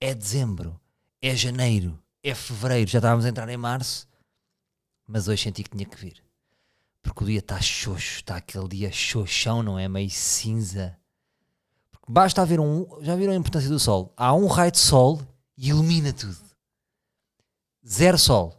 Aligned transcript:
É 0.00 0.14
dezembro, 0.14 0.80
é 1.20 1.34
janeiro, 1.34 1.98
é 2.22 2.34
fevereiro, 2.34 2.90
já 2.90 2.98
estávamos 2.98 3.24
a 3.24 3.28
entrar 3.28 3.48
em 3.48 3.56
março. 3.56 4.06
Mas 5.06 5.28
hoje 5.28 5.42
senti 5.42 5.62
que 5.62 5.70
tinha 5.70 5.86
que 5.86 5.96
vir. 5.96 6.22
Porque 7.02 7.24
o 7.24 7.26
dia 7.26 7.38
está 7.38 7.60
xoxo, 7.60 8.16
está 8.16 8.36
aquele 8.36 8.68
dia 8.68 8.90
xoxão, 8.90 9.62
não 9.62 9.78
é? 9.78 9.86
Meio 9.88 10.10
cinza. 10.10 10.98
Porque 11.90 12.10
basta 12.10 12.40
haver 12.40 12.58
um. 12.58 12.86
Já 13.02 13.14
viram 13.14 13.32
a 13.32 13.36
importância 13.36 13.68
do 13.68 13.78
sol? 13.78 14.12
Há 14.16 14.34
um 14.34 14.46
raio 14.46 14.72
de 14.72 14.78
sol 14.78 15.20
e 15.56 15.68
ilumina 15.68 16.12
tudo. 16.12 16.38
Zero 17.86 18.18
sol. 18.18 18.56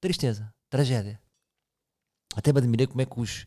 Tristeza, 0.00 0.52
tragédia. 0.68 1.20
Até 2.34 2.52
me 2.52 2.58
admirei 2.58 2.86
como 2.86 3.00
é 3.00 3.06
que 3.06 3.20
os, 3.20 3.44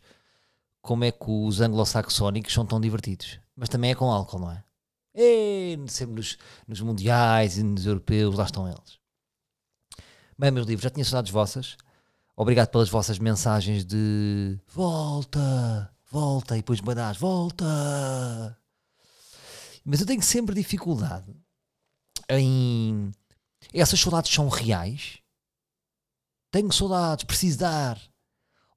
como 0.81 1.03
é 1.03 1.11
que 1.11 1.29
os 1.29 1.59
anglo-saxónicos 1.59 2.53
são 2.53 2.65
tão 2.65 2.79
divertidos 2.79 3.39
mas 3.59 3.67
também 3.67 3.91
é 3.91 3.95
com 3.95 4.09
álcool, 4.09 4.39
não 4.39 4.51
é? 4.51 4.63
E, 5.21 5.77
sempre 5.87 6.15
nos, 6.15 6.37
nos 6.65 6.79
mundiais 6.79 7.57
e 7.57 7.63
nos 7.63 7.85
europeus, 7.85 8.35
lá 8.35 8.45
estão 8.45 8.65
eles. 8.65 8.97
Bem, 10.37 10.49
meus 10.49 10.65
livros, 10.65 10.83
já 10.85 10.89
tinha 10.89 11.03
saudades 11.03 11.29
vossas. 11.29 11.75
Obrigado 12.37 12.69
pelas 12.69 12.87
vossas 12.87 13.19
mensagens 13.19 13.83
de 13.83 14.57
volta, 14.69 15.93
volta, 16.09 16.55
e 16.55 16.61
depois 16.61 16.79
badás, 16.79 17.17
volta. 17.17 18.57
Mas 19.83 19.99
eu 19.99 20.05
tenho 20.07 20.21
sempre 20.21 20.55
dificuldade 20.55 21.35
em. 22.29 23.11
Essas 23.73 23.99
saudades 23.99 24.33
são 24.33 24.47
reais? 24.47 25.19
Tenho 26.49 26.71
saudades, 26.71 27.25
preciso 27.25 27.59
dar. 27.59 28.01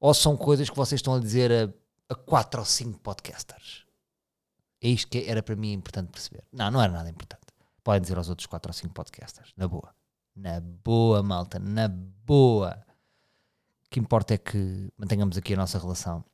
Ou 0.00 0.12
são 0.12 0.36
coisas 0.36 0.68
que 0.68 0.76
vocês 0.76 0.98
estão 0.98 1.14
a 1.14 1.20
dizer 1.20 1.52
a, 1.52 2.12
a 2.12 2.16
quatro 2.16 2.58
ou 2.58 2.66
cinco 2.66 2.98
podcasters? 2.98 3.81
É 4.82 4.88
isto 4.88 5.08
que 5.08 5.24
era 5.28 5.42
para 5.42 5.54
mim 5.54 5.72
importante 5.72 6.10
perceber. 6.10 6.42
Não, 6.52 6.70
não 6.70 6.82
era 6.82 6.92
nada 6.92 7.08
importante. 7.08 7.42
Podem 7.84 8.02
dizer 8.02 8.16
aos 8.16 8.28
outros 8.28 8.46
4 8.46 8.68
ou 8.68 8.72
5 8.72 8.92
podcasters. 8.92 9.52
Na 9.56 9.68
boa. 9.68 9.94
Na 10.34 10.60
boa, 10.60 11.22
malta. 11.22 11.58
Na 11.58 11.88
boa. 11.88 12.76
O 13.86 13.90
que 13.90 14.00
importa 14.00 14.34
é 14.34 14.38
que 14.38 14.90
mantenhamos 14.96 15.36
aqui 15.36 15.54
a 15.54 15.56
nossa 15.56 15.78
relação. 15.78 16.24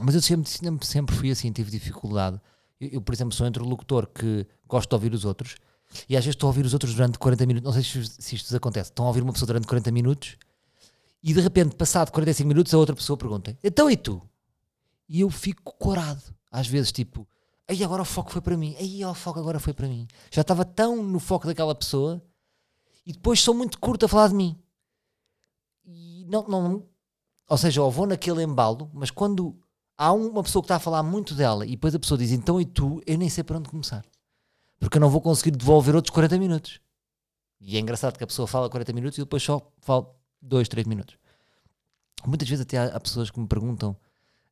Mas 0.00 0.14
eu 0.14 0.22
sempre, 0.22 0.50
sempre, 0.82 1.14
fui 1.14 1.30
assim, 1.30 1.52
tive 1.52 1.70
dificuldade. 1.70 2.40
Eu, 2.80 2.88
eu, 2.88 3.02
por 3.02 3.14
exemplo, 3.14 3.34
sou 3.34 3.46
interlocutor 3.46 4.08
que 4.08 4.46
gosto 4.66 4.88
de 4.88 4.94
ouvir 4.94 5.12
os 5.12 5.24
outros 5.24 5.56
e 6.08 6.16
às 6.16 6.24
vezes 6.24 6.34
estou 6.34 6.48
a 6.48 6.50
ouvir 6.50 6.64
os 6.64 6.72
outros 6.72 6.94
durante 6.94 7.18
40 7.18 7.46
minutos. 7.46 7.64
Não 7.64 7.72
sei 7.72 8.04
se, 8.04 8.10
se 8.20 8.34
isto 8.34 8.56
acontece. 8.56 8.90
Estão 8.90 9.04
a 9.04 9.08
ouvir 9.08 9.22
uma 9.22 9.32
pessoa 9.32 9.46
durante 9.46 9.66
40 9.66 9.92
minutos 9.92 10.36
e 11.22 11.32
de 11.32 11.40
repente, 11.40 11.76
passado 11.76 12.10
45 12.10 12.48
minutos, 12.48 12.74
a 12.74 12.78
outra 12.78 12.96
pessoa 12.96 13.16
pergunta: 13.16 13.56
Então 13.62 13.88
e 13.88 13.96
tu? 13.96 14.20
E 15.08 15.20
eu 15.20 15.30
fico 15.30 15.74
corado. 15.78 16.22
Às 16.50 16.66
vezes, 16.66 16.90
tipo, 16.90 17.26
aí 17.72 17.84
agora 17.84 18.02
o 18.02 18.04
foco 18.04 18.30
foi 18.30 18.40
para 18.40 18.56
mim, 18.56 18.76
aí 18.78 19.04
o 19.04 19.14
foco 19.14 19.38
agora 19.38 19.58
foi 19.58 19.72
para 19.72 19.88
mim. 19.88 20.06
Já 20.30 20.42
estava 20.42 20.64
tão 20.64 21.02
no 21.02 21.18
foco 21.18 21.46
daquela 21.46 21.74
pessoa 21.74 22.22
e 23.04 23.12
depois 23.12 23.40
sou 23.40 23.54
muito 23.54 23.78
curto 23.78 24.06
a 24.06 24.08
falar 24.08 24.28
de 24.28 24.34
mim. 24.34 24.58
E 25.84 26.24
não, 26.28 26.46
não, 26.46 26.86
ou 27.48 27.58
seja, 27.58 27.82
ou 27.82 27.90
vou 27.90 28.06
naquele 28.06 28.42
embalo, 28.42 28.90
mas 28.92 29.10
quando 29.10 29.58
há 29.96 30.12
uma 30.12 30.42
pessoa 30.42 30.62
que 30.62 30.66
está 30.66 30.76
a 30.76 30.80
falar 30.80 31.02
muito 31.02 31.34
dela 31.34 31.66
e 31.66 31.70
depois 31.70 31.94
a 31.94 31.98
pessoa 31.98 32.18
diz 32.18 32.30
então 32.30 32.60
e 32.60 32.64
tu, 32.64 33.02
eu 33.06 33.18
nem 33.18 33.28
sei 33.28 33.42
para 33.42 33.58
onde 33.58 33.68
começar. 33.68 34.04
Porque 34.78 34.96
eu 34.96 35.00
não 35.00 35.10
vou 35.10 35.20
conseguir 35.20 35.52
devolver 35.52 35.94
outros 35.94 36.12
40 36.12 36.38
minutos. 36.38 36.80
E 37.60 37.76
é 37.76 37.80
engraçado 37.80 38.16
que 38.18 38.24
a 38.24 38.26
pessoa 38.26 38.46
fala 38.46 38.68
40 38.68 38.92
minutos 38.92 39.18
e 39.18 39.22
depois 39.22 39.42
só 39.42 39.60
fala 39.80 40.12
2, 40.40 40.68
3 40.68 40.86
minutos. 40.86 41.16
Muitas 42.26 42.48
vezes 42.48 42.62
até 42.62 42.78
há, 42.78 42.96
há 42.96 43.00
pessoas 43.00 43.30
que 43.30 43.38
me 43.38 43.46
perguntam 43.46 43.96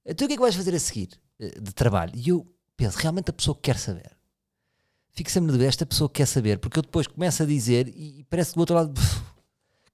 então 0.05 0.25
o 0.25 0.29
que 0.29 0.35
é 0.35 0.37
que 0.37 0.43
vais 0.43 0.55
fazer 0.55 0.75
a 0.75 0.79
seguir 0.79 1.21
eh, 1.39 1.61
de 1.61 1.73
trabalho? 1.73 2.13
E 2.15 2.31
eu 2.31 2.47
penso, 2.81 2.97
realmente 2.97 3.29
a 3.29 3.33
pessoa 3.35 3.55
quer 3.61 3.79
saber. 3.79 4.17
Fico 5.11 5.31
sempre 5.31 5.49
na 5.49 5.53
dúvida, 5.53 5.69
esta 5.69 5.85
pessoa 5.85 6.09
quer 6.09 6.25
saber, 6.25 6.59
porque 6.59 6.79
eu 6.79 6.83
depois 6.83 7.07
começo 7.07 7.43
a 7.43 7.47
dizer 7.47 7.89
e, 7.89 8.25
parece 8.31 8.55
do 8.55 8.61
outro 8.61 8.75
lado 8.75 8.99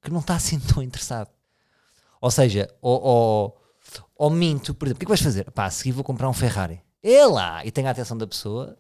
que 0.00 0.10
não 0.10 0.20
está 0.20 0.36
assim 0.36 0.60
tão 0.60 0.80
interessado. 0.80 1.28
Ou 2.20 2.30
seja, 2.30 2.72
ou, 2.80 3.02
ou, 3.02 3.60
ou 4.14 4.30
minto, 4.30 4.72
por 4.72 4.86
exemplo, 4.86 4.98
o 4.98 5.00
que 5.00 5.04
é 5.04 5.06
que 5.06 5.10
vais 5.10 5.20
fazer? 5.20 5.50
Pá, 5.50 5.64
a 5.64 5.70
seguir 5.70 5.90
vou 5.90 6.04
comprar 6.04 6.28
um 6.28 6.32
Ferrari. 6.32 6.80
É 7.02 7.26
lá! 7.26 7.66
E 7.66 7.72
tenho 7.72 7.88
a 7.88 7.90
atenção 7.90 8.16
da 8.16 8.26
pessoa, 8.26 8.78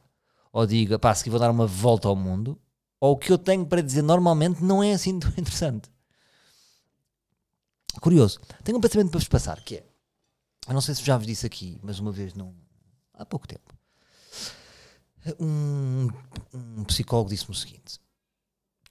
ou 0.52 0.64
digo, 0.66 0.96
pá, 1.00 1.10
a 1.10 1.14
seguir 1.16 1.30
vou 1.30 1.40
dar 1.40 1.50
uma 1.50 1.66
volta 1.66 2.06
ao 2.06 2.14
mundo, 2.14 2.56
ou 3.00 3.14
o 3.14 3.16
que 3.16 3.32
eu 3.32 3.38
tenho 3.38 3.66
para 3.66 3.82
dizer 3.82 4.02
normalmente 4.02 4.62
não 4.62 4.84
é 4.84 4.92
assim 4.92 5.18
tão 5.18 5.30
interessante. 5.30 5.90
Curioso. 8.00 8.38
Tenho 8.62 8.78
um 8.78 8.80
pensamento 8.80 9.10
para 9.10 9.18
vos 9.18 9.28
passar, 9.28 9.60
que 9.64 9.76
é, 9.76 9.86
eu 10.68 10.74
não 10.74 10.80
sei 10.80 10.94
se 10.94 11.02
já 11.02 11.16
vos 11.16 11.26
disse 11.26 11.44
aqui, 11.44 11.80
mas 11.82 11.98
uma 11.98 12.12
vez 12.12 12.34
não, 12.34 12.54
há 13.14 13.26
pouco 13.26 13.48
tempo, 13.48 13.75
um, 15.40 16.08
um 16.52 16.84
psicólogo 16.84 17.30
disse-me 17.30 17.52
o 17.52 17.58
seguinte: 17.58 18.00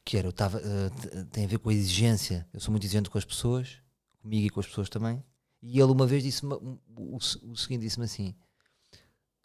que 0.04 0.18
era, 0.18 0.28
eu 0.28 0.32
estava, 0.32 0.60
uh, 0.60 1.26
tem 1.32 1.46
a 1.46 1.48
ver 1.48 1.58
com 1.58 1.70
a 1.70 1.74
exigência. 1.74 2.48
Eu 2.54 2.60
sou 2.60 2.72
muito 2.72 2.84
exigente 2.84 3.10
com 3.10 3.18
as 3.18 3.26
pessoas, 3.26 3.78
comigo 4.22 4.46
e 4.46 4.50
com 4.50 4.60
as 4.60 4.68
pessoas 4.68 4.90
também. 4.90 5.24
E 5.62 5.80
ele 5.80 5.92
uma 5.92 6.06
vez 6.06 6.24
disse-me 6.24 6.54
o, 6.54 7.18
o, 7.18 7.56
seguinte: 7.58 7.82
disse-me 7.82 8.06
assim, 8.06 8.36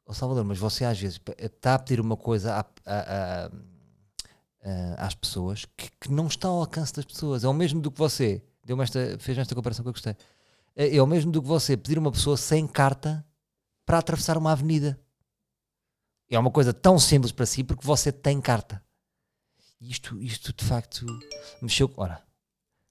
oh 0.05 0.13
Salvador, 0.13 0.45
mas 0.45 0.59
você 0.59 0.85
às 0.85 1.01
vezes 1.01 1.21
está 1.39 1.75
a 1.75 1.79
pedir 1.79 2.01
uma 2.01 2.17
coisa 2.17 2.57
a, 2.57 2.61
a, 2.85 3.47
a, 3.47 5.07
às 5.07 5.15
pessoas 5.15 5.65
que, 5.77 5.91
que, 5.99 6.11
não 6.11 6.27
está 6.27 6.49
ao 6.49 6.61
alcance 6.61 6.93
das 6.93 7.07
pessoas. 7.07 7.43
É 7.43 7.49
o 7.49 7.55
mesmo 7.55 7.81
do 7.81 7.91
que 7.91 7.99
você, 7.99 8.43
deu 8.65 8.81
esta, 8.83 9.17
fez 9.19 9.39
esta 9.39 9.55
comparação 9.55 9.83
que 9.83 9.89
eu 9.89 9.93
gostei. 9.95 10.15
É, 10.77 10.97
é 10.97 11.03
o 11.03 11.07
mesmo 11.07 11.33
do 11.33 11.41
que 11.41 11.49
você 11.49 11.77
pedir 11.77 11.99
uma 11.99 12.13
pessoa 12.13 12.37
sem 12.37 12.67
carta 12.67 13.25
para 13.87 13.99
atravessar 13.99 14.37
uma 14.37 14.53
avenida 14.53 15.01
é 16.31 16.39
uma 16.39 16.51
coisa 16.51 16.73
tão 16.73 16.99
simples 16.99 17.33
para 17.33 17.47
si 17.47 17.65
porque 17.65 17.87
você 17.87 18.13
tem 18.13 18.41
carta. 18.41 18.83
Isto, 19.81 20.21
isto 20.23 20.53
de 20.53 20.65
facto 20.65 21.07
mexeu. 21.61 21.91
Ora, 21.97 22.23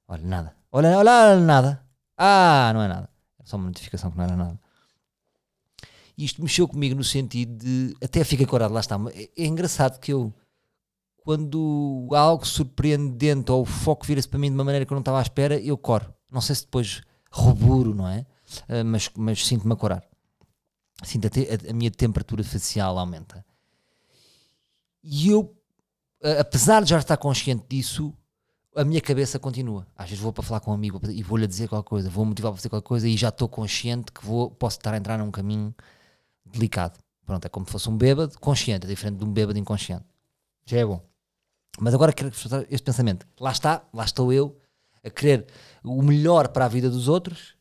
olha, 0.08 0.24
nada. 0.24 0.56
Olha, 0.72 0.98
olha, 0.98 1.40
nada. 1.40 1.86
Ah, 2.18 2.72
não 2.74 2.82
é 2.82 2.88
nada. 2.88 3.10
É 3.40 3.46
só 3.46 3.58
uma 3.58 3.68
notificação 3.68 4.12
que 4.12 4.18
não 4.18 4.24
era 4.24 4.36
nada. 4.36 4.60
Isto 6.18 6.42
mexeu 6.42 6.68
comigo 6.68 6.96
no 6.96 7.04
sentido 7.04 7.64
de. 7.64 7.96
Até 8.04 8.24
fiquei 8.24 8.46
corado, 8.46 8.74
lá 8.74 8.82
está. 8.82 9.00
É, 9.14 9.30
é 9.38 9.46
engraçado 9.46 10.00
que 10.00 10.12
eu, 10.12 10.34
quando 11.24 12.10
algo 12.12 12.46
surpreendente 12.46 13.52
ou 13.52 13.62
o 13.62 13.66
foco 13.66 14.06
vira-se 14.06 14.28
para 14.28 14.40
mim 14.40 14.50
de 14.50 14.56
uma 14.56 14.66
maneira 14.66 14.86
que 14.86 14.92
eu 14.92 14.96
não 14.96 15.02
estava 15.02 15.20
à 15.20 15.22
espera, 15.22 15.58
eu 15.60 15.78
coro. 15.78 16.14
Não 16.30 16.42
sei 16.42 16.56
se 16.56 16.64
depois 16.64 17.02
ruburo, 17.32 17.96
não 17.96 18.08
é? 18.08 18.26
Uh, 18.68 18.84
mas, 18.84 19.10
mas 19.16 19.46
sinto-me 19.46 19.74
a 19.74 19.76
corar. 19.78 20.04
Sinto 21.04 21.28
a, 21.28 21.70
a, 21.70 21.74
minha 21.74 21.92
temperatura 21.92 22.44
facial 22.44 22.98
aumenta. 22.98 23.46
E 25.04 25.30
eu, 25.30 25.56
apesar 26.40 26.84
de 26.84 26.90
já 26.90 27.00
estar 27.00 27.18
consciente 27.18 27.66
disso, 27.70 28.14
a 28.76 28.84
minha 28.84 29.02
cabeça 29.02 29.40
continua. 29.40 29.88
Às 29.96 30.10
vezes 30.10 30.22
vou 30.22 30.34
para 30.34 30.44
falar 30.44 30.60
com 30.60 30.72
um 30.72 30.74
amigo 30.74 31.00
e 31.10 31.24
vou-lhe 31.24 31.48
dizer 31.48 31.68
qualquer 31.68 31.90
coisa, 31.90 32.10
vou 32.10 32.26
motivar 32.26 32.52
para 32.52 32.58
fazer 32.58 32.70
qualquer 32.70 32.88
coisa 32.88 33.08
e 33.08 33.16
já 33.16 33.30
estou 33.30 33.48
consciente 33.48 34.12
que 34.12 34.26
vou, 34.26 34.52
posso 34.52 34.78
estar 34.78 34.94
a 34.94 34.98
entrar 34.98 35.18
num 35.18 35.32
caminho 35.32 35.74
delicado. 36.46 37.00
Pronto, 37.26 37.46
é 37.46 37.50
como 37.50 37.66
se 37.66 37.72
fosse 37.72 37.90
um 37.90 37.98
bêbado 37.98 38.38
consciente, 38.40 38.86
é 38.86 38.90
diferente 38.90 39.18
de 39.18 39.24
um 39.24 39.32
bêbado 39.32 39.58
inconsciente. 39.58 40.06
Já 40.66 40.80
é 40.80 40.86
bom. 40.86 41.02
Mas 41.80 41.94
agora 41.94 42.12
quero 42.12 42.30
este 42.70 42.84
pensamento. 42.84 43.26
Lá 43.40 43.52
está, 43.52 43.84
lá 43.94 44.04
estou 44.04 44.34
eu 44.34 44.58
a 45.04 45.10
querer 45.10 45.48
o 45.84 46.02
melhor 46.02 46.50
para 46.50 46.66
a 46.66 46.68
vida 46.68 46.90
dos 46.90 47.08
outros 47.08 47.56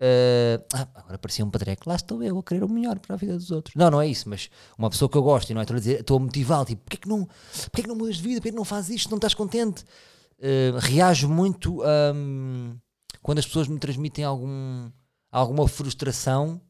Uh, 0.00 0.62
ah, 0.74 0.88
agora 0.96 1.18
parecia 1.18 1.44
um 1.44 1.50
padreco, 1.50 1.88
lá 1.88 1.94
estou 1.94 2.22
eu 2.22 2.38
a 2.38 2.42
querer 2.42 2.64
o 2.64 2.68
melhor 2.68 2.98
para 2.98 3.14
a 3.14 3.16
vida 3.16 3.34
dos 3.34 3.50
outros. 3.50 3.74
Não, 3.76 3.90
não 3.90 4.00
é 4.00 4.08
isso, 4.08 4.28
mas 4.28 4.50
uma 4.76 4.90
pessoa 4.90 5.08
que 5.08 5.16
eu 5.16 5.22
gosto 5.22 5.50
e 5.50 5.54
não 5.54 5.60
é 5.60 5.64
estou 5.64 5.76
a 5.76 5.78
dizer, 5.78 6.00
estou 6.00 6.16
a 6.16 6.20
motivá-lo, 6.20 6.64
tipo, 6.64 6.82
porquê 6.82 6.96
que, 6.96 7.08
não, 7.08 7.26
porquê 7.26 7.82
que 7.82 7.88
não 7.88 7.94
mudas 7.94 8.16
de 8.16 8.22
vida, 8.22 8.40
porquê 8.40 8.50
que 8.50 8.56
não 8.56 8.64
fazes 8.64 8.96
isto, 8.96 9.10
não 9.10 9.16
estás 9.16 9.34
contente? 9.34 9.84
Uh, 10.38 10.76
reajo 10.78 11.28
muito 11.28 11.80
um, 12.14 12.76
quando 13.22 13.38
as 13.38 13.46
pessoas 13.46 13.68
me 13.68 13.78
transmitem 13.78 14.24
algum, 14.24 14.90
alguma 15.30 15.66
frustração, 15.68 16.60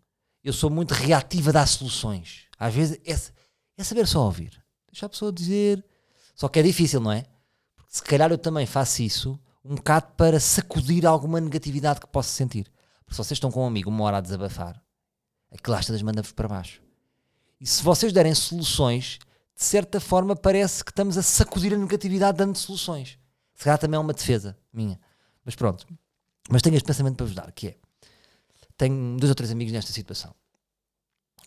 eu 0.42 0.52
sou 0.52 0.68
muito 0.68 0.92
reativa 0.92 1.50
a 1.50 1.54
dar 1.54 1.66
soluções. 1.66 2.44
Às 2.58 2.74
vezes 2.74 2.98
é, 3.04 3.18
é 3.78 3.84
saber 3.84 4.06
só 4.06 4.24
ouvir, 4.24 4.62
deixar 4.92 5.06
a 5.06 5.08
pessoa 5.08 5.32
dizer, 5.32 5.82
só 6.34 6.46
que 6.46 6.58
é 6.58 6.62
difícil, 6.62 7.00
não 7.00 7.10
é? 7.10 7.24
Porque 7.74 7.96
se 7.96 8.02
calhar 8.02 8.30
eu 8.30 8.38
também 8.38 8.66
faço 8.66 9.02
isso 9.02 9.40
um 9.64 9.76
bocado 9.76 10.08
para 10.14 10.38
sacudir 10.38 11.06
alguma 11.06 11.40
negatividade 11.40 12.00
que 12.00 12.06
possa 12.06 12.28
sentir. 12.28 12.70
Porque 13.04 13.14
se 13.14 13.18
vocês 13.18 13.36
estão 13.36 13.50
com 13.50 13.64
um 13.64 13.66
amigo 13.66 13.90
uma 13.90 14.04
hora 14.04 14.18
a 14.18 14.20
desabafar, 14.20 14.82
aquilo 15.52 15.76
às 15.76 15.86
vezes 15.86 16.02
manda-vos 16.02 16.32
para 16.32 16.48
baixo. 16.48 16.82
E 17.60 17.66
se 17.66 17.82
vocês 17.82 18.12
derem 18.12 18.34
soluções, 18.34 19.18
de 19.54 19.64
certa 19.64 20.00
forma, 20.00 20.34
parece 20.34 20.84
que 20.84 20.90
estamos 20.90 21.16
a 21.16 21.22
sacudir 21.22 21.72
a 21.72 21.78
negatividade 21.78 22.38
dando 22.38 22.56
soluções. 22.56 23.18
Se 23.54 23.64
calhar 23.64 23.78
também 23.78 23.96
é 23.96 24.00
uma 24.00 24.12
defesa 24.12 24.58
minha. 24.72 25.00
Mas 25.44 25.54
pronto. 25.54 25.86
Mas 26.50 26.60
tenho 26.60 26.76
este 26.76 26.86
pensamento 26.86 27.16
para 27.16 27.26
vos 27.26 27.34
dar, 27.34 27.50
que 27.52 27.68
é, 27.68 27.76
tenho 28.76 29.16
dois 29.16 29.30
ou 29.30 29.34
três 29.34 29.50
amigos 29.50 29.72
nesta 29.72 29.92
situação, 29.92 30.34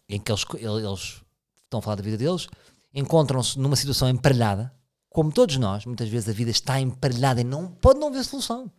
em 0.09 0.19
que 0.19 0.31
eles, 0.31 0.43
eles 0.55 1.21
estão 1.63 1.79
a 1.79 1.81
falar 1.81 1.95
da 1.95 2.01
vida 2.03 2.17
deles, 2.17 2.47
encontram-se 2.93 3.59
numa 3.59 3.75
situação 3.75 4.09
emparelhada, 4.09 4.73
como 5.09 5.31
todos 5.31 5.57
nós, 5.57 5.85
muitas 5.85 6.09
vezes 6.09 6.29
a 6.29 6.31
vida 6.31 6.51
está 6.51 6.79
emparelhada 6.79 7.41
e 7.41 7.43
não, 7.43 7.71
pode 7.71 7.99
não 7.99 8.07
haver 8.07 8.23
solução. 8.23 8.71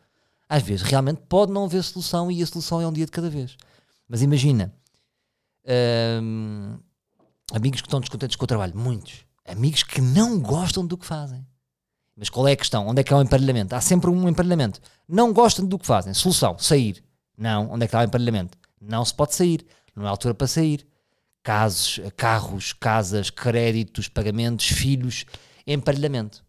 Às 0.49 0.63
vezes, 0.63 0.83
realmente, 0.83 1.21
pode 1.29 1.53
não 1.53 1.65
haver 1.65 1.83
solução 1.83 2.31
e 2.31 2.43
a 2.43 2.47
solução 2.47 2.81
é 2.81 2.87
um 2.87 2.93
dia 2.93 3.05
de 3.05 3.13
cada 3.13 3.29
vez. 3.29 3.57
Mas 4.09 4.23
imagina, 4.23 4.73
hum, 6.23 6.79
amigos 7.53 7.83
que 7.83 7.87
estão 7.87 8.01
descontentes 8.01 8.37
com 8.37 8.45
o 8.45 8.49
trabalho, 8.49 8.77
muitos. 8.77 9.27
Amigos 9.47 9.83
que 9.83 10.01
não 10.01 10.41
gostam 10.41 10.87
do 10.87 10.97
que 10.97 11.05
fazem. 11.05 11.47
Mas 12.17 12.29
qual 12.29 12.49
é 12.49 12.53
a 12.53 12.57
questão? 12.57 12.87
Onde 12.89 13.01
é 13.01 13.05
que 13.05 13.13
há 13.13 13.17
o 13.17 13.21
um 13.21 13.23
emparelhamento? 13.23 13.75
Há 13.75 13.81
sempre 13.81 14.11
um 14.11 14.29
emparelhamento. 14.29 14.81
Não 15.07 15.33
gostam 15.33 15.65
do 15.65 15.79
que 15.79 15.87
fazem. 15.87 16.13
Solução, 16.13 16.59
sair. 16.59 17.03
Não. 17.37 17.71
Onde 17.71 17.85
é 17.85 17.87
que 17.87 17.95
está 17.95 18.01
o 18.01 18.05
emparelhamento? 18.05 18.59
Não 18.81 19.05
se 19.05 19.15
pode 19.15 19.35
sair. 19.35 19.65
Não 19.95 20.05
é 20.05 20.09
altura 20.09 20.35
para 20.35 20.47
sair. 20.47 20.87
Casos, 21.43 22.01
carros, 22.17 22.73
casas, 22.73 23.31
créditos, 23.31 24.09
pagamentos, 24.09 24.67
filhos, 24.67 25.25
emparelhamento. 25.67 26.45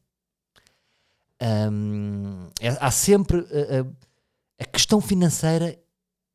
Hum, 1.42 2.50
é, 2.60 2.70
há 2.80 2.92
sempre 2.92 3.40
a, 3.40 3.82
a, 3.82 4.64
a 4.64 4.66
questão 4.66 5.00
financeira, 5.00 5.80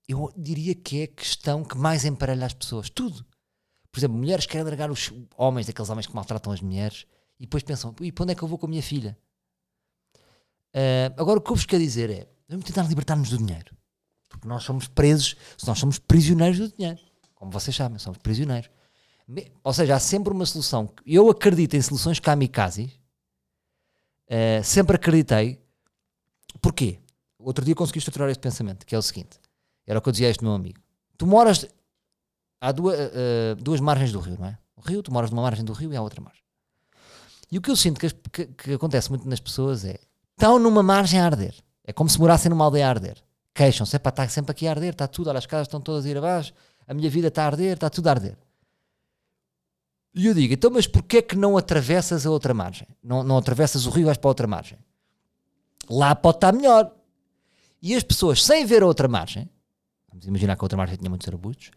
eu 0.09 0.33
diria 0.37 0.75
que 0.75 1.01
é 1.01 1.05
a 1.05 1.09
questão 1.09 1.65
que 1.65 1.77
mais 1.77 2.05
emparelha 2.05 2.47
as 2.47 2.55
pessoas. 2.55 2.89
Tudo. 2.89 3.25
Por 3.91 4.01
exemplo, 4.01 4.17
mulheres 4.17 4.47
querem 4.47 4.65
largar 4.65 4.91
os 4.91 5.13
homens, 5.37 5.69
aqueles 5.69 5.89
homens 5.89 6.07
que 6.07 6.15
maltratam 6.15 6.53
as 6.53 6.61
mulheres, 6.61 7.07
e 7.39 7.45
depois 7.45 7.63
pensam: 7.63 7.95
e 8.01 8.11
para 8.11 8.25
onde 8.25 8.33
é 8.33 8.35
que 8.35 8.43
eu 8.43 8.49
vou 8.49 8.59
com 8.59 8.67
a 8.67 8.69
minha 8.69 8.83
filha? 8.83 9.17
Uh, 10.75 11.15
agora, 11.17 11.39
o 11.39 11.43
que 11.43 11.53
eu 11.53 11.57
vos 11.57 11.65
quero 11.65 11.83
dizer 11.83 12.11
é: 12.11 12.29
vamos 12.49 12.65
tentar 12.65 12.83
libertar-nos 12.83 13.31
do 13.31 13.39
dinheiro. 13.39 13.75
Porque 14.29 14.49
nós 14.49 14.65
somos 14.65 14.89
presos, 14.89 15.37
nós 15.65 15.79
somos 15.79 15.99
prisioneiros 15.99 16.59
do 16.59 16.77
dinheiro. 16.77 16.99
Como 17.35 17.53
vocês 17.53 17.77
sabem, 17.77 17.99
somos 17.99 18.19
prisioneiros. 18.19 18.69
Ou 19.63 19.73
seja, 19.73 19.95
há 19.95 20.01
sempre 20.01 20.33
uma 20.33 20.45
solução. 20.45 20.93
Eu 21.07 21.31
acredito 21.31 21.75
em 21.75 21.83
soluções 21.83 22.19
kamikazes. 22.19 22.99
Uh, 24.29 24.63
sempre 24.65 24.97
acreditei. 24.97 25.61
Porquê? 26.61 26.99
Outro 27.39 27.65
dia 27.65 27.75
consegui 27.75 27.99
estruturar 27.99 28.31
este 28.31 28.41
pensamento, 28.41 28.87
que 28.87 28.95
é 28.95 28.99
o 28.99 29.03
seguinte: 29.03 29.39
era 29.87 29.99
o 29.99 30.03
que 30.03 30.09
eu 30.09 30.13
dizia 30.13 30.29
a 30.29 30.31
este 30.31 30.43
meu 30.43 30.53
amigo. 30.53 30.81
Tu 31.17 31.27
moras. 31.27 31.67
Há 32.61 32.73
duas, 32.73 32.99
uh, 32.99 33.57
duas 33.59 33.81
margens 33.81 34.13
do 34.13 34.21
rio, 34.21 34.39
não 34.39 34.47
é? 34.47 34.59
O 34.75 34.81
rio, 34.81 35.03
tu 35.03 35.13
moras 35.13 35.31
numa 35.31 35.43
margem 35.43 35.65
do 35.65 35.73
rio 35.75 35.93
e 35.93 35.97
há 35.97 36.01
outra 36.01 36.21
margem. 36.21 36.43
E 37.53 37.59
o 37.59 37.61
que 37.61 37.71
eu 37.71 37.77
sinto 37.77 38.01
que, 38.01 38.11
que, 38.11 38.47
que 38.47 38.73
acontece 38.73 39.11
muito 39.11 39.29
nas 39.29 39.39
pessoas 39.39 39.85
é 39.85 39.99
estão 40.31 40.59
numa 40.59 40.83
margem 40.83 41.21
a 41.21 41.27
arder. 41.27 41.55
É 41.85 41.93
como 41.93 42.09
se 42.09 42.19
morassem 42.19 42.49
numa 42.49 42.65
aldeia 42.65 42.87
a 42.87 42.91
arder. 42.91 43.23
Queixam-se, 43.55 43.95
é 43.95 43.99
para 43.99 44.11
estar 44.11 44.29
sempre 44.31 44.51
aqui 44.53 44.67
a 44.67 44.71
arder, 44.71 44.93
está 44.93 45.07
tudo, 45.07 45.29
olha, 45.29 45.39
as 45.39 45.47
casas 45.47 45.69
estão 45.69 45.81
todas 45.81 46.05
a 46.07 46.09
ir 46.09 46.17
abaixo, 46.17 46.53
a 46.89 46.95
minha 46.95 47.09
vida 47.09 47.29
está 47.29 47.45
a 47.45 47.47
arder, 47.47 47.75
está 47.75 47.89
tudo 47.89 48.09
a 48.09 48.11
arder. 48.11 48.37
E 50.15 50.27
eu 50.27 50.35
digo, 50.35 50.55
então, 50.55 50.71
mas 50.71 50.87
porquê 50.87 51.19
é 51.19 51.23
que 51.23 51.37
não 51.37 51.57
atravessas 51.57 52.25
a 52.25 52.31
outra 52.31 52.55
margem? 52.55 52.87
Não, 53.03 53.25
não 53.25 53.37
atravessas 53.37 53.85
o 53.85 53.91
rio 53.91 54.03
e 54.03 54.05
vais 54.05 54.17
para 54.17 54.29
a 54.29 54.31
outra 54.31 54.47
margem? 54.47 54.79
Lá 55.91 56.15
pode 56.15 56.37
estar 56.37 56.53
melhor. 56.53 56.95
E 57.83 57.95
as 57.95 58.03
pessoas, 58.03 58.43
sem 58.43 58.65
ver 58.65 58.83
a 58.83 58.87
outra 58.87 59.09
margem, 59.09 59.51
vamos 60.09 60.27
imaginar 60.27 60.55
que 60.57 60.63
a 60.63 60.65
outra 60.65 60.79
margem 60.79 60.97
tinha 60.97 61.11
muitos 61.11 61.27
arbustos, 61.27 61.73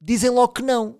dizem 0.00 0.30
logo 0.30 0.54
que 0.54 0.62
não. 0.62 0.96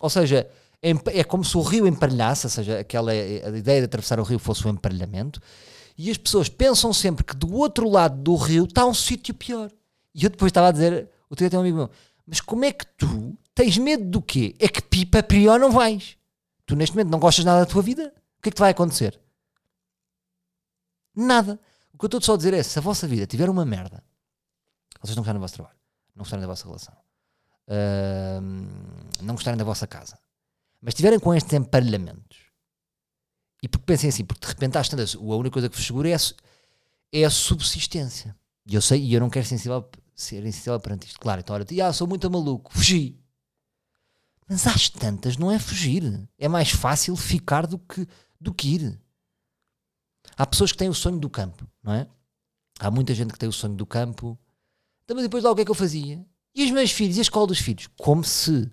Ou 0.00 0.10
seja, 0.10 0.48
é 0.82 1.24
como 1.24 1.44
se 1.44 1.56
o 1.56 1.62
rio 1.62 1.86
emparelhasse, 1.86 2.46
ou 2.46 2.50
seja, 2.50 2.78
aquela, 2.78 3.10
a 3.10 3.14
ideia 3.56 3.80
de 3.80 3.86
atravessar 3.86 4.20
o 4.20 4.22
rio 4.22 4.38
fosse 4.38 4.66
o 4.66 4.70
emparelhamento, 4.70 5.40
e 5.96 6.10
as 6.10 6.18
pessoas 6.18 6.48
pensam 6.48 6.92
sempre 6.92 7.24
que 7.24 7.34
do 7.34 7.52
outro 7.54 7.88
lado 7.88 8.22
do 8.22 8.36
rio 8.36 8.64
está 8.64 8.86
um 8.86 8.94
sítio 8.94 9.34
pior. 9.34 9.70
E 10.14 10.24
eu 10.24 10.30
depois 10.30 10.50
estava 10.50 10.68
a 10.68 10.72
dizer, 10.72 11.08
o 11.28 11.34
teu 11.34 11.48
um 11.54 11.60
amigo 11.60 11.76
meu, 11.78 11.90
mas 12.26 12.40
como 12.40 12.64
é 12.64 12.72
que 12.72 12.86
tu 12.96 13.36
tens 13.54 13.78
medo 13.78 14.04
do 14.04 14.22
quê? 14.22 14.54
É 14.60 14.68
que 14.68 14.82
pipa 14.82 15.22
pior 15.22 15.58
não 15.58 15.72
vais. 15.72 16.17
Tu 16.68 16.76
neste 16.76 16.94
momento 16.94 17.10
não 17.10 17.18
gostas 17.18 17.46
nada 17.46 17.60
da 17.60 17.66
tua 17.66 17.80
vida. 17.80 18.12
O 18.38 18.42
que 18.42 18.50
é 18.50 18.52
que 18.52 18.56
te 18.56 18.60
vai 18.60 18.72
acontecer? 18.72 19.18
Nada. 21.16 21.58
O 21.94 21.98
que 21.98 22.04
eu 22.04 22.08
estou 22.08 22.20
só 22.20 22.34
a 22.34 22.36
dizer 22.36 22.52
é, 22.52 22.62
se 22.62 22.78
a 22.78 22.82
vossa 22.82 23.08
vida 23.08 23.26
tiver 23.26 23.48
uma 23.48 23.64
merda, 23.64 24.04
vocês 25.00 25.16
não 25.16 25.22
gostarem 25.22 25.40
do 25.40 25.42
vosso 25.42 25.54
trabalho, 25.54 25.78
não 26.14 26.22
gostarem 26.22 26.42
da 26.42 26.46
vossa 26.46 26.66
relação, 26.66 26.94
uh, 27.68 29.22
não 29.22 29.34
gostarem 29.34 29.56
da 29.56 29.64
vossa 29.64 29.86
casa, 29.86 30.18
mas 30.80 30.92
estiverem 30.92 31.18
com 31.18 31.34
estes 31.34 31.52
emparelhamentos, 31.54 32.38
e 33.62 33.68
porque 33.68 33.86
pensem 33.86 34.10
assim, 34.10 34.24
porque 34.24 34.46
de 34.46 34.52
repente 34.52 34.76
às 34.76 34.88
tantas, 34.88 35.16
a 35.16 35.18
única 35.18 35.54
coisa 35.54 35.68
que 35.68 35.76
vos 35.76 35.84
segura 35.84 36.10
é 36.10 36.14
a, 36.14 36.18
é 37.12 37.24
a 37.24 37.30
subsistência. 37.30 38.36
E 38.66 38.74
eu 38.74 38.82
sei, 38.82 39.02
e 39.02 39.14
eu 39.14 39.20
não 39.20 39.30
quero 39.30 39.46
sensível, 39.46 39.90
ser 40.14 40.44
insensível 40.44 40.78
perante 40.78 41.06
isto. 41.06 41.18
Claro, 41.18 41.40
então 41.40 41.56
olha, 41.56 41.66
ah, 41.86 41.92
sou 41.92 42.06
muito 42.06 42.30
maluco, 42.30 42.70
fugi. 42.72 43.18
Mas 44.48 44.66
às 44.66 44.88
tantas 44.88 45.36
não 45.36 45.50
é 45.50 45.58
fugir. 45.58 46.26
É 46.38 46.48
mais 46.48 46.70
fácil 46.70 47.14
ficar 47.16 47.66
do 47.66 47.78
que, 47.78 48.06
do 48.40 48.54
que 48.54 48.74
ir. 48.74 49.00
Há 50.36 50.46
pessoas 50.46 50.72
que 50.72 50.78
têm 50.78 50.88
o 50.88 50.94
sonho 50.94 51.18
do 51.18 51.28
campo, 51.28 51.66
não 51.82 51.92
é? 51.92 52.06
Há 52.80 52.90
muita 52.90 53.14
gente 53.14 53.32
que 53.32 53.38
tem 53.38 53.48
o 53.48 53.52
sonho 53.52 53.74
do 53.74 53.84
campo. 53.84 54.38
Então, 55.04 55.14
mas 55.16 55.24
depois 55.24 55.44
lá 55.44 55.50
o 55.50 55.54
que 55.54 55.62
é 55.62 55.64
que 55.64 55.70
eu 55.70 55.74
fazia? 55.74 56.24
E 56.54 56.64
os 56.64 56.70
meus 56.70 56.90
filhos? 56.90 57.16
E 57.16 57.20
a 57.20 57.22
escola 57.22 57.46
dos 57.46 57.58
filhos? 57.58 57.88
Como 57.96 58.24
se 58.24 58.70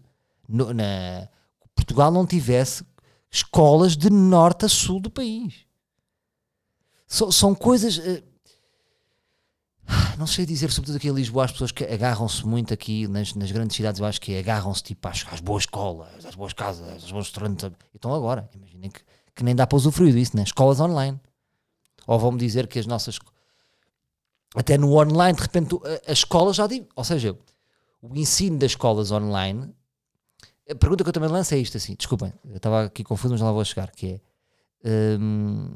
no, 0.48 0.74
na, 0.74 1.28
Portugal 1.76 2.12
não 2.12 2.26
tivesse 2.26 2.86
escolas 3.30 3.98
de 3.98 4.10
norte 4.10 4.66
a 4.66 4.70
sul 4.70 5.00
do 5.00 5.10
país. 5.10 5.66
So, 7.08 7.32
são 7.32 7.54
coisas. 7.54 7.98
Uh, 7.98 8.24
não 10.18 10.28
sei 10.28 10.46
dizer, 10.46 10.72
sobretudo 10.72 10.98
aqui 10.98 11.08
em 11.08 11.14
Lisboa, 11.14 11.46
as 11.46 11.52
pessoas 11.52 11.72
que 11.72 11.84
agarram-se 11.84 12.46
muito 12.46 12.74
aqui 12.74 13.08
nas, 13.08 13.34
nas, 13.34 13.52
grandes 13.52 13.76
cidades, 13.76 14.00
eu 14.00 14.06
acho 14.06 14.20
que 14.20 14.38
agarram-se 14.38 14.84
tipo 14.84 15.08
às, 15.08 15.26
às, 15.32 15.40
boas 15.40 15.64
escolas, 15.64 16.26
às 16.26 16.36
boas 16.36 16.54
casas, 16.54 17.04
aos 17.04 17.12
bons 17.12 17.26
restaurantes. 17.26 17.72
Então 17.94 18.14
agora, 18.14 18.50
imaginem 18.54 18.90
que, 18.90 19.02
que 19.36 19.44
nem 19.44 19.56
dá 19.56 19.68
para 19.68 19.76
usufruir 19.76 20.14
disso, 20.14 20.36
né? 20.36 20.44
escolas 20.44 20.80
online. 20.80 21.20
Ou 22.08 22.20
vão-me 22.20 22.38
dizer 22.38 22.68
que 22.68 22.80
as 22.80 22.86
nossas. 22.86 23.20
Até 24.56 24.78
no 24.78 24.94
online, 24.94 25.36
de 25.36 25.42
repente, 25.42 25.76
a, 25.76 26.12
a 26.12 26.14
escola 26.14 26.54
já 26.54 26.68
digo. 26.68 26.88
Ou 26.96 27.04
seja, 27.04 27.38
o 28.02 28.16
ensino 28.16 28.60
das 28.60 28.72
escolas 28.72 29.12
online 29.12 29.74
a 30.70 30.74
pergunta 30.74 31.04
que 31.04 31.10
eu 31.10 31.14
também 31.14 31.30
lanço 31.30 31.54
é 31.54 31.58
isto 31.58 31.78
assim, 31.78 31.94
desculpem, 31.96 32.34
eu 32.50 32.58
estava 32.58 32.86
aqui 32.86 33.04
confuso, 33.04 33.34
mas 33.34 33.42
lá 33.42 33.52
vou 33.52 33.64
chegar, 33.64 33.92
que 33.92 34.20
é 34.84 35.18
hum, 35.20 35.70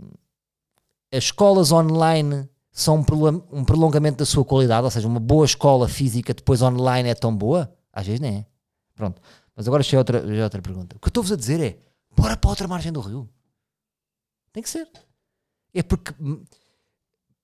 as 1.11 1.25
escolas 1.25 1.71
online 1.71 2.49
são 2.81 3.05
um 3.51 3.63
prolongamento 3.63 4.17
da 4.17 4.25
sua 4.25 4.45
qualidade, 4.45 4.83
ou 4.83 4.91
seja, 4.91 5.07
uma 5.07 5.19
boa 5.19 5.45
escola 5.45 5.87
física 5.87 6.33
depois 6.33 6.61
online 6.61 7.09
é 7.09 7.15
tão 7.15 7.35
boa? 7.35 7.73
Às 7.91 8.05
vezes 8.05 8.19
nem 8.19 8.37
é. 8.37 8.45
Pronto. 8.95 9.21
Mas 9.55 9.67
agora 9.67 9.83
chega 9.83 9.99
outra, 9.99 10.35
já 10.35 10.43
outra 10.43 10.61
pergunta. 10.61 10.95
O 10.95 10.99
que 10.99 11.07
eu 11.07 11.09
estou-vos 11.09 11.31
a 11.31 11.35
dizer 11.35 11.59
é, 11.59 11.77
bora 12.15 12.37
para 12.37 12.49
outra 12.49 12.67
margem 12.67 12.91
do 12.91 13.01
rio. 13.01 13.29
Tem 14.53 14.63
que 14.63 14.69
ser. 14.69 14.87
É 15.73 15.83
porque 15.83 16.13
hum, 16.19 16.43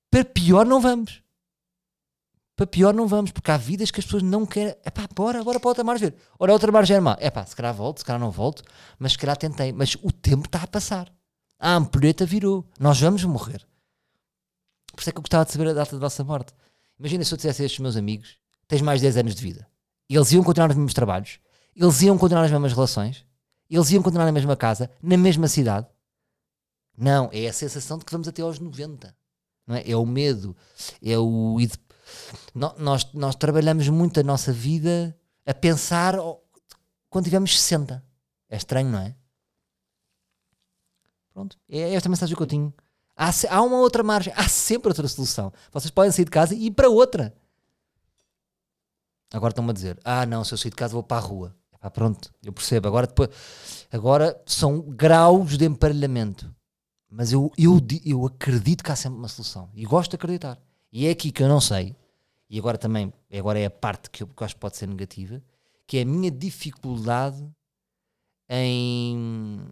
para 0.10 0.26
pior 0.26 0.66
não 0.66 0.80
vamos 0.80 1.24
para 2.56 2.66
pior 2.66 2.94
não 2.94 3.06
vamos, 3.06 3.32
porque 3.32 3.52
há 3.52 3.58
vidas 3.58 3.92
que 3.92 4.00
as 4.00 4.06
pessoas 4.06 4.24
não 4.24 4.46
querem. 4.46 4.74
É 4.84 4.90
pá, 4.90 5.08
bora, 5.14 5.44
bora 5.44 5.60
para 5.60 5.70
outra 5.70 5.84
margem. 5.84 6.14
Ora, 6.40 6.54
outra 6.54 6.72
margem 6.72 6.96
é 6.96 7.00
má. 7.00 7.18
É 7.20 7.30
pá, 7.30 7.46
se 7.46 7.56
calhar 7.56 7.74
volto, 7.74 8.00
se 8.00 8.06
calhar 8.06 8.20
não 8.20 8.32
volto, 8.32 8.64
mas 8.98 9.12
se 9.12 9.18
calhar 9.18 9.36
tentei. 9.36 9.74
Mas 9.74 9.98
o 10.02 10.12
tempo 10.12 10.46
está 10.46 10.64
a 10.64 10.68
passar. 10.68 11.12
A 11.60 11.74
ampulheta 11.74 12.26
virou. 12.26 12.66
Nós 12.80 13.00
vamos 13.00 13.24
morrer. 13.26 13.68
Por 14.96 15.02
isso 15.02 15.10
é 15.10 15.14
que 15.14 15.18
eu 15.18 15.22
gostava 15.22 15.46
de 15.46 15.52
saber 15.52 15.68
a 15.70 15.74
data 15.74 15.92
da 15.96 16.00
vossa 16.00 16.24
morte. 16.24 16.54
Imagina 17.00 17.24
se 17.24 17.34
eu 17.34 17.36
dissesse 17.36 17.62
a 17.62 17.66
estes 17.66 17.80
meus 17.80 17.96
amigos: 17.96 18.38
tens 18.68 18.82
mais 18.82 19.02
10 19.02 19.18
anos 19.18 19.36
de 19.36 19.42
vida. 19.42 19.68
Eles 20.10 20.32
iam 20.32 20.44
continuar 20.44 20.68
nos 20.68 20.78
mesmos 20.78 20.94
trabalhos, 20.94 21.40
eles 21.76 22.02
iam 22.02 22.18
continuar 22.18 22.44
nas 22.44 22.52
mesmas 22.52 22.74
relações, 22.74 23.26
eles 23.70 23.90
iam 23.92 24.02
continuar 24.04 24.26
na 24.26 24.32
mesma 24.32 24.56
casa, 24.56 24.90
na 25.02 25.18
mesma 25.18 25.48
cidade. 25.48 25.88
Não, 26.98 27.30
é 27.34 27.48
a 27.48 27.54
sensação 27.54 27.98
de 27.98 28.06
que 28.06 28.12
vamos 28.12 28.28
até 28.28 28.42
aos 28.42 28.60
90. 28.60 29.16
Não 29.68 29.76
é? 29.76 29.90
é 29.90 29.96
o 29.96 30.06
medo, 30.06 30.56
é 31.02 31.18
o 31.18 31.58
nós, 32.54 33.12
nós 33.14 33.36
trabalhamos 33.36 33.90
muito 33.90 34.20
a 34.20 34.24
nossa 34.24 34.52
vida 34.52 35.18
a 35.46 35.54
pensar 35.54 36.16
quando 37.10 37.26
tivermos 37.26 37.60
60. 37.60 38.04
É 38.50 38.58
estranho, 38.58 38.90
não 38.90 39.00
é? 39.00 39.16
Pronto. 41.34 41.58
É 41.68 41.94
esta 41.94 42.10
mensagem 42.10 42.36
que 42.36 42.42
eu 42.42 42.48
tenho. 42.48 42.74
Há, 43.16 43.32
há 43.50 43.62
uma 43.62 43.78
outra 43.78 44.04
margem. 44.04 44.34
Há 44.36 44.48
sempre 44.48 44.90
outra 44.90 45.08
solução. 45.08 45.52
Vocês 45.72 45.92
podem 45.92 46.12
sair 46.12 46.26
de 46.26 46.32
casa 46.32 46.54
e 46.54 46.68
ir 46.68 46.72
para 46.72 46.90
outra. 46.90 47.34
Agora 49.34 49.52
estão-me 49.52 49.72
a 49.72 49.74
dizer: 49.74 50.00
ah, 50.04 50.26
não, 50.26 50.44
se 50.44 50.54
eu 50.54 50.58
sair 50.58 50.72
de 50.72 50.76
casa 50.76 50.94
vou 50.94 51.04
para 51.04 51.18
a 51.18 51.26
rua. 51.26 51.56
Ah, 51.82 51.90
pronto, 51.90 52.34
eu 52.44 52.52
percebo. 52.52 52.88
Agora, 52.88 53.06
depois, 53.08 53.30
agora 53.92 54.42
são 54.46 54.82
graus 54.82 55.58
de 55.58 55.66
emparelhamento. 55.66 56.54
Mas 57.10 57.32
eu, 57.32 57.52
eu, 57.58 57.80
eu 58.04 58.26
acredito 58.26 58.84
que 58.84 58.92
há 58.92 58.96
sempre 58.96 59.20
uma 59.20 59.28
solução. 59.28 59.70
E 59.74 59.86
gosto 59.86 60.12
de 60.12 60.16
acreditar. 60.16 60.60
E 60.92 61.08
é 61.08 61.12
aqui 61.12 61.32
que 61.32 61.44
eu 61.44 61.48
não 61.48 61.62
sei 61.62 61.96
e 62.50 62.60
agora 62.60 62.78
também, 62.78 63.12
agora 63.34 63.60
é 63.60 63.66
a 63.66 63.72
parte 63.72 64.10
que 64.10 64.24
eu, 64.24 64.28
que 64.28 64.42
eu 64.42 64.46
acho 64.46 64.56
que 64.56 64.62
pode 64.62 64.78
ser 64.78 64.88
negativa, 64.88 65.42
que 65.88 65.98
é 65.98 66.02
a 66.02 66.06
minha 66.06 66.30
dificuldade 66.32 67.46
em 68.50 69.68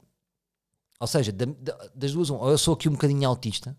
Ou 1.04 1.08
seja, 1.08 1.34
da- 1.34 1.46
da- 1.46 1.90
das 1.94 2.14
duas, 2.14 2.30
um, 2.30 2.38
ou 2.38 2.50
eu 2.50 2.58
sou 2.58 2.74
aqui 2.74 2.88
um 2.88 2.94
bocadinho 2.94 3.28
autista, 3.28 3.78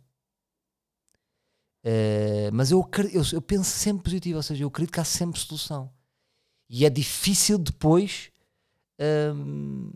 eh, 1.83 2.51
mas 2.53 2.71
eu, 2.71 2.87
eu, 3.13 3.23
eu 3.33 3.41
penso 3.43 3.71
sempre 3.71 4.05
positivo, 4.05 4.37
ou 4.37 4.43
seja, 4.43 4.63
eu 4.65 4.69
acredito 4.69 4.93
que 4.93 5.01
há 5.01 5.05
sempre 5.05 5.41
solução. 5.41 5.91
E 6.69 6.85
é 6.87 6.91
difícil 6.91 7.59
depois 7.59 8.31
hum, 9.35 9.93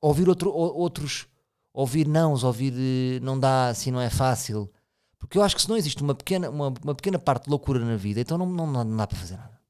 ouvir 0.00 0.28
outro- 0.28 0.52
outros, 0.52 1.26
ouvir 1.72 2.06
nãos, 2.06 2.44
ouvir 2.44 2.72
eh, 2.76 3.20
não 3.20 3.38
dá, 3.38 3.68
assim 3.68 3.90
não 3.90 4.00
é 4.00 4.10
fácil. 4.10 4.70
Porque 5.18 5.38
eu 5.38 5.42
acho 5.42 5.56
que 5.56 5.62
se 5.62 5.68
não 5.68 5.76
existe 5.76 6.02
uma 6.02 6.14
pequena, 6.14 6.50
uma, 6.50 6.68
uma 6.82 6.94
pequena 6.94 7.18
parte 7.18 7.44
de 7.44 7.50
loucura 7.50 7.80
na 7.84 7.96
vida, 7.96 8.20
então 8.20 8.36
não, 8.38 8.46
não, 8.46 8.66
não 8.66 8.96
dá 8.96 9.06
para 9.06 9.18
fazer 9.18 9.36
nada. 9.36 9.60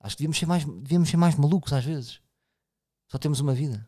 Acho 0.00 0.16
que 0.16 0.20
devíamos 0.22 0.38
ser, 0.38 0.46
mais, 0.46 0.64
devíamos 0.64 1.08
ser 1.10 1.16
mais 1.16 1.34
malucos 1.36 1.72
às 1.72 1.84
vezes. 1.84 2.20
Só 3.08 3.18
temos 3.18 3.40
uma 3.40 3.54
vida. 3.54 3.86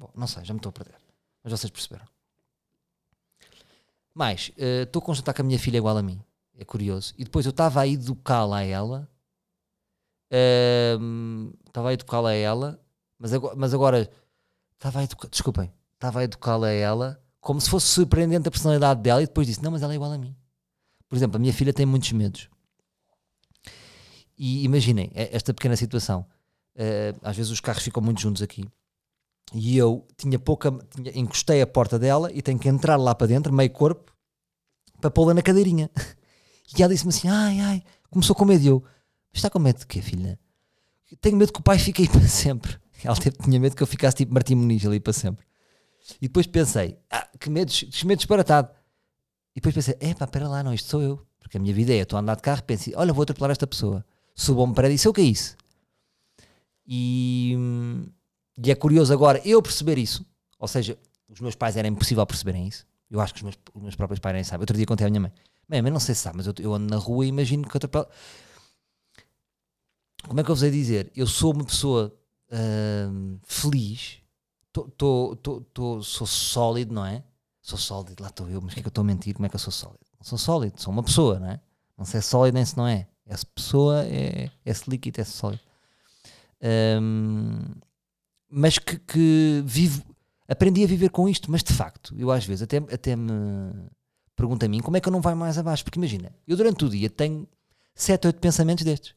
Bom, 0.00 0.10
não 0.14 0.26
sei, 0.26 0.42
já 0.46 0.54
me 0.54 0.58
estou 0.58 0.70
a 0.70 0.72
perder. 0.72 0.96
Mas 1.44 1.52
vocês 1.52 1.70
perceberam. 1.70 2.06
Mais, 4.14 4.50
eh, 4.56 4.84
estou 4.84 5.02
a 5.02 5.04
constatar 5.04 5.34
que 5.34 5.42
a 5.42 5.44
minha 5.44 5.58
filha 5.58 5.76
é 5.76 5.78
igual 5.78 5.94
a 5.94 6.02
mim. 6.02 6.18
É 6.56 6.64
curioso. 6.64 7.12
E 7.18 7.24
depois 7.24 7.44
eu 7.44 7.50
estava 7.50 7.82
a 7.82 7.86
educá-la 7.86 8.56
a 8.56 8.64
ela. 8.64 9.10
Estava 11.66 11.90
a 11.90 11.92
educá-la 11.92 12.30
a 12.30 12.34
ela. 12.34 12.80
Mas 13.18 13.34
agora, 13.34 13.54
mas 13.56 13.74
agora 13.74 14.10
estava 14.72 15.00
a 15.00 15.04
educar, 15.04 15.28
desculpem, 15.28 15.70
estava 15.92 16.20
a 16.20 16.24
educá-la 16.24 16.68
a 16.68 16.72
ela 16.72 17.22
como 17.38 17.60
se 17.60 17.68
fosse 17.68 17.86
surpreendente 17.88 18.48
a 18.48 18.50
personalidade 18.50 19.02
dela 19.02 19.22
e 19.22 19.26
depois 19.26 19.46
disse, 19.46 19.62
não, 19.62 19.70
mas 19.70 19.82
ela 19.82 19.92
é 19.92 19.96
igual 19.96 20.12
a 20.12 20.16
mim. 20.18 20.34
Por 21.08 21.16
exemplo, 21.16 21.36
a 21.36 21.38
minha 21.38 21.52
filha 21.52 21.74
tem 21.74 21.84
muitos 21.84 22.10
medos. 22.12 22.48
E 24.38 24.64
imaginem, 24.64 25.10
eh, 25.14 25.28
esta 25.30 25.52
pequena 25.52 25.76
situação. 25.76 26.24
Eh, 26.74 27.14
às 27.22 27.36
vezes 27.36 27.52
os 27.52 27.60
carros 27.60 27.82
ficam 27.82 28.02
muito 28.02 28.20
juntos 28.22 28.40
aqui. 28.40 28.64
E 29.52 29.76
eu 29.76 30.06
tinha 30.16 30.38
pouca. 30.38 30.70
Tinha, 30.94 31.18
encostei 31.18 31.60
a 31.60 31.66
porta 31.66 31.98
dela 31.98 32.30
e 32.32 32.40
tenho 32.40 32.58
que 32.58 32.68
entrar 32.68 32.96
lá 32.96 33.14
para 33.14 33.26
dentro, 33.26 33.52
meio 33.52 33.70
corpo, 33.70 34.12
para 35.00 35.10
pô-la 35.10 35.34
na 35.34 35.42
cadeirinha. 35.42 35.90
E 36.78 36.84
ela 36.84 36.92
disse-me 36.92 37.08
assim: 37.12 37.26
ai, 37.26 37.58
ai, 37.58 37.82
começou 38.10 38.32
com 38.36 38.44
medo. 38.44 38.62
E 38.62 38.68
eu, 38.68 38.80
"Mas 38.80 39.38
está 39.38 39.50
com 39.50 39.58
medo 39.58 39.80
de 39.80 39.86
quê, 39.88 40.00
filha? 40.00 40.38
Tenho 41.20 41.36
medo 41.36 41.52
que 41.52 41.58
o 41.58 41.62
pai 41.64 41.80
fique 41.80 42.02
aí 42.02 42.06
para 42.08 42.28
sempre. 42.28 42.78
Ela 43.02 43.16
tinha 43.16 43.58
medo 43.58 43.74
que 43.74 43.82
eu 43.82 43.88
ficasse 43.88 44.18
tipo 44.18 44.32
Martim 44.32 44.54
Muniz 44.54 44.86
ali 44.86 45.00
para 45.00 45.12
sempre. 45.12 45.44
E 46.20 46.28
depois 46.28 46.46
pensei: 46.46 46.96
ah, 47.10 47.28
que 47.40 47.50
medo, 47.50 47.72
que 47.72 48.06
medo 48.06 48.18
disparatado. 48.18 48.70
E 49.50 49.56
depois 49.56 49.74
pensei: 49.74 49.96
epá, 50.00 50.26
espera 50.26 50.48
lá, 50.48 50.62
não, 50.62 50.72
isto 50.72 50.88
sou 50.88 51.02
eu. 51.02 51.26
Porque 51.40 51.56
a 51.56 51.60
minha 51.60 51.74
vida 51.74 51.92
é: 51.92 51.96
estou 51.96 52.16
a 52.16 52.20
andar 52.20 52.36
de 52.36 52.42
carro, 52.42 52.62
pensei: 52.62 52.94
olha, 52.96 53.12
vou 53.12 53.22
atropelar 53.22 53.50
esta 53.50 53.66
pessoa. 53.66 54.04
Subo 54.34 54.60
a 54.60 54.64
um 54.64 54.72
prédio 54.72 54.94
e 54.94 54.98
sei 54.98 55.10
o 55.10 55.12
que 55.12 55.20
é 55.20 55.24
isso. 55.24 55.56
E, 56.86 57.54
hum, 57.56 58.06
e 58.64 58.70
é 58.70 58.74
curioso 58.74 59.12
agora 59.12 59.40
eu 59.44 59.62
perceber 59.62 59.98
isso. 59.98 60.24
Ou 60.58 60.68
seja, 60.68 60.98
os 61.28 61.40
meus 61.40 61.54
pais 61.54 61.76
era 61.76 61.88
impossível 61.88 62.24
perceberem 62.26 62.66
isso. 62.66 62.86
Eu 63.10 63.20
acho 63.20 63.32
que 63.34 63.38
os 63.40 63.42
meus, 63.42 63.58
os 63.74 63.82
meus 63.82 63.96
próprios 63.96 64.20
pais 64.20 64.34
nem 64.34 64.44
sabem. 64.44 64.62
Outro 64.62 64.76
dia 64.76 64.86
contei 64.86 65.06
à 65.06 65.10
minha 65.10 65.20
mãe. 65.20 65.32
Mãe, 65.68 65.82
mas 65.82 65.92
não 65.92 66.00
sei 66.00 66.14
se 66.14 66.22
sabe, 66.22 66.36
mas 66.38 66.46
eu, 66.46 66.54
eu 66.58 66.74
ando 66.74 66.88
na 66.88 66.96
rua 66.96 67.24
e 67.24 67.28
imagino 67.28 67.66
que 67.68 67.76
atropelo. 67.76 68.06
Como 70.26 70.38
é 70.40 70.44
que 70.44 70.50
eu 70.50 70.54
vos 70.54 70.62
hei 70.62 70.70
dizer? 70.70 71.10
Eu 71.16 71.26
sou 71.26 71.52
uma 71.52 71.64
pessoa 71.64 72.14
hum, 73.10 73.38
feliz. 73.44 74.18
Tô, 74.72 74.84
tô, 74.88 75.36
tô, 75.36 75.60
tô- 75.72 76.02
sou 76.02 76.26
sólido, 76.26 76.94
não 76.94 77.04
é? 77.04 77.24
Sou 77.62 77.78
sólido, 77.78 78.22
lá 78.22 78.28
estou 78.28 78.48
eu, 78.48 78.60
mas 78.60 78.72
o 78.72 78.74
que 78.74 78.80
é 78.80 78.82
que 78.82 78.88
eu 78.88 78.90
estou 78.90 79.02
a 79.02 79.04
mentir? 79.04 79.34
Como 79.34 79.46
é 79.46 79.48
que 79.48 79.56
eu 79.56 79.60
sou 79.60 79.72
sólido? 79.72 80.00
Não 80.18 80.24
sou 80.24 80.38
sólido, 80.38 80.80
sou 80.80 80.92
uma 80.92 81.02
pessoa, 81.02 81.38
não 81.38 81.48
é? 81.48 81.60
Não 81.96 82.04
se 82.04 82.16
é 82.16 82.20
sólido 82.20 82.54
nem 82.54 82.64
se 82.64 82.76
não 82.76 82.86
é. 82.86 83.06
Essa 83.26 83.46
pessoa 83.46 84.04
é, 84.06 84.50
é 84.64 84.72
líquido, 84.88 85.20
é 85.20 85.24
sólido. 85.24 85.62
Hum, 86.62 87.64
mas 88.50 88.78
que, 88.78 88.98
que 88.98 89.62
vivo, 89.64 90.02
aprendi 90.48 90.82
a 90.84 90.86
viver 90.86 91.10
com 91.10 91.28
isto, 91.28 91.50
mas 91.50 91.62
de 91.62 91.72
facto, 91.72 92.14
eu 92.18 92.30
às 92.30 92.44
vezes 92.44 92.62
até, 92.62 92.78
até 92.78 93.14
me 93.16 93.30
pergunto 94.36 94.64
a 94.64 94.68
mim 94.68 94.80
como 94.80 94.96
é 94.96 95.00
que 95.00 95.08
eu 95.08 95.12
não 95.12 95.20
vai 95.20 95.34
mais 95.34 95.58
abaixo, 95.58 95.84
porque 95.84 95.98
imagina, 95.98 96.32
eu 96.46 96.56
durante 96.56 96.84
o 96.84 96.88
dia 96.88 97.08
tenho 97.10 97.46
7, 97.94 98.26
8 98.26 98.40
pensamentos 98.40 98.84
destes. 98.84 99.14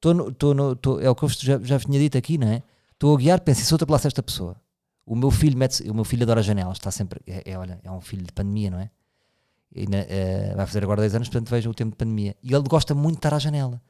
Tô 0.00 0.14
no, 0.14 0.32
tô 0.32 0.54
no, 0.54 0.74
tô- 0.74 0.98
é 1.00 1.10
o 1.10 1.14
que 1.14 1.24
eu 1.24 1.28
já, 1.28 1.58
já 1.60 1.78
tinha 1.78 1.98
dito 1.98 2.16
aqui, 2.16 2.38
não 2.38 2.48
é? 2.48 2.62
Estou 2.92 3.14
a 3.14 3.18
guiar, 3.18 3.40
penso, 3.40 3.62
se 3.62 3.72
eu 3.72 3.76
atropelasse 3.76 4.06
esta 4.06 4.22
pessoa? 4.22 4.56
O 5.04 5.14
meu 5.14 5.30
filho 5.30 5.56
mete 5.58 5.88
o 5.90 5.94
meu 5.94 6.04
filho 6.04 6.22
adora 6.22 6.42
janelas, 6.42 6.78
está 6.78 6.90
sempre, 6.90 7.20
é, 7.26 7.52
é, 7.52 7.58
olha, 7.58 7.78
é 7.82 7.90
um 7.90 8.00
filho 8.00 8.24
de 8.24 8.32
pandemia, 8.32 8.70
não 8.70 8.78
é? 8.80 8.90
E 9.74 9.84
eh, 9.92 10.54
vai 10.56 10.66
fazer 10.66 10.82
agora 10.82 11.00
10 11.00 11.14
anos, 11.14 11.28
portanto 11.28 11.48
veja 11.50 11.68
o 11.70 11.74
tempo 11.74 11.90
de 11.92 11.96
pandemia. 11.96 12.34
E 12.42 12.52
ele 12.54 12.66
gosta 12.68 12.94
muito 12.94 13.14
de 13.16 13.18
estar 13.18 13.34
à 13.34 13.38
janela. 13.38 13.80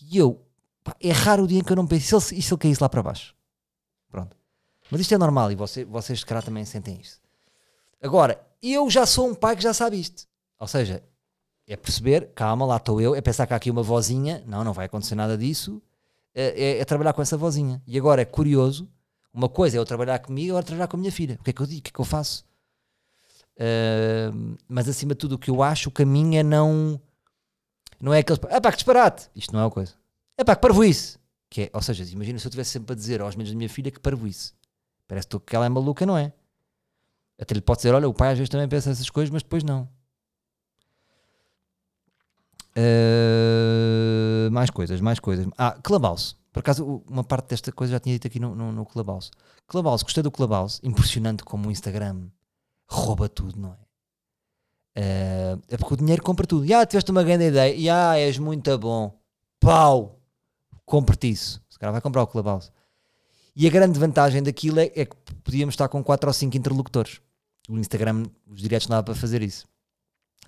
E 0.00 0.16
eu, 0.16 0.40
pá, 0.82 0.94
é 1.00 1.12
raro 1.12 1.44
o 1.44 1.46
dia 1.46 1.58
em 1.58 1.62
que 1.62 1.70
eu 1.72 1.76
não 1.76 1.86
penso, 1.86 2.16
e 2.16 2.20
se 2.20 2.34
ele, 2.34 2.40
e 2.40 2.42
se 2.42 2.52
ele 2.54 2.60
caísse 2.60 2.82
lá 2.82 2.88
para 2.88 3.02
baixo? 3.02 3.34
Mas 4.90 5.00
isto 5.00 5.14
é 5.14 5.18
normal 5.18 5.52
e 5.52 5.54
você, 5.54 5.84
vocês, 5.84 6.20
de 6.20 6.26
cara, 6.26 6.42
também 6.42 6.64
sentem 6.64 6.98
isso. 7.00 7.20
Agora, 8.02 8.40
eu 8.62 8.88
já 8.88 9.04
sou 9.06 9.28
um 9.28 9.34
pai 9.34 9.56
que 9.56 9.62
já 9.62 9.74
sabe 9.74 9.98
isto. 10.00 10.26
Ou 10.58 10.66
seja, 10.66 11.02
é 11.66 11.76
perceber, 11.76 12.30
calma, 12.34 12.64
lá 12.64 12.76
estou 12.76 13.00
eu, 13.00 13.14
é 13.14 13.20
pensar 13.20 13.46
que 13.46 13.52
há 13.52 13.56
aqui 13.56 13.70
uma 13.70 13.82
vozinha, 13.82 14.42
não, 14.46 14.64
não 14.64 14.72
vai 14.72 14.86
acontecer 14.86 15.14
nada 15.14 15.36
disso, 15.36 15.82
é, 16.34 16.76
é- 16.76 16.78
é 16.78 16.84
trabalhar 16.84 17.12
com 17.12 17.20
essa 17.22 17.36
vozinha. 17.36 17.82
E 17.86 17.98
agora 17.98 18.22
é 18.22 18.24
curioso, 18.24 18.88
uma 19.32 19.48
coisa 19.48 19.76
é 19.76 19.78
eu 19.78 19.84
trabalhar 19.84 20.18
comigo, 20.20 20.52
agora 20.52 20.64
trabalhar 20.64 20.88
com 20.88 20.96
a 20.96 21.00
minha 21.00 21.12
filha. 21.12 21.36
O 21.40 21.44
que 21.44 21.50
é 21.50 21.52
que 21.52 21.60
eu 21.60 21.66
digo? 21.66 21.80
O 21.80 21.82
que 21.82 21.90
é 21.90 21.92
que 21.92 22.00
eu 22.00 22.04
faço? 22.04 22.44
Ahm, 23.60 24.56
mas 24.68 24.88
acima 24.88 25.14
de 25.14 25.18
tudo, 25.18 25.34
o 25.34 25.38
que 25.38 25.50
eu 25.50 25.62
acho, 25.62 25.88
o 25.88 25.92
caminho 25.92 26.38
é 26.38 26.42
não. 26.42 27.00
Não 28.00 28.14
é 28.14 28.20
aqueles. 28.20 28.40
É 28.48 28.60
pá, 28.60 28.70
que 28.70 28.76
disparate! 28.76 29.28
Isto 29.34 29.52
não 29.52 29.60
é 29.60 29.64
uma 29.64 29.70
coisa. 29.70 29.94
É 30.36 30.44
pá, 30.44 30.54
que 30.54 30.62
parvoíce! 30.62 31.18
Que 31.50 31.62
é, 31.62 31.70
ou 31.72 31.82
seja, 31.82 32.04
imagina 32.04 32.38
se 32.38 32.46
eu 32.46 32.50
estivesse 32.50 32.70
sempre 32.70 32.92
a 32.92 32.96
dizer 32.96 33.20
aos 33.20 33.34
meus 33.34 33.50
da 33.50 33.56
minha 33.56 33.68
filha 33.68 33.90
que 33.90 33.98
parvoíce. 33.98 34.52
Parece 35.08 35.26
que 35.26 35.56
ela 35.56 35.66
é 35.66 35.68
maluca, 35.68 36.06
não 36.06 36.16
é? 36.16 36.32
Até 37.40 37.54
lhe 37.54 37.60
pode 37.60 37.78
dizer: 37.78 37.94
olha, 37.94 38.08
o 38.08 38.14
pai 38.14 38.32
às 38.32 38.38
vezes 38.38 38.50
também 38.50 38.68
pensa 38.68 38.90
essas 38.90 39.10
coisas, 39.10 39.30
mas 39.30 39.42
depois 39.42 39.64
não. 39.64 39.88
Ah, 42.76 44.50
mais 44.50 44.70
coisas, 44.70 45.00
mais 45.00 45.18
coisas. 45.18 45.46
Ah, 45.56 45.72
Clubhouse. 45.82 46.36
Por 46.52 46.60
acaso, 46.60 47.02
uma 47.08 47.24
parte 47.24 47.48
desta 47.48 47.72
coisa 47.72 47.92
já 47.92 48.00
tinha 48.00 48.14
dito 48.14 48.26
aqui 48.26 48.40
no, 48.40 48.54
no, 48.54 48.72
no 48.72 48.86
Clubhouse. 48.86 49.30
Clubhouse, 49.66 50.04
gostei 50.04 50.22
do 50.22 50.30
Clubhouse. 50.30 50.80
Impressionante 50.82 51.44
como 51.44 51.68
o 51.68 51.72
Instagram 51.72 52.28
rouba 52.88 53.28
tudo, 53.28 53.58
não 53.60 53.72
é? 53.72 53.78
Ah, 54.96 55.58
é 55.68 55.76
porque 55.76 55.94
o 55.94 55.96
dinheiro 55.96 56.22
compra 56.22 56.46
tudo. 56.46 56.66
Já 56.66 56.84
tiveste 56.86 57.10
uma 57.10 57.22
grande 57.22 57.46
ideia. 57.46 57.78
Já 57.80 58.16
és 58.16 58.38
muito 58.38 58.76
bom. 58.78 59.18
Pau! 59.60 60.20
Compre-te 60.84 61.30
isso. 61.30 61.60
Se 61.68 61.78
calhar 61.78 61.92
vai 61.92 62.00
comprar 62.00 62.22
o 62.22 62.26
Clubhouse. 62.26 62.70
E 63.60 63.66
a 63.66 63.70
grande 63.70 63.98
vantagem 63.98 64.40
daquilo 64.40 64.78
é, 64.78 64.84
é 64.94 65.04
que 65.04 65.16
podíamos 65.42 65.72
estar 65.72 65.88
com 65.88 66.00
4 66.00 66.30
ou 66.30 66.32
5 66.32 66.56
interlocutores. 66.56 67.20
O 67.68 67.76
Instagram, 67.76 68.22
os 68.46 68.62
diretos 68.62 68.86
não 68.86 68.96
dá 68.96 69.02
para 69.02 69.16
fazer 69.16 69.42
isso. 69.42 69.66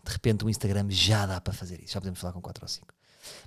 De 0.04 0.12
repente 0.12 0.44
o 0.44 0.48
Instagram 0.48 0.86
já 0.90 1.26
dá 1.26 1.40
para 1.40 1.52
fazer 1.52 1.82
isso. 1.82 1.94
Já 1.94 2.00
podemos 2.00 2.20
falar 2.20 2.32
com 2.32 2.40
4 2.40 2.62
ou 2.62 2.68
5. 2.68 2.86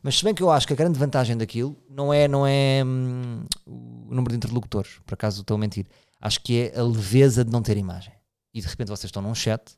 Mas 0.01 0.17
se 0.17 0.23
bem 0.25 0.35
que 0.35 0.43
eu 0.43 0.51
acho 0.51 0.67
que 0.67 0.73
a 0.73 0.75
grande 0.75 0.99
vantagem 0.99 1.37
daquilo 1.37 1.81
não 1.89 2.13
é, 2.13 2.27
não 2.27 2.45
é 2.45 2.83
hum, 2.85 3.45
o 3.65 4.13
número 4.13 4.31
de 4.31 4.35
interlocutores, 4.35 4.99
por 5.05 5.13
acaso 5.13 5.39
estou 5.39 5.55
a 5.55 5.57
mentir. 5.57 5.87
Acho 6.19 6.41
que 6.41 6.63
é 6.63 6.77
a 6.77 6.83
leveza 6.83 7.45
de 7.45 7.49
não 7.49 7.61
ter 7.61 7.77
imagem. 7.77 8.13
E 8.53 8.59
de 8.59 8.67
repente 8.67 8.89
vocês 8.89 9.05
estão 9.05 9.21
num 9.21 9.33
chat 9.33 9.77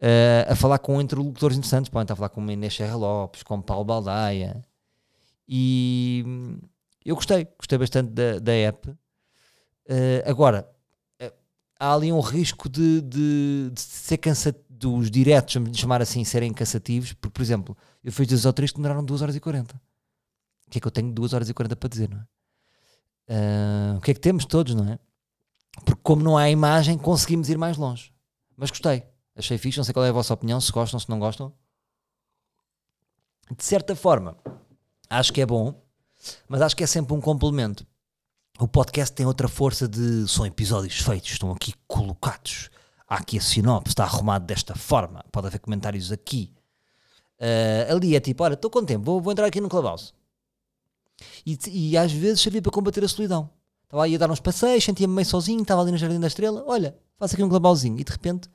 eh, 0.00 0.46
a 0.48 0.54
falar 0.54 0.78
com 0.78 1.00
interlocutores 1.00 1.56
interessantes. 1.56 1.88
Podem 1.88 2.04
estar 2.04 2.14
a 2.14 2.16
falar 2.16 2.28
com 2.28 2.40
o 2.40 2.48
Inês 2.48 2.72
Serra 2.72 2.94
Lopes, 2.94 3.42
com 3.42 3.60
Paulo 3.60 3.84
Baldaia. 3.84 4.62
E 5.48 6.22
hum, 6.24 6.58
eu 7.04 7.14
gostei, 7.14 7.46
gostei 7.58 7.78
bastante 7.78 8.10
da, 8.10 8.38
da 8.38 8.52
app. 8.52 8.94
Eh, 9.88 10.22
agora, 10.26 10.70
eh, 11.18 11.32
há 11.78 11.94
ali 11.94 12.12
um 12.12 12.20
risco 12.20 12.68
de, 12.68 13.00
de, 13.00 13.70
de 13.72 13.80
ser 13.80 14.18
cansativo, 14.18 14.70
dos 14.80 15.10
diretos, 15.10 15.54
vamos 15.54 15.78
chamar 15.78 16.00
assim, 16.00 16.24
serem 16.24 16.52
cansativos, 16.54 17.12
porque, 17.12 17.34
por 17.34 17.42
exemplo, 17.42 17.76
eu 18.02 18.10
fiz 18.10 18.26
dois 18.26 18.46
ou 18.46 18.52
que 18.54 18.74
demoraram 18.74 19.04
2 19.04 19.20
horas 19.20 19.36
e 19.36 19.40
40. 19.40 19.76
O 19.76 20.70
que 20.70 20.78
é 20.78 20.80
que 20.80 20.86
eu 20.86 20.90
tenho 20.90 21.12
2 21.12 21.34
horas 21.34 21.50
e 21.50 21.54
40 21.54 21.76
para 21.76 21.88
dizer, 21.88 22.08
não 22.08 22.18
é? 22.18 22.26
Ah, 23.28 23.94
o 23.98 24.00
que 24.00 24.10
é 24.10 24.14
que 24.14 24.20
temos 24.20 24.46
todos, 24.46 24.74
não 24.74 24.90
é? 24.90 24.98
Porque 25.84 26.00
como 26.02 26.22
não 26.22 26.38
há 26.38 26.48
imagem, 26.48 26.96
conseguimos 26.96 27.50
ir 27.50 27.58
mais 27.58 27.76
longe. 27.76 28.12
Mas 28.56 28.70
gostei, 28.70 29.04
achei 29.36 29.58
fixe, 29.58 29.76
não 29.76 29.84
sei 29.84 29.92
qual 29.92 30.04
é 30.04 30.08
a 30.08 30.12
vossa 30.12 30.32
opinião, 30.32 30.60
se 30.60 30.72
gostam, 30.72 30.98
se 30.98 31.08
não 31.10 31.18
gostam. 31.18 31.52
De 33.54 33.62
certa 33.62 33.94
forma, 33.94 34.36
acho 35.10 35.32
que 35.32 35.42
é 35.42 35.46
bom, 35.46 35.82
mas 36.48 36.62
acho 36.62 36.76
que 36.76 36.84
é 36.84 36.86
sempre 36.86 37.14
um 37.14 37.20
complemento. 37.20 37.86
O 38.58 38.68
podcast 38.68 39.14
tem 39.14 39.26
outra 39.26 39.48
força 39.48 39.88
de 39.88 40.28
são 40.28 40.44
episódios 40.44 40.98
feitos, 41.00 41.30
estão 41.30 41.50
aqui 41.50 41.72
colocados. 41.86 42.70
Há 43.08 43.16
aqui 43.16 43.38
a 43.38 43.40
sinopse, 43.40 43.92
está 43.92 44.04
arrumado 44.04 44.44
desta 44.44 44.74
forma. 44.74 45.24
Pode 45.32 45.46
haver 45.46 45.58
comentários 45.58 46.12
aqui. 46.12 46.52
Ah, 47.40 47.92
ali 47.92 48.14
é 48.14 48.20
tipo, 48.20 48.44
olha, 48.44 48.54
estou 48.54 48.70
com 48.70 48.84
tempo, 48.84 49.04
vou, 49.04 49.20
vou 49.20 49.32
entrar 49.32 49.46
aqui 49.46 49.60
no 49.60 49.68
Clubhouse. 49.68 50.12
E, 51.44 51.58
e 51.68 51.96
às 51.96 52.12
vezes 52.12 52.40
servia 52.40 52.60
para 52.60 52.70
combater 52.70 53.02
a 53.02 53.08
solidão. 53.08 53.50
Estava 53.84 54.04
aí 54.04 54.14
a 54.14 54.18
dar 54.18 54.30
uns 54.30 54.40
passeios, 54.40 54.84
sentia-me 54.84 55.14
meio 55.14 55.26
sozinho, 55.26 55.62
estava 55.62 55.80
ali 55.80 55.90
no 55.90 55.98
Jardim 55.98 56.20
da 56.20 56.26
Estrela. 56.26 56.62
Olha, 56.66 56.96
faço 57.18 57.34
aqui 57.34 57.42
um 57.42 57.48
Clubhousezinho. 57.48 57.98
E 57.98 58.04
de 58.04 58.12
repente, 58.12 58.48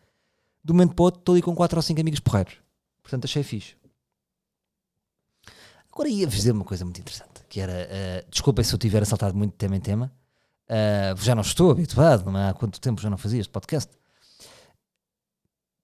de 0.63 0.71
um 0.71 0.75
momento 0.75 0.93
para 0.95 1.01
o 1.01 1.05
outro, 1.05 1.19
estou 1.19 1.33
ali 1.33 1.41
com 1.41 1.53
4 1.53 1.77
ou 1.77 1.81
5 1.81 1.99
amigos 1.99 2.19
porreiros. 2.19 2.55
Portanto, 3.03 3.25
achei 3.25 3.43
fixe. 3.43 3.75
Agora 5.91 6.09
ia-vos 6.09 6.35
dizer 6.35 6.51
uma 6.51 6.63
coisa 6.63 6.83
muito 6.85 6.99
interessante, 6.99 7.34
que 7.55 7.61
era, 7.61 7.71
uh, 7.71 8.29
desculpem 8.29 8.65
se 8.65 8.73
eu 8.73 8.77
tiver 8.77 9.05
saltado 9.05 9.33
muito 9.33 9.51
de 9.51 9.57
tema 9.57 9.77
em 9.77 9.79
tema, 9.79 10.11
Uh, 10.65 11.15
já 11.21 11.35
não 11.35 11.43
estou 11.43 11.69
habituado, 11.69 12.25
não 12.25 12.39
é? 12.39 12.49
há 12.49 12.53
quanto 12.55 12.81
tempo 12.81 12.99
já 12.99 13.07
não 13.07 13.19
fazia 13.19 13.39
este 13.39 13.51
podcast. 13.51 13.91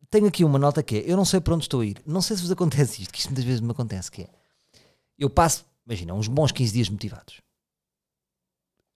Tenho 0.09 0.25
aqui 0.25 0.43
uma 0.43 0.57
nota 0.57 0.81
que 0.81 0.97
é: 0.97 1.03
eu 1.05 1.15
não 1.15 1.23
sei 1.23 1.39
para 1.39 1.53
onde 1.53 1.65
estou 1.65 1.81
a 1.81 1.85
ir. 1.85 2.01
Não 2.03 2.19
sei 2.19 2.35
se 2.35 2.41
vos 2.41 2.49
acontece 2.51 3.03
isto, 3.03 3.11
que 3.11 3.19
isto 3.19 3.29
muitas 3.29 3.43
vezes 3.43 3.61
me 3.61 3.69
acontece, 3.69 4.09
que 4.09 4.23
é 4.23 4.29
eu 5.19 5.29
passo, 5.29 5.63
imagina, 5.85 6.15
uns 6.15 6.27
bons 6.27 6.51
15 6.51 6.73
dias 6.73 6.89
motivados. 6.89 7.41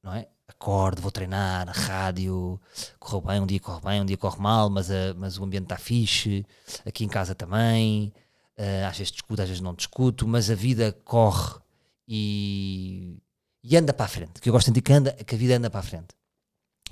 Não 0.02 0.12
é? 0.12 0.28
Acordo, 0.48 1.04
vou 1.04 1.12
treinar, 1.12 1.68
rádio, 1.70 2.60
correu 3.00 3.22
bem, 3.22 3.40
um 3.42 3.46
dia 3.46 3.60
corre 3.60 3.82
bem, 3.82 4.02
um 4.02 4.06
dia 4.06 4.18
corre 4.18 4.42
mal, 4.42 4.72
mas, 4.72 4.90
a, 4.90 5.14
mas 5.16 5.38
o 5.38 5.44
ambiente 5.44 5.66
está 5.66 5.78
fixe, 5.78 6.44
aqui 6.84 7.06
em 7.06 7.08
casa 7.08 7.36
também, 7.36 8.12
uh, 8.58 8.88
às 8.90 8.98
vezes 8.98 9.12
discuto, 9.12 9.40
às 9.40 9.48
vezes 9.48 9.62
não 9.62 9.76
discuto, 9.76 10.28
mas 10.28 10.50
a 10.50 10.56
vida 10.56 10.92
corre 11.04 11.64
e, 12.08 13.22
e 13.64 13.78
anda 13.78 13.94
para 13.94 14.06
a 14.06 14.10
frente. 14.10 14.42
Que 14.42 14.50
eu 14.50 14.54
gosto 14.54 14.68
de 14.68 14.74
dizer 14.74 14.82
que, 14.82 14.94
anda, 14.94 15.12
que 15.14 15.36
a 15.36 15.38
vida 15.38 15.58
anda 15.58 15.70
para 15.70 15.80
a 15.80 15.84
frente. 15.84 16.08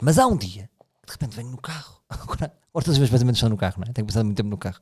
Mas 0.02 0.18
há 0.18 0.28
um 0.28 0.38
dia, 0.38 0.70
de 1.06 1.12
repente 1.12 1.36
venho 1.36 1.52
no 1.52 1.62
carro, 1.62 2.02
agora, 2.10 2.46
agora 2.46 2.54
todos 2.74 2.90
os 2.90 2.98
meus 2.98 3.10
pensamentos 3.10 3.42
no 3.44 3.58
carro, 3.58 3.76
não 3.78 3.90
é? 3.90 3.94
Tenho 3.94 4.08
passado 4.08 4.26
muito 4.26 4.38
tempo 4.38 4.50
no 4.50 4.58
carro. 4.58 4.82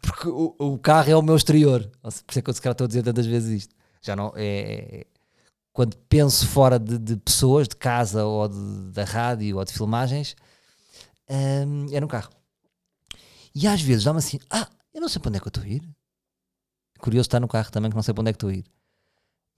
Porque 0.00 0.28
o, 0.28 0.54
o 0.58 0.78
carro 0.78 1.10
é 1.10 1.16
o 1.16 1.22
meu 1.22 1.36
exterior. 1.36 1.90
Por 2.02 2.08
isso 2.08 2.38
é 2.38 2.42
que 2.42 2.50
eu 2.50 2.54
se 2.54 2.60
calhar 2.60 2.72
estou 2.72 2.84
a 2.86 2.88
dizer 2.88 3.02
tantas 3.02 3.26
vezes 3.26 3.62
isto. 3.62 3.74
Já 4.00 4.16
não, 4.16 4.32
é, 4.34 5.00
é 5.00 5.06
quando 5.72 5.96
penso 6.08 6.46
fora 6.46 6.78
de, 6.78 6.98
de, 6.98 7.16
pessoas, 7.16 7.66
de 7.66 7.76
casa 7.76 8.24
ou 8.24 8.48
de, 8.48 8.92
da 8.92 9.04
rádio 9.04 9.56
ou 9.56 9.64
de 9.64 9.72
filmagens, 9.72 10.36
hum, 11.30 11.86
é 11.90 12.00
no 12.00 12.08
carro. 12.08 12.30
E 13.54 13.66
às 13.66 13.80
vezes 13.80 14.04
dá-me 14.04 14.18
assim: 14.18 14.38
ah, 14.50 14.68
eu 14.92 15.00
não 15.00 15.08
sei 15.08 15.20
para 15.20 15.30
onde 15.30 15.38
é 15.38 15.40
que 15.40 15.46
eu 15.46 15.50
estou 15.50 15.64
a 15.64 15.68
ir. 15.68 15.82
Curioso 16.98 17.26
estar 17.26 17.40
no 17.40 17.48
carro 17.48 17.70
também, 17.70 17.90
que 17.90 17.96
não 17.96 18.02
sei 18.02 18.12
para 18.14 18.20
onde 18.20 18.30
é 18.30 18.32
que 18.32 18.36
estou 18.36 18.50
a 18.50 18.54
ir. 18.54 18.64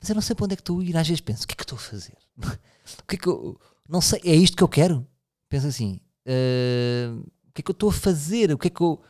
Mas 0.04 0.10
eu 0.10 0.14
não 0.16 0.20
sei 0.20 0.36
para 0.36 0.44
onde 0.44 0.52
é 0.52 0.56
que 0.56 0.60
estou 0.60 0.80
a 0.80 0.84
ir. 0.84 0.94
Às 0.98 1.08
vezes 1.08 1.22
penso: 1.22 1.44
o 1.44 1.46
que 1.46 1.54
é 1.54 1.56
que 1.56 1.62
estou 1.62 1.76
a 1.76 1.80
fazer? 1.80 2.18
o 2.36 3.06
que 3.08 3.14
é 3.14 3.18
que 3.18 3.26
eu. 3.26 3.58
Não 3.88 4.02
sei, 4.02 4.20
é 4.22 4.34
isto 4.34 4.54
que 4.54 4.62
eu 4.62 4.68
quero? 4.68 5.06
Penso 5.48 5.66
assim: 5.66 5.98
uh, 6.26 7.20
o 7.48 7.52
que 7.54 7.62
é 7.62 7.64
que 7.64 7.70
eu 7.70 7.72
estou 7.72 7.88
a 7.88 7.92
fazer? 7.92 8.52
O 8.52 8.58
que 8.58 8.66
é 8.66 8.70
que 8.70 8.82
eu. 8.82 9.02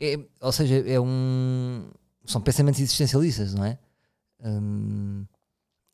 É, 0.00 0.18
ou 0.40 0.52
seja, 0.52 0.76
é 0.88 0.98
um. 0.98 1.90
São 2.24 2.40
pensamentos 2.40 2.80
existencialistas, 2.80 3.52
não 3.52 3.62
é? 3.62 3.78
Um, 4.40 5.26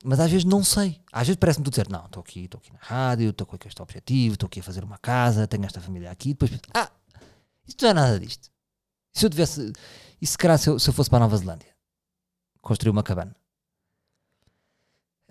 mas 0.04 0.20
às 0.20 0.30
vezes 0.30 0.44
não 0.44 0.62
sei. 0.62 1.00
Às 1.10 1.26
vezes 1.26 1.40
parece-me 1.40 1.64
tu 1.64 1.70
dizer: 1.70 1.88
Não, 1.88 2.06
estou 2.06 2.20
aqui, 2.20 2.44
estou 2.44 2.60
aqui 2.60 2.72
na 2.72 2.78
rádio, 2.80 3.30
estou 3.30 3.44
com 3.44 3.56
este 3.66 3.82
objetivo, 3.82 4.34
estou 4.34 4.46
aqui 4.46 4.60
a 4.60 4.62
fazer 4.62 4.84
uma 4.84 4.98
casa, 4.98 5.48
tenho 5.48 5.64
esta 5.66 5.80
família 5.80 6.12
aqui. 6.12 6.28
Depois, 6.28 6.52
ah, 6.74 6.92
isto 7.66 7.82
não 7.82 7.90
é 7.90 7.94
nada 7.94 8.20
disto. 8.20 8.52
Se 9.12 9.26
eu 9.26 9.30
tivesse. 9.30 9.72
E 10.22 10.26
se 10.28 10.38
calhar 10.38 10.56
se 10.58 10.70
eu, 10.70 10.78
se 10.78 10.88
eu 10.88 10.94
fosse 10.94 11.10
para 11.10 11.16
a 11.16 11.26
Nova 11.26 11.36
Zelândia 11.36 11.74
construir 12.60 12.90
uma 12.90 13.02
cabana. 13.02 13.34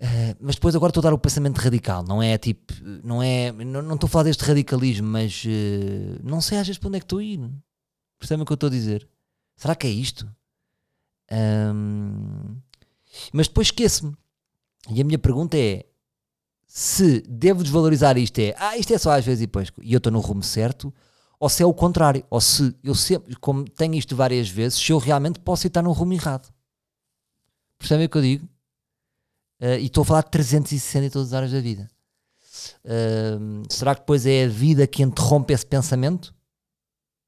Uh, 0.00 0.34
mas 0.40 0.54
depois 0.54 0.74
agora 0.74 0.90
estou 0.90 1.02
a 1.02 1.04
dar 1.04 1.12
o 1.12 1.18
pensamento 1.18 1.58
radical, 1.58 2.02
não 2.02 2.22
é 2.22 2.38
tipo, 2.38 2.72
não 3.04 3.22
é, 3.22 3.52
não 3.52 3.94
estou 3.94 4.06
a 4.06 4.10
falar 4.10 4.24
deste 4.24 4.42
radicalismo, 4.42 5.06
mas 5.06 5.44
uh, 5.44 6.20
não 6.24 6.40
sei 6.40 6.56
às 6.56 6.66
vezes 6.66 6.78
para 6.78 6.88
onde 6.88 6.96
é 6.96 7.00
que 7.00 7.04
estou 7.04 7.18
a 7.18 7.24
ir. 7.24 7.38
Percebem 8.18 8.42
o 8.42 8.46
que 8.46 8.52
eu 8.52 8.54
estou 8.54 8.68
a 8.68 8.70
dizer? 8.70 9.06
Será 9.56 9.74
que 9.74 9.86
é 9.86 9.90
isto? 9.90 10.26
Um, 11.30 12.56
mas 13.32 13.46
depois 13.46 13.66
esqueço-me. 13.66 14.16
E 14.90 15.02
a 15.02 15.04
minha 15.04 15.18
pergunta 15.18 15.58
é: 15.58 15.84
se 16.66 17.20
devo 17.28 17.62
desvalorizar 17.62 18.16
isto, 18.16 18.38
é 18.38 18.54
ah, 18.58 18.78
isto 18.78 18.94
é 18.94 18.98
só 18.98 19.10
às 19.10 19.24
vezes 19.24 19.42
e 19.42 19.46
depois, 19.46 19.70
e 19.82 19.92
eu 19.92 19.98
estou 19.98 20.12
no 20.12 20.20
rumo 20.20 20.42
certo, 20.42 20.92
ou 21.38 21.48
se 21.48 21.62
é 21.62 21.66
o 21.66 21.74
contrário, 21.74 22.24
ou 22.30 22.40
se 22.40 22.74
eu 22.82 22.94
sempre, 22.94 23.36
como 23.36 23.64
tenho 23.64 23.94
isto 23.94 24.16
várias 24.16 24.48
vezes, 24.48 24.78
se 24.78 24.92
eu 24.92 24.98
realmente 24.98 25.40
posso 25.40 25.66
estar 25.66 25.82
no 25.82 25.92
rumo 25.92 26.14
errado. 26.14 26.50
Percebem 27.78 28.06
o 28.06 28.08
que 28.08 28.16
eu 28.18 28.22
digo? 28.22 28.48
Uh, 29.60 29.78
e 29.78 29.86
estou 29.86 30.02
a 30.02 30.04
falar 30.04 30.22
de 30.22 30.30
360 30.30 31.06
em 31.06 31.10
todas 31.10 31.28
as 31.28 31.34
áreas 31.34 31.52
da 31.52 31.60
vida. 31.60 31.90
Uh, 32.84 33.62
será 33.70 33.94
que 33.94 34.00
depois 34.00 34.24
é 34.24 34.44
a 34.44 34.48
vida 34.48 34.86
que 34.86 35.02
interrompe 35.02 35.52
esse 35.52 35.66
pensamento? 35.66 36.34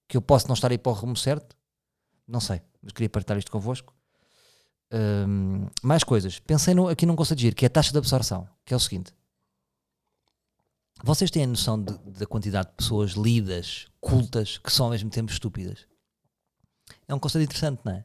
Que 0.08 0.16
eu 0.16 0.22
posso 0.22 0.48
não 0.48 0.54
estar 0.54 0.70
aí 0.70 0.78
para 0.78 0.90
o 0.90 0.94
rumo 0.94 1.16
certo? 1.16 1.56
Não 2.26 2.40
sei, 2.40 2.62
mas 2.82 2.92
queria 2.92 3.10
partilhar 3.10 3.38
isto 3.38 3.50
convosco. 3.50 3.94
Um, 4.92 5.68
mais 5.82 6.04
coisas. 6.04 6.38
Pensei 6.38 6.74
no, 6.74 6.88
aqui 6.88 7.06
num 7.06 7.16
conceito 7.16 7.38
de 7.38 7.42
giro, 7.42 7.56
que 7.56 7.64
é 7.64 7.68
a 7.68 7.70
taxa 7.70 7.92
de 7.92 7.98
absorção, 7.98 8.48
que 8.64 8.74
é 8.74 8.76
o 8.76 8.80
seguinte. 8.80 9.12
Vocês 11.02 11.30
têm 11.30 11.44
a 11.44 11.46
noção 11.46 11.82
da 11.82 12.26
quantidade 12.26 12.68
de 12.68 12.76
pessoas 12.76 13.12
lidas, 13.12 13.88
cultas, 14.00 14.58
que 14.58 14.72
são 14.72 14.86
ao 14.86 14.92
mesmo 14.92 15.10
tempo 15.10 15.32
estúpidas? 15.32 15.86
É 17.08 17.14
um 17.14 17.18
conceito 17.18 17.44
interessante, 17.44 17.80
não 17.84 17.92
é? 17.92 18.04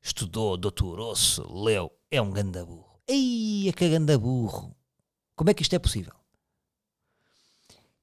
Estudou, 0.00 0.56
doutorou-se, 0.56 1.40
leu, 1.42 1.92
é 2.10 2.22
um 2.22 2.30
ganda. 2.30 2.66
Ei, 3.12 3.68
é 3.68 3.72
que 3.72 3.84
é 3.84 4.16
burro. 4.16 4.72
Como 5.34 5.50
é 5.50 5.54
que 5.54 5.62
isto 5.62 5.74
é 5.74 5.80
possível? 5.80 6.14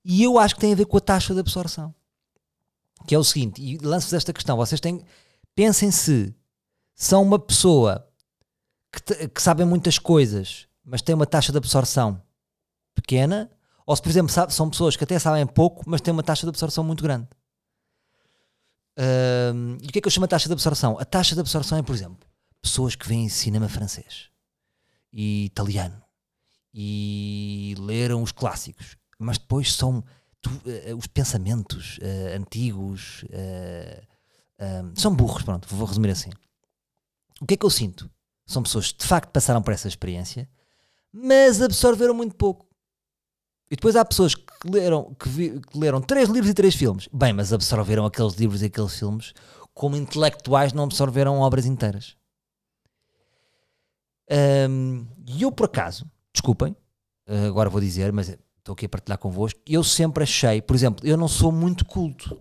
E 0.04 0.22
eu 0.22 0.38
acho 0.38 0.56
que 0.56 0.60
tem 0.60 0.74
a 0.74 0.76
ver 0.76 0.86
com 0.86 0.98
a 0.98 1.02
taxa 1.02 1.34
de 1.34 1.39
absorção. 1.39 1.96
Que 3.08 3.15
é 3.15 3.17
o 3.17 3.24
seguinte, 3.24 3.62
e 3.62 3.78
lanço-vos 3.78 4.13
esta 4.13 4.34
questão, 4.34 4.58
vocês 4.58 4.82
têm, 4.82 5.02
pensem 5.56 5.91
se 5.91 6.36
são 6.93 7.22
uma 7.22 7.39
pessoa 7.39 8.06
que, 8.91 9.30
que 9.30 9.41
sabem 9.41 9.65
muitas 9.65 9.98
coisas, 9.98 10.67
mas 10.84 11.02
têm 11.02 11.15
uma 11.15 11.26
taxa 11.26 11.54
de 11.54 11.58
absorção 11.58 12.22
pequena, 12.93 13.50
ou 13.86 13.96
se, 13.96 14.02
por 14.02 14.10
exemplo, 14.10 14.30
sabe, 14.30 14.54
são 14.54 14.70
pessoas 14.70 14.98
que 14.98 15.06
até 15.06 15.17
sabem 15.17 15.48
pouco, 15.48 15.84
mas 15.88 16.02
têm 16.02 16.12
uma 16.12 16.24
taxa 16.24 16.41
de 16.46 16.50
absorção 16.50 16.84
muito 16.84 17.02
grande. 17.02 17.30
E 19.82 19.88
o 19.88 19.91
que 19.91 20.00
é 20.00 20.02
que 20.02 20.08
eu 20.08 20.12
chamo 20.12 20.28
de 20.28 20.32
taxa 20.32 20.50
de 20.50 20.54
absorção? 20.54 20.98
A 21.00 21.06
taxa 21.06 21.34
de 21.34 21.39
absorção 21.39 21.78
é, 21.78 21.82
por 21.82 21.96
exemplo, 21.96 22.28
pessoas 22.62 22.93
que 22.93 23.08
veem 23.08 23.30
cinema 23.30 23.70
francês 23.70 24.36
e 25.12 25.46
italiano 25.46 26.02
e 26.74 27.76
leram 27.80 28.22
os 28.22 28.32
clássicos, 28.32 28.98
mas 29.17 29.38
depois 29.38 29.74
são 29.74 30.04
tu, 30.41 30.50
uh, 30.50 30.96
os 30.98 31.08
pensamentos 31.08 31.98
uh, 31.98 32.38
antigos 32.38 33.24
uh, 33.24 34.08
são 34.96 35.15
burros. 35.15 35.43
Pronto, 35.43 35.67
vou 35.76 35.88
resumir 35.88 36.12
assim. 36.12 36.30
O 37.41 37.46
que 37.46 37.56
é 37.56 37.58
que 37.58 37.65
eu 37.65 37.70
sinto? 37.70 38.10
São 38.46 38.63
pessoas 38.63 38.91
que 38.91 39.00
de 39.00 39.08
facto 39.08 39.32
passaram 39.32 39.62
por 39.62 39.74
essa 39.74 39.88
experiência, 39.88 40.50
mas 41.12 41.62
absorveram 41.62 42.13
muito 42.13 42.36
pouco. 42.36 42.67
E 43.70 43.76
depois 43.76 43.96
há 43.96 44.06
pessoas 44.06 44.34
que 44.34 44.70
leram, 44.70 45.13
que, 45.15 45.28
vi, 45.28 45.60
que 45.60 45.78
leram 45.78 46.02
três 46.02 46.30
livros 46.30 46.50
e 46.50 46.54
três 46.54 46.74
filmes. 46.74 47.10
Bem, 47.12 47.34
mas 47.34 47.52
absorveram 47.52 48.06
aqueles 48.06 48.36
livros 48.36 48.62
e 48.62 48.65
aqueles 48.65 48.98
filmes 48.98 49.34
como 49.74 49.96
intelectuais 49.96 50.74
não 50.74 50.86
absorveram 50.86 51.39
obras 51.39 51.65
inteiras. 51.65 52.15
Um, 54.70 55.06
e 55.26 55.42
eu, 55.42 55.52
por 55.52 55.66
acaso, 55.66 56.10
desculpem, 56.34 56.76
agora 57.48 57.70
vou 57.70 57.82
dizer, 57.82 58.12
mas 58.12 58.30
estou 58.58 58.74
aqui 58.74 58.86
a 58.86 58.90
partilhar 58.90 59.18
convosco, 59.18 59.60
eu 59.66 59.84
sempre 59.84 60.24
achei, 60.24 60.62
por 60.62 60.76
exemplo, 60.76 61.06
eu 61.08 61.18
não 61.18 61.28
sou 61.28 61.52
muito 61.52 61.86
culto. 61.86 62.38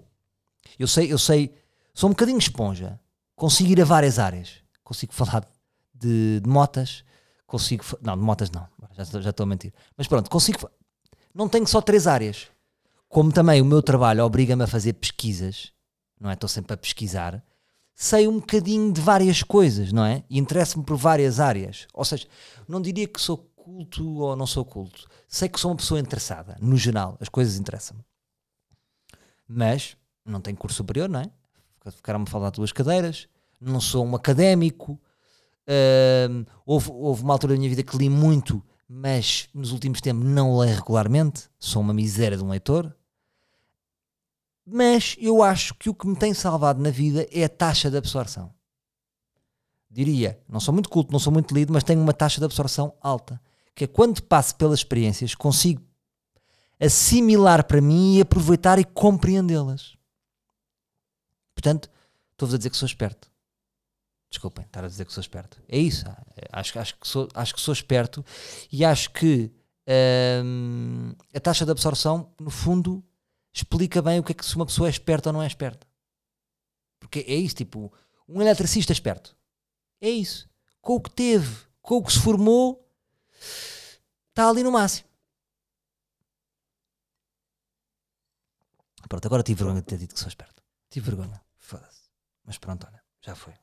Eu 0.79 0.87
sei, 0.87 1.13
eu 1.13 1.19
sei, 1.19 1.55
sou 1.95 2.09
um 2.09 2.13
bocadinho 2.13 2.39
esponja. 2.39 2.99
Consigo 3.35 3.71
ir 3.71 3.81
a 3.81 3.85
várias 3.85 4.19
áreas. 4.19 4.63
Consigo 4.83 5.13
falar 5.15 5.47
de, 5.95 6.41
de 6.41 6.49
motas, 6.49 7.05
consigo. 7.47 7.85
Não, 8.03 8.17
de 8.17 8.23
motas 8.23 8.51
não, 8.51 8.67
já, 8.93 9.21
já 9.21 9.31
estou 9.31 9.45
a 9.45 9.47
mentir. 9.47 9.73
Mas 9.97 10.07
pronto, 10.07 10.29
consigo. 10.29 10.71
Não 11.35 11.49
tenho 11.49 11.67
só 11.67 11.81
três 11.81 12.07
áreas. 12.07 12.49
Como 13.09 13.33
também 13.33 13.63
o 13.63 13.65
meu 13.65 13.83
trabalho 13.83 14.25
obriga-me 14.25 14.65
a 14.65 14.67
fazer 14.67 14.95
pesquisas, 14.95 15.73
não 16.21 16.29
é? 16.29 16.35
Estou 16.35 16.49
sempre 16.49 16.75
a 16.75 16.77
pesquisar. 16.77 17.43
Sei 17.99 18.29
um 18.29 18.39
bocadinho 18.39 18.93
de 18.93 19.01
várias 19.01 19.43
coisas, 19.43 19.91
não 19.91 20.05
é? 20.05 20.23
E 20.29 20.39
interesso-me 20.39 20.85
por 20.85 20.99
várias 20.99 21.41
áreas. 21.41 21.89
Ou 21.95 22.05
seja, 22.05 22.29
não 22.69 22.79
diria 22.79 23.09
que 23.09 23.19
sou 23.19 23.39
culto 23.57 24.19
ou 24.19 24.37
não 24.37 24.47
sou 24.47 24.67
culto. 24.67 25.09
Sei 25.27 25.49
que 25.49 25.59
sou 25.59 25.71
uma 25.71 25.79
pessoa 25.79 25.99
interessada, 25.99 26.59
no 26.61 26.77
geral, 26.77 27.17
as 27.19 27.31
coisas 27.31 27.59
interessam-me. 27.59 28.05
Mas 29.49 29.97
não 30.23 30.43
tenho 30.43 30.59
curso 30.59 30.77
superior, 30.77 31.09
não 31.09 31.21
é? 31.21 31.31
Ficaram-me 31.91 32.27
a 32.29 32.31
falar 32.31 32.51
duas 32.51 32.71
cadeiras. 32.71 33.29
Não 33.59 33.81
sou 33.81 34.05
um 34.05 34.15
académico, 34.15 35.01
houve, 36.67 36.91
houve 36.91 37.23
uma 37.23 37.33
altura 37.33 37.55
da 37.55 37.59
minha 37.59 37.71
vida 37.71 37.83
que 37.83 37.97
li 37.97 38.11
muito, 38.11 38.63
mas 38.87 39.49
nos 39.55 39.73
últimos 39.73 40.03
tempos 40.03 40.23
não 40.23 40.59
leio 40.59 40.75
regularmente. 40.77 41.49
Sou 41.59 41.81
uma 41.81 41.95
miséria 41.95 42.37
de 42.37 42.45
um 42.45 42.51
leitor. 42.51 42.95
Mas 44.67 45.17
eu 45.21 45.43
acho 45.43 45.75
que 45.75 45.89
o 45.89 45.95
que 45.95 46.09
me 46.09 46.17
tem 46.17 46.35
salvado 46.35 46.83
na 46.83 46.91
vida 46.91 47.27
é 47.31 47.45
a 47.45 47.49
taxa 47.49 47.89
de 47.89 47.97
absorção. 47.97 48.53
Diria, 49.89 50.39
não 50.49 50.59
sou 50.59 50.75
muito 50.75 50.89
culto, 50.89 51.13
não 51.13 51.21
sou 51.21 51.33
muito 51.33 51.55
lido, 51.55 51.73
mas 51.73 51.85
tenho 51.85 52.03
uma 52.03 52.13
taxa 52.13 52.41
de 52.41 52.45
absorção 52.45 52.93
alta. 53.01 53.41
Que 53.75 53.85
é 53.85 53.87
quando 53.87 54.21
passo 54.23 54.57
pelas 54.57 54.81
experiências, 54.81 55.35
consigo 55.35 55.83
assimilar 56.81 57.65
para 57.65 57.81
mim 57.81 58.17
e 58.17 58.21
aproveitar 58.21 58.79
e 58.79 58.85
compreendê-las. 58.85 59.97
Portanto, 61.55 61.89
estou-vos 62.33 62.55
a 62.55 62.59
dizer 62.59 62.71
que 62.71 62.77
sou 62.77 62.87
esperto. 62.87 63.31
Desculpem, 64.29 64.65
estar 64.65 64.85
a 64.85 64.89
dizer 64.89 65.07
que 65.07 65.13
sou 65.13 65.21
esperto. 65.21 65.63
É 65.69 65.79
isso. 65.79 66.05
Acho, 66.53 66.79
acho, 66.79 66.99
que, 66.99 67.07
sou, 67.07 67.29
acho 67.33 67.55
que 67.55 67.61
sou 67.61 67.73
esperto 67.73 68.25
e 68.71 68.85
acho 68.85 69.11
que 69.13 69.51
hum, 70.45 71.15
a 71.33 71.41
taxa 71.41 71.65
de 71.65 71.71
absorção, 71.71 72.31
no 72.39 72.51
fundo, 72.51 73.03
explica 73.57 74.03
bem 74.03 74.21
o 74.21 74.23
que 74.23 74.33
é 74.33 74.35
que 74.35 74.45
se 74.45 74.55
uma 74.55 74.67
pessoa 74.67 74.89
é 74.89 74.91
esperta 74.91 75.31
ou 75.31 75.33
não 75.33 75.43
é 75.43 75.47
esperta. 75.47 75.87
Porque 77.01 77.21
é 77.21 77.35
isso, 77.35 77.55
tipo, 77.55 77.93
um 78.29 78.43
eletricista 78.43 78.93
esperto. 78.93 79.37
É 80.01 80.11
isso. 80.11 80.49
Com 80.81 80.97
o 80.97 81.01
que 81.01 81.11
teve, 81.11 81.67
com 81.81 81.97
o 81.97 82.05
que 82.05 82.13
se 82.13 82.21
formou, 82.21 82.87
está 84.29 84.49
ali 84.49 84.63
no 84.63 84.71
máximo. 84.71 85.09
Pronto, 89.09 89.25
agora 89.27 89.43
tive 89.43 89.59
vergonha 89.59 89.81
de 89.81 89.87
ter 89.87 89.99
dito 89.99 90.15
que 90.15 90.21
sou 90.21 90.29
esperto. 90.29 90.63
Tive 90.91 91.07
vergonha. 91.11 91.41
Foda-se. 91.57 92.11
Mas 92.45 92.59
pronto, 92.59 92.87
olha, 92.87 93.03
já 93.23 93.35
foi. 93.35 93.55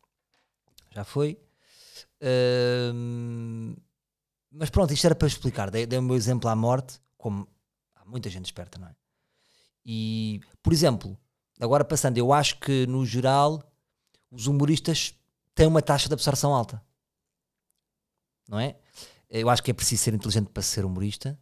Já 0.91 1.03
foi. 1.03 1.39
Mas 4.49 4.69
pronto, 4.69 4.93
isto 4.93 5.06
era 5.06 5.15
para 5.15 5.27
explicar. 5.27 5.69
Dei, 5.69 5.86
dei 5.86 5.99
o 5.99 6.01
meu 6.01 6.15
exemplo 6.15 6.49
à 6.49 6.56
morte, 6.56 6.99
como 7.17 7.47
há 7.95 8.06
muita 8.06 8.29
gente 8.29 8.45
esperta, 8.45 8.79
não 8.79 8.88
é? 8.88 8.95
E, 9.86 10.41
por 10.62 10.72
exemplo, 10.72 11.17
agora 11.60 11.84
passando, 11.84 12.17
eu 12.17 12.32
acho 12.32 12.60
que 12.60 12.88
no 12.88 13.06
geral 13.06 13.62
os 14.32 14.48
humoristas 14.48 15.15
têm 15.54 15.67
uma 15.67 15.82
taxa 15.82 16.08
de 16.08 16.13
absorção 16.13 16.54
alta. 16.54 16.84
Não 18.48 18.60
é? 18.60 18.78
Eu 19.30 19.50
acho 19.50 19.63
que 19.63 19.72
é 19.72 19.74
preciso 19.74 20.04
ser 20.04 20.13
inteligente 20.13 20.50
para 20.50 20.62
ser 20.62 20.86
humorista. 20.86 21.39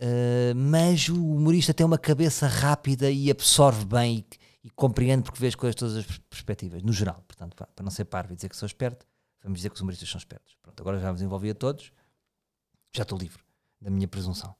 Uh, 0.00 0.54
mas 0.56 1.08
o 1.08 1.14
humorista 1.14 1.74
tem 1.74 1.84
uma 1.84 1.98
cabeça 1.98 2.46
rápida 2.46 3.10
e 3.10 3.30
absorve 3.30 3.84
bem 3.84 4.24
e, 4.62 4.68
e 4.68 4.70
compreende 4.70 5.24
porque 5.24 5.38
vê 5.38 5.48
as 5.48 5.54
coisas 5.54 5.74
todas 5.74 5.96
as 5.96 6.06
perspectivas, 6.06 6.82
no 6.82 6.92
geral. 6.92 7.22
Portanto, 7.26 7.54
para 7.54 7.84
não 7.84 7.90
ser 7.90 8.06
parvo 8.06 8.32
e 8.32 8.36
dizer 8.36 8.48
que 8.48 8.56
sou 8.56 8.66
esperto, 8.66 9.06
vamos 9.42 9.58
dizer 9.58 9.68
que 9.68 9.74
os 9.74 9.80
humoristas 9.80 10.08
são 10.08 10.18
espertos. 10.18 10.56
Pronto, 10.62 10.80
agora 10.80 10.98
já 10.98 11.12
vos 11.12 11.20
envolvi 11.20 11.50
a 11.50 11.54
todos, 11.54 11.92
já 12.94 13.02
estou 13.02 13.18
livre 13.18 13.42
da 13.80 13.90
minha 13.90 14.08
presunção. 14.08 14.54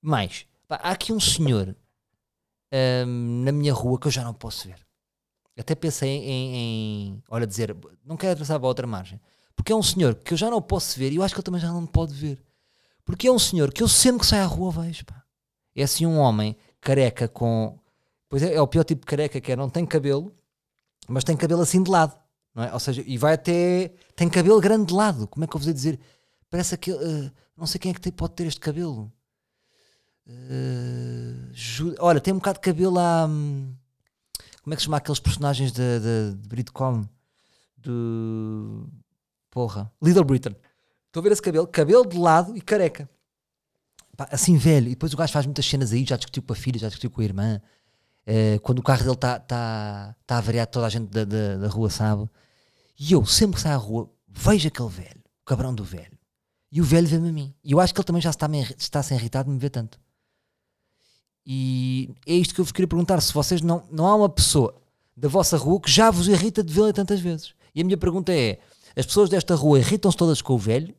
Mas, 0.00 0.46
pá, 0.72 0.80
há 0.82 0.92
aqui 0.92 1.12
um 1.12 1.20
senhor 1.20 1.76
hum, 3.06 3.42
na 3.44 3.52
minha 3.52 3.74
rua 3.74 3.98
que 3.98 4.06
eu 4.06 4.10
já 4.10 4.24
não 4.24 4.32
posso 4.32 4.66
ver. 4.66 4.86
Até 5.58 5.74
pensei 5.74 6.08
em, 6.08 6.56
em 6.56 7.22
olha, 7.28 7.46
dizer, 7.46 7.76
não 8.02 8.16
quero 8.16 8.32
atravessar 8.32 8.58
para 8.58 8.68
outra 8.68 8.86
margem, 8.86 9.20
porque 9.54 9.70
é 9.70 9.76
um 9.76 9.82
senhor 9.82 10.14
que 10.14 10.32
eu 10.32 10.38
já 10.38 10.50
não 10.50 10.62
posso 10.62 10.98
ver 10.98 11.12
e 11.12 11.16
eu 11.16 11.22
acho 11.22 11.34
que 11.34 11.40
ele 11.40 11.44
também 11.44 11.60
já 11.60 11.68
não 11.68 11.82
me 11.82 11.88
pode 11.88 12.14
ver. 12.14 12.42
Porque 13.04 13.28
é 13.28 13.32
um 13.32 13.38
senhor 13.38 13.70
que 13.70 13.82
eu 13.82 13.88
sempre 13.88 14.20
que 14.20 14.26
saio 14.26 14.44
à 14.44 14.46
rua 14.46 14.70
vejo, 14.72 15.04
pá. 15.04 15.22
É 15.76 15.82
assim 15.82 16.06
um 16.06 16.18
homem 16.18 16.56
careca 16.80 17.28
com. 17.28 17.78
Pois 18.28 18.42
é, 18.42 18.54
é 18.54 18.60
o 18.60 18.66
pior 18.66 18.84
tipo 18.84 19.02
de 19.02 19.06
careca 19.06 19.40
que 19.40 19.52
é, 19.52 19.56
não 19.56 19.68
tem 19.68 19.84
cabelo, 19.84 20.34
mas 21.06 21.24
tem 21.24 21.36
cabelo 21.36 21.60
assim 21.60 21.82
de 21.82 21.90
lado. 21.90 22.18
É? 22.56 22.72
Ou 22.72 22.80
seja, 22.80 23.02
e 23.06 23.18
vai 23.18 23.34
até. 23.34 23.92
Tem 24.16 24.28
cabelo 24.28 24.60
grande 24.60 24.86
de 24.86 24.94
lado. 24.94 25.26
Como 25.26 25.44
é 25.44 25.46
que 25.46 25.54
eu 25.54 25.60
vou 25.60 25.72
dizer? 25.72 26.00
Parece 26.48 26.78
que. 26.78 26.92
Uh, 26.92 27.30
não 27.56 27.66
sei 27.66 27.78
quem 27.78 27.90
é 27.90 27.94
que 27.94 28.00
tem, 28.00 28.12
pode 28.12 28.34
ter 28.34 28.46
este 28.46 28.60
cabelo. 28.60 29.12
Uh, 30.26 31.94
olha, 31.98 32.20
tem 32.20 32.32
um 32.32 32.38
bocado 32.38 32.58
de 32.58 32.62
cabelo 32.62 32.98
a. 32.98 33.26
hum, 33.26 33.74
como 34.62 34.74
é 34.74 34.76
que 34.76 34.82
se 34.82 34.84
chama 34.84 34.96
aqueles 34.98 35.20
personagens 35.20 35.72
de, 35.72 36.00
de, 36.00 36.34
de 36.36 36.48
Britcom? 36.48 37.04
Do. 37.76 38.88
Porra. 39.50 39.92
Little 40.00 40.24
Britain. 40.24 40.54
Estou 41.06 41.20
a 41.20 41.24
ver 41.24 41.32
esse 41.32 41.42
cabelo, 41.42 41.66
cabelo 41.66 42.06
de 42.06 42.16
lado 42.16 42.56
e 42.56 42.60
careca. 42.60 43.08
Pá, 44.16 44.28
assim 44.30 44.56
velho. 44.56 44.86
E 44.86 44.90
depois 44.90 45.12
o 45.12 45.16
gajo 45.16 45.32
faz 45.32 45.44
muitas 45.44 45.66
cenas 45.66 45.92
aí, 45.92 46.04
já 46.04 46.16
discutiu 46.16 46.42
com 46.42 46.52
a 46.52 46.56
filha, 46.56 46.78
já 46.78 46.88
discutiu 46.88 47.10
com 47.10 47.20
a 47.20 47.24
irmã. 47.24 47.60
Eh, 48.26 48.58
quando 48.62 48.78
o 48.78 48.82
carro 48.82 49.02
dele 49.02 49.14
está 49.14 49.38
tá, 49.40 50.16
tá 50.26 50.38
avariado, 50.38 50.70
toda 50.70 50.86
a 50.86 50.88
gente 50.88 51.08
da, 51.10 51.24
da, 51.24 51.56
da 51.56 51.68
rua 51.68 51.90
sabe. 51.90 52.28
E 52.98 53.12
eu, 53.12 53.26
sempre 53.26 53.56
que 53.56 53.62
saio 53.62 53.74
à 53.74 53.78
rua, 53.78 54.08
vejo 54.28 54.68
aquele 54.68 54.88
velho, 54.88 55.22
o 55.42 55.44
cabrão 55.44 55.74
do 55.74 55.84
velho. 55.84 56.18
E 56.70 56.80
o 56.80 56.84
velho 56.84 57.06
vê-me 57.06 57.28
a 57.28 57.32
mim. 57.32 57.54
E 57.64 57.72
eu 57.72 57.80
acho 57.80 57.92
que 57.92 58.00
ele 58.00 58.06
também 58.06 58.22
já 58.22 58.30
está, 58.30 58.48
está 58.78 59.02
sem 59.02 59.18
irritado 59.18 59.48
de 59.48 59.54
me 59.54 59.58
ver 59.58 59.70
tanto. 59.70 59.98
E 61.44 62.10
é 62.26 62.34
isto 62.34 62.54
que 62.54 62.60
eu 62.60 62.64
vos 62.64 62.72
queria 62.72 62.88
perguntar: 62.88 63.20
se 63.20 63.32
vocês 63.32 63.60
não, 63.60 63.86
não 63.90 64.06
há 64.06 64.14
uma 64.14 64.28
pessoa 64.28 64.74
da 65.16 65.28
vossa 65.28 65.56
rua 65.56 65.80
que 65.80 65.90
já 65.90 66.10
vos 66.10 66.28
irrita 66.28 66.62
de 66.62 66.72
vê-la 66.72 66.92
tantas 66.92 67.20
vezes. 67.20 67.54
E 67.74 67.80
a 67.80 67.84
minha 67.84 67.96
pergunta 67.96 68.32
é: 68.32 68.58
as 68.96 69.06
pessoas 69.06 69.28
desta 69.28 69.54
rua 69.54 69.78
irritam-se 69.78 70.16
todas 70.16 70.40
com 70.40 70.54
o 70.54 70.58
velho? 70.58 70.94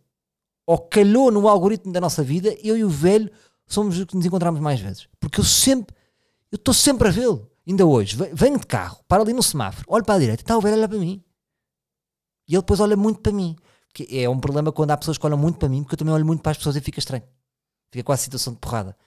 Ou 0.65 0.77
calhou 0.77 1.29
no 1.31 1.47
algoritmo 1.47 1.91
da 1.91 1.99
nossa 1.99 2.23
vida, 2.23 2.55
eu 2.63 2.77
e 2.77 2.83
o 2.83 2.89
velho 2.89 3.29
somos 3.67 3.97
os 3.97 4.05
que 4.05 4.15
nos 4.15 4.25
encontramos 4.25 4.61
mais 4.61 4.79
vezes? 4.79 5.07
Porque 5.19 5.39
eu 5.39 5.43
sempre, 5.43 5.93
eu 6.51 6.55
estou 6.55 6.73
sempre 6.73 7.07
a 7.07 7.11
vê-lo. 7.11 7.49
Ainda 7.67 7.85
hoje, 7.85 8.15
ve- 8.15 8.31
venho 8.33 8.57
de 8.59 8.65
carro, 8.65 8.99
para 9.07 9.21
ali 9.21 9.33
no 9.33 9.43
semáforo, 9.43 9.85
olho 9.89 10.03
para 10.03 10.15
a 10.15 10.19
direita, 10.19 10.41
está 10.41 10.57
o 10.57 10.61
velho 10.61 10.75
a 10.75 10.77
olhar 10.77 10.87
para 10.89 10.97
mim. 10.99 11.21
E 12.47 12.53
ele 12.55 12.61
depois 12.61 12.79
olha 12.79 12.95
muito 12.97 13.19
para 13.21 13.31
mim. 13.31 13.55
Que 13.93 14.07
é 14.19 14.27
um 14.29 14.39
problema 14.39 14.71
quando 14.71 14.91
há 14.91 14.97
pessoas 14.97 15.17
que 15.17 15.25
olham 15.25 15.37
muito 15.37 15.59
para 15.59 15.69
mim, 15.69 15.83
porque 15.83 15.93
eu 15.93 15.97
também 15.99 16.13
olho 16.13 16.25
muito 16.25 16.41
para 16.41 16.51
as 16.51 16.57
pessoas 16.57 16.75
e 16.75 16.81
fica 16.81 16.97
estranho. 16.99 17.23
Fica 17.91 18.03
quase 18.03 18.23
situação 18.23 18.53
de 18.53 18.59
porrada. 18.59 18.97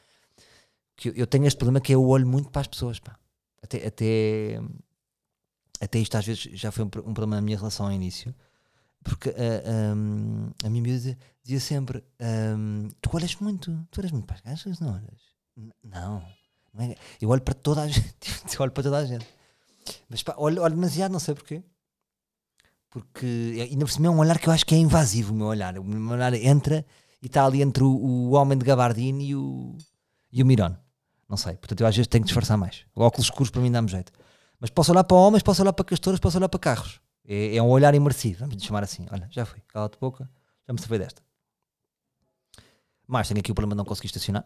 Que 0.97 1.13
eu, 1.15 1.27
tenho 1.27 1.47
este 1.47 1.59
problema 1.59 1.81
que 1.81 1.93
é 1.93 1.95
eu 1.95 2.07
olho 2.07 2.27
muito 2.27 2.51
para 2.51 2.63
as 2.63 2.67
pessoas. 2.67 2.99
Pá. 2.99 3.19
Até, 3.63 3.87
até, 3.87 4.61
até 5.81 5.99
isto 5.99 6.17
às 6.17 6.25
vezes 6.27 6.49
já 6.59 6.73
foi 6.73 6.85
um, 6.85 6.89
um 6.89 7.15
problema 7.15 7.37
na 7.37 7.43
minha 7.43 7.57
relação 7.57 7.87
ao 7.87 7.93
início. 7.93 8.35
Porque 9.05 9.31
ah, 9.31 9.95
hum, 9.95 10.51
a 10.65 10.69
minha 10.69 10.83
miúda 10.83 11.17
dizia, 11.43 11.61
sempre: 11.61 12.03
hum, 12.21 12.89
Tu 13.01 13.11
olhas 13.13 13.37
muito, 13.37 13.87
tu 13.91 14.01
olhas 14.01 14.11
muito 14.11 14.27
para 14.27 14.37
as 14.37 14.43
gajas, 14.43 14.81
não 14.81 14.95
olhas? 14.95 15.21
Não, 15.85 16.23
não 16.75 16.85
é- 16.85 16.97
eu 17.21 17.29
olho 17.29 17.43
para 17.43 17.55
toda 17.55 17.83
a 17.83 17.89
gente. 17.89 18.17
eu 18.55 18.63
olho 18.63 18.73
para 18.73 18.83
toda 18.83 18.99
a 18.99 19.05
gente. 19.05 19.27
Mas 20.09 20.23
pá, 20.23 20.35
olho, 20.37 20.63
olho 20.63 20.75
demasiado, 20.75 21.13
não 21.13 21.21
sei 21.21 21.35
porquê. 21.35 21.63
Porque 22.91 23.55
é- 23.59 23.63
ainda 23.63 23.85
por 23.85 23.91
cima 23.93 24.09
é 24.09 24.11
um 24.11 24.19
olhar 24.19 24.39
que 24.39 24.49
eu 24.49 24.53
acho 24.53 24.67
que 24.67 24.75
é 24.75 24.79
invasivo 24.79 25.33
o 25.33 25.37
meu 25.37 25.47
olhar. 25.47 25.79
O 25.79 25.85
meu 25.85 26.13
olhar 26.15 26.35
entra 26.35 26.85
e 27.23 27.27
está 27.27 27.45
ali 27.45 27.63
entre 27.63 27.85
o, 27.85 27.89
o 27.89 28.31
homem 28.33 28.59
de 28.59 28.65
gabardine 28.65 29.29
e 29.29 29.35
o, 29.37 29.77
e 30.33 30.43
o 30.43 30.47
Miron. 30.47 30.75
Não 31.29 31.37
sei. 31.37 31.57
Portanto, 31.57 31.81
eu 31.81 31.87
às 31.87 31.97
vezes 31.97 32.07
tenho 32.09 32.23
que 32.23 32.29
disfarçar 32.29 32.57
mais. 32.57 32.85
O 32.95 33.03
óculos 33.03 33.27
escuros 33.27 33.51
para 33.51 33.61
mim 33.61 33.71
dá-me 33.71 33.89
jeito. 33.89 34.13
Mas 34.61 34.71
posso 34.71 34.93
olhar 34.93 35.05
para 35.05 35.17
homens, 35.17 35.43
posso 35.43 35.63
olhar 35.63 35.73
para 35.73 35.85
castores, 35.85 36.21
posso 36.21 36.39
olhar 36.39 36.49
para 36.49 36.61
carros. 36.61 37.01
É, 37.27 37.57
é 37.57 37.63
um 37.63 37.69
olhar 37.69 37.95
imersivo, 37.95 38.41
vamos 38.41 38.63
chamar 38.63 38.85
assim. 38.85 39.07
Olha, 39.11 39.29
já 39.31 39.45
fui, 39.45 39.61
cala-te 39.69 39.99
boca, 39.99 40.29
já 40.67 40.73
me 40.73 40.81
safei 40.81 40.99
desta. 40.99 41.23
Mas 43.07 43.29
tenho 43.29 43.41
aqui 43.41 43.51
o 43.51 43.55
problema 43.55 43.75
de 43.75 43.79
não 43.79 43.85
conseguir 43.85 44.07
estacionar. 44.07 44.45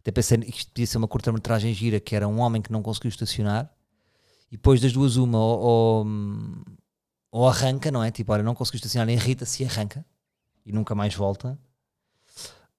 Até 0.00 0.12
pensei 0.12 0.38
que 0.38 0.58
isto 0.58 0.70
podia 0.70 0.86
ser 0.86 0.98
uma 0.98 1.08
curta-metragem 1.08 1.72
gira, 1.72 1.98
que 1.98 2.14
era 2.14 2.28
um 2.28 2.38
homem 2.40 2.60
que 2.60 2.70
não 2.70 2.82
conseguiu 2.82 3.08
estacionar, 3.08 3.72
e 4.50 4.56
depois 4.56 4.80
das 4.80 4.92
duas, 4.92 5.16
uma, 5.16 5.38
ou, 5.38 5.58
ou, 5.60 6.06
ou 7.32 7.48
arranca, 7.48 7.90
não 7.90 8.04
é? 8.04 8.10
Tipo, 8.10 8.32
olha, 8.32 8.42
não 8.42 8.54
conseguiu 8.54 8.76
estacionar, 8.76 9.08
irrita-se 9.08 9.62
e 9.62 9.66
arranca, 9.66 10.04
e 10.64 10.72
nunca 10.72 10.94
mais 10.94 11.14
volta. 11.14 11.58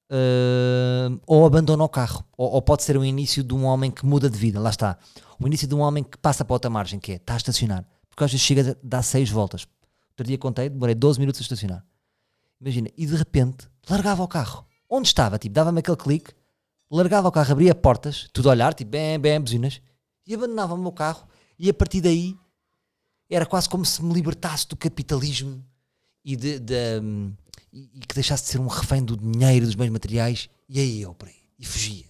Ah, 0.09 1.09
ou 1.25 1.45
abandona 1.45 1.83
o 1.83 1.89
carro, 1.89 2.23
ou, 2.37 2.51
ou 2.51 2.61
pode 2.61 2.83
ser 2.83 2.97
o 2.97 3.03
início 3.03 3.43
de 3.43 3.53
um 3.53 3.65
homem 3.65 3.89
que 3.91 4.05
muda 4.05 4.29
de 4.29 4.37
vida, 4.37 4.59
lá 4.59 4.69
está. 4.69 4.97
O 5.39 5.47
início 5.47 5.67
de 5.67 5.75
um 5.75 5.79
homem 5.79 6.03
que 6.03 6.17
passa 6.17 6.45
para 6.45 6.53
outra 6.53 6.69
margem, 6.69 6.99
que 6.99 7.13
é, 7.13 7.15
está 7.15 7.33
a 7.33 7.37
estacionar, 7.37 7.85
porque 8.09 8.23
às 8.23 8.31
vezes 8.31 8.45
chega 8.45 8.71
a 8.71 8.75
dar 8.83 9.01
6 9.01 9.29
voltas. 9.29 9.67
Outro 10.11 10.25
dia 10.25 10.37
contei, 10.37 10.69
demorei 10.69 10.95
12 10.95 11.19
minutos 11.19 11.41
a 11.41 11.43
estacionar. 11.43 11.85
Imagina, 12.61 12.89
e 12.95 13.05
de 13.05 13.15
repente 13.15 13.67
largava 13.89 14.23
o 14.23 14.27
carro. 14.27 14.65
Onde 14.89 15.07
estava? 15.07 15.37
Tipo, 15.37 15.53
dava-me 15.53 15.79
aquele 15.79 15.97
clique, 15.97 16.31
largava 16.89 17.27
o 17.27 17.31
carro, 17.31 17.51
abria 17.51 17.75
portas, 17.75 18.29
tudo 18.31 18.49
a 18.49 18.51
olhar, 18.51 18.73
tipo, 18.73 18.91
bem, 18.91 19.19
bem, 19.19 19.39
buzinas, 19.41 19.81
e 20.25 20.33
abandonava 20.33 20.73
o 20.73 20.77
meu 20.77 20.91
carro, 20.91 21.27
e 21.59 21.69
a 21.69 21.73
partir 21.73 22.01
daí 22.01 22.37
era 23.29 23.45
quase 23.45 23.67
como 23.67 23.83
se 23.83 24.03
me 24.03 24.13
libertasse 24.13 24.67
do 24.67 24.75
capitalismo 24.75 25.63
e, 26.23 26.35
de, 26.35 26.59
de, 26.59 26.99
hum, 27.01 27.33
e, 27.75 27.99
que 27.99 28.15
deixasse 28.15 28.43
de 28.43 28.49
ser 28.49 28.59
um 28.61 28.67
refém 28.67 29.03
do 29.03 29.17
dinheiro, 29.17 29.65
dos 29.65 29.75
bens 29.75 29.89
materiais, 29.89 30.49
e 30.69 30.79
aí 30.79 31.01
eu 31.01 31.13
por 31.13 31.27
aí, 31.27 31.41
e 31.59 31.65
fugia. 31.65 32.09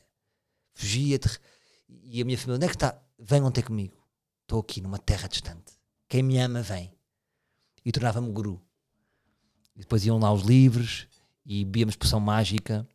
Fugia, 0.76 1.20
e 2.04 2.22
a 2.22 2.26
minha 2.26 2.38
família, 2.38 2.58
onde 2.58 2.66
é 2.66 2.70
que 2.70 2.76
está? 2.76 3.02
Venham 3.18 3.52
ter 3.52 3.64
comigo. 3.64 3.98
Estou 4.44 4.60
aqui 4.60 4.80
numa 4.80 5.00
terra 5.00 5.28
distante. 5.28 5.74
Quem 6.08 6.22
me 6.22 6.38
ama, 6.38 6.62
vem. 6.62 6.94
E 7.84 7.92
tornava-me 7.92 8.32
guru. 8.32 8.62
E 9.76 9.80
depois 9.80 10.06
iam 10.06 10.20
lá 10.20 10.32
os 10.32 10.44
livros 10.44 11.08
e 11.44 11.66
bebíamos 11.66 11.96
poção 11.96 12.20
mágica. 12.20 12.88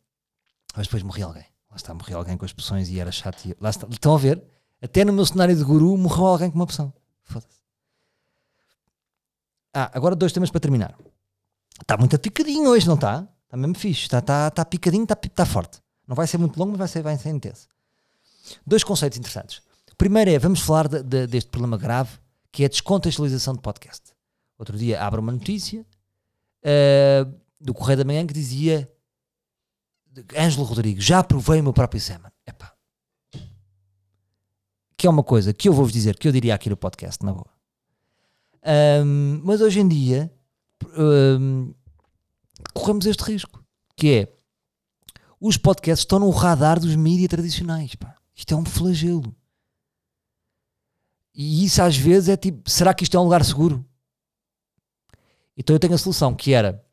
Mas 0.75 0.87
depois 0.87 1.03
morria 1.03 1.25
alguém. 1.25 1.45
Lá 1.69 1.75
está, 1.75 1.93
morria 1.93 2.15
alguém 2.15 2.37
com 2.37 2.45
as 2.45 2.53
poções 2.53 2.89
e 2.89 2.99
era 2.99 3.11
chato. 3.11 3.43
E... 3.45 3.55
Lá 3.59 3.69
está. 3.69 3.87
Estão 3.89 4.15
a 4.15 4.17
ver? 4.17 4.41
Até 4.81 5.03
no 5.03 5.11
meu 5.11 5.25
cenário 5.25 5.55
de 5.55 5.63
guru 5.63 5.97
morreu 5.97 6.25
alguém 6.25 6.49
com 6.49 6.55
uma 6.55 6.67
poção. 6.67 6.93
Foda-se. 7.23 7.61
Ah, 9.73 9.91
agora 9.93 10.15
dois 10.15 10.31
temas 10.31 10.49
para 10.49 10.59
terminar. 10.59 10.97
Está 11.81 11.97
muito 11.97 12.17
picadinho 12.19 12.69
hoje, 12.69 12.87
não 12.87 12.95
está? 12.95 13.27
Está 13.45 13.57
mesmo 13.57 13.75
fixe. 13.75 14.03
Está, 14.03 14.19
está, 14.19 14.47
está 14.47 14.65
picadinho, 14.65 15.03
está, 15.03 15.17
está 15.21 15.45
forte. 15.45 15.79
Não 16.07 16.15
vai 16.15 16.27
ser 16.27 16.37
muito 16.37 16.57
longo, 16.57 16.71
mas 16.71 16.79
vai 16.79 16.87
ser, 16.87 17.01
vai 17.01 17.17
ser 17.17 17.29
intenso. 17.29 17.67
Dois 18.65 18.83
conceitos 18.83 19.17
interessantes. 19.17 19.61
Primeiro 19.97 20.31
é, 20.31 20.39
vamos 20.39 20.61
falar 20.61 20.87
de- 20.87 21.03
de- 21.03 21.27
deste 21.27 21.49
problema 21.49 21.77
grave, 21.77 22.17
que 22.51 22.63
é 22.63 22.65
a 22.65 22.69
descontextualização 22.69 23.53
de 23.53 23.61
podcast. 23.61 24.13
Outro 24.57 24.77
dia 24.77 25.01
abre 25.03 25.19
uma 25.19 25.31
notícia 25.31 25.85
eh, 26.63 27.25
do 27.59 27.73
Correio 27.73 27.97
da 27.99 28.03
Manhã 28.05 28.25
que 28.25 28.33
dizia 28.33 28.91
Ângelo 30.37 30.63
Rodrigues, 30.65 31.03
já 31.03 31.23
provei 31.23 31.59
o 31.59 31.63
meu 31.63 31.73
próprio 31.73 31.99
semen. 32.01 32.31
Epá. 32.45 32.73
Que 34.97 35.07
é 35.07 35.09
uma 35.09 35.23
coisa 35.23 35.53
que 35.53 35.67
eu 35.69 35.73
vou-vos 35.73 35.93
dizer, 35.93 36.17
que 36.17 36.27
eu 36.27 36.31
diria 36.31 36.53
aqui 36.53 36.69
no 36.69 36.77
podcast, 36.77 37.23
na 37.25 37.31
boa. 37.33 37.49
Ahm, 38.63 39.41
mas 39.43 39.61
hoje 39.61 39.79
em 39.79 39.87
dia 39.87 40.31
ahm, 40.95 41.71
corremos 42.73 43.05
este 43.05 43.23
risco, 43.23 43.63
que 43.95 44.13
é 44.13 44.33
os 45.39 45.57
podcasts 45.57 46.03
estão 46.03 46.19
no 46.19 46.29
radar 46.29 46.79
dos 46.79 46.95
mídias 46.95 47.29
tradicionais. 47.29 47.95
Pá. 47.95 48.15
Isto 48.35 48.53
é 48.53 48.57
um 48.57 48.65
flagelo. 48.65 49.35
E 51.33 51.65
isso 51.65 51.81
às 51.81 51.97
vezes 51.97 52.29
é 52.29 52.37
tipo, 52.37 52.69
será 52.69 52.93
que 52.93 53.03
isto 53.03 53.17
é 53.17 53.19
um 53.19 53.23
lugar 53.23 53.43
seguro? 53.43 53.83
Então 55.57 55.75
eu 55.75 55.79
tenho 55.79 55.93
a 55.93 55.97
solução 55.97 56.33
que 56.35 56.53
era 56.53 56.83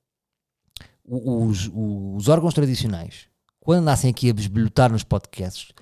os, 1.05 1.71
os 1.73 2.29
órgãos 2.29 2.55
tradicionais, 2.55 3.27
quando 3.61 3.85
nascem 3.85 4.11
aqui 4.11 4.31
a 4.31 4.35
besbilhotar 4.35 4.91
nos 4.93 5.03
podcasts, 5.03 5.73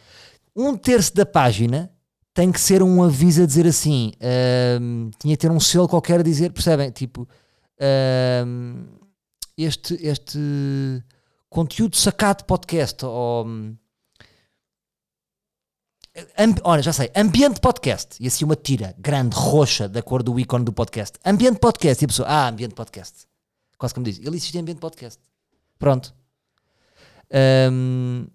um 0.54 0.76
terço 0.76 1.14
da 1.14 1.26
página 1.26 1.92
tem 2.32 2.52
que 2.52 2.60
ser 2.60 2.82
um 2.82 3.02
aviso 3.02 3.42
a 3.42 3.46
dizer 3.46 3.66
assim. 3.66 4.12
ahm, 4.20 5.10
tinha 5.18 5.36
que 5.36 5.40
ter 5.40 5.50
um 5.50 5.60
selo 5.60 5.88
qualquer 5.88 6.20
a 6.20 6.22
dizer, 6.22 6.52
percebem? 6.52 6.90
Tipo, 6.90 7.28
ahm, 7.80 8.86
este, 9.56 9.94
este 10.06 10.38
conteúdo 11.48 11.96
sacado 11.96 12.38
de 12.38 12.44
podcast. 12.44 13.04
Ou, 13.04 13.46
hum, 13.46 13.76
Olha, 16.64 16.82
já 16.82 16.92
sei, 16.94 17.10
ambiente 17.14 17.60
podcast. 17.60 18.16
E 18.18 18.26
assim 18.26 18.44
uma 18.44 18.56
tira 18.56 18.94
grande, 18.98 19.36
roxa, 19.36 19.86
da 19.86 20.02
cor 20.02 20.22
do 20.22 20.38
ícone 20.40 20.64
do 20.64 20.72
podcast. 20.72 21.18
Ambiente 21.24 21.58
podcast. 21.58 22.02
E 22.02 22.06
a 22.06 22.08
pessoa, 22.08 22.28
ah, 22.28 22.48
ambiente 22.48 22.74
podcast. 22.74 23.26
Quase 23.76 23.92
como 23.92 24.04
diz, 24.04 24.18
ele 24.18 24.36
existe 24.36 24.56
em 24.56 24.60
ambiente 24.62 24.78
podcast. 24.80 25.20
Pronto. 25.78 26.14
Ahm, 27.30 28.26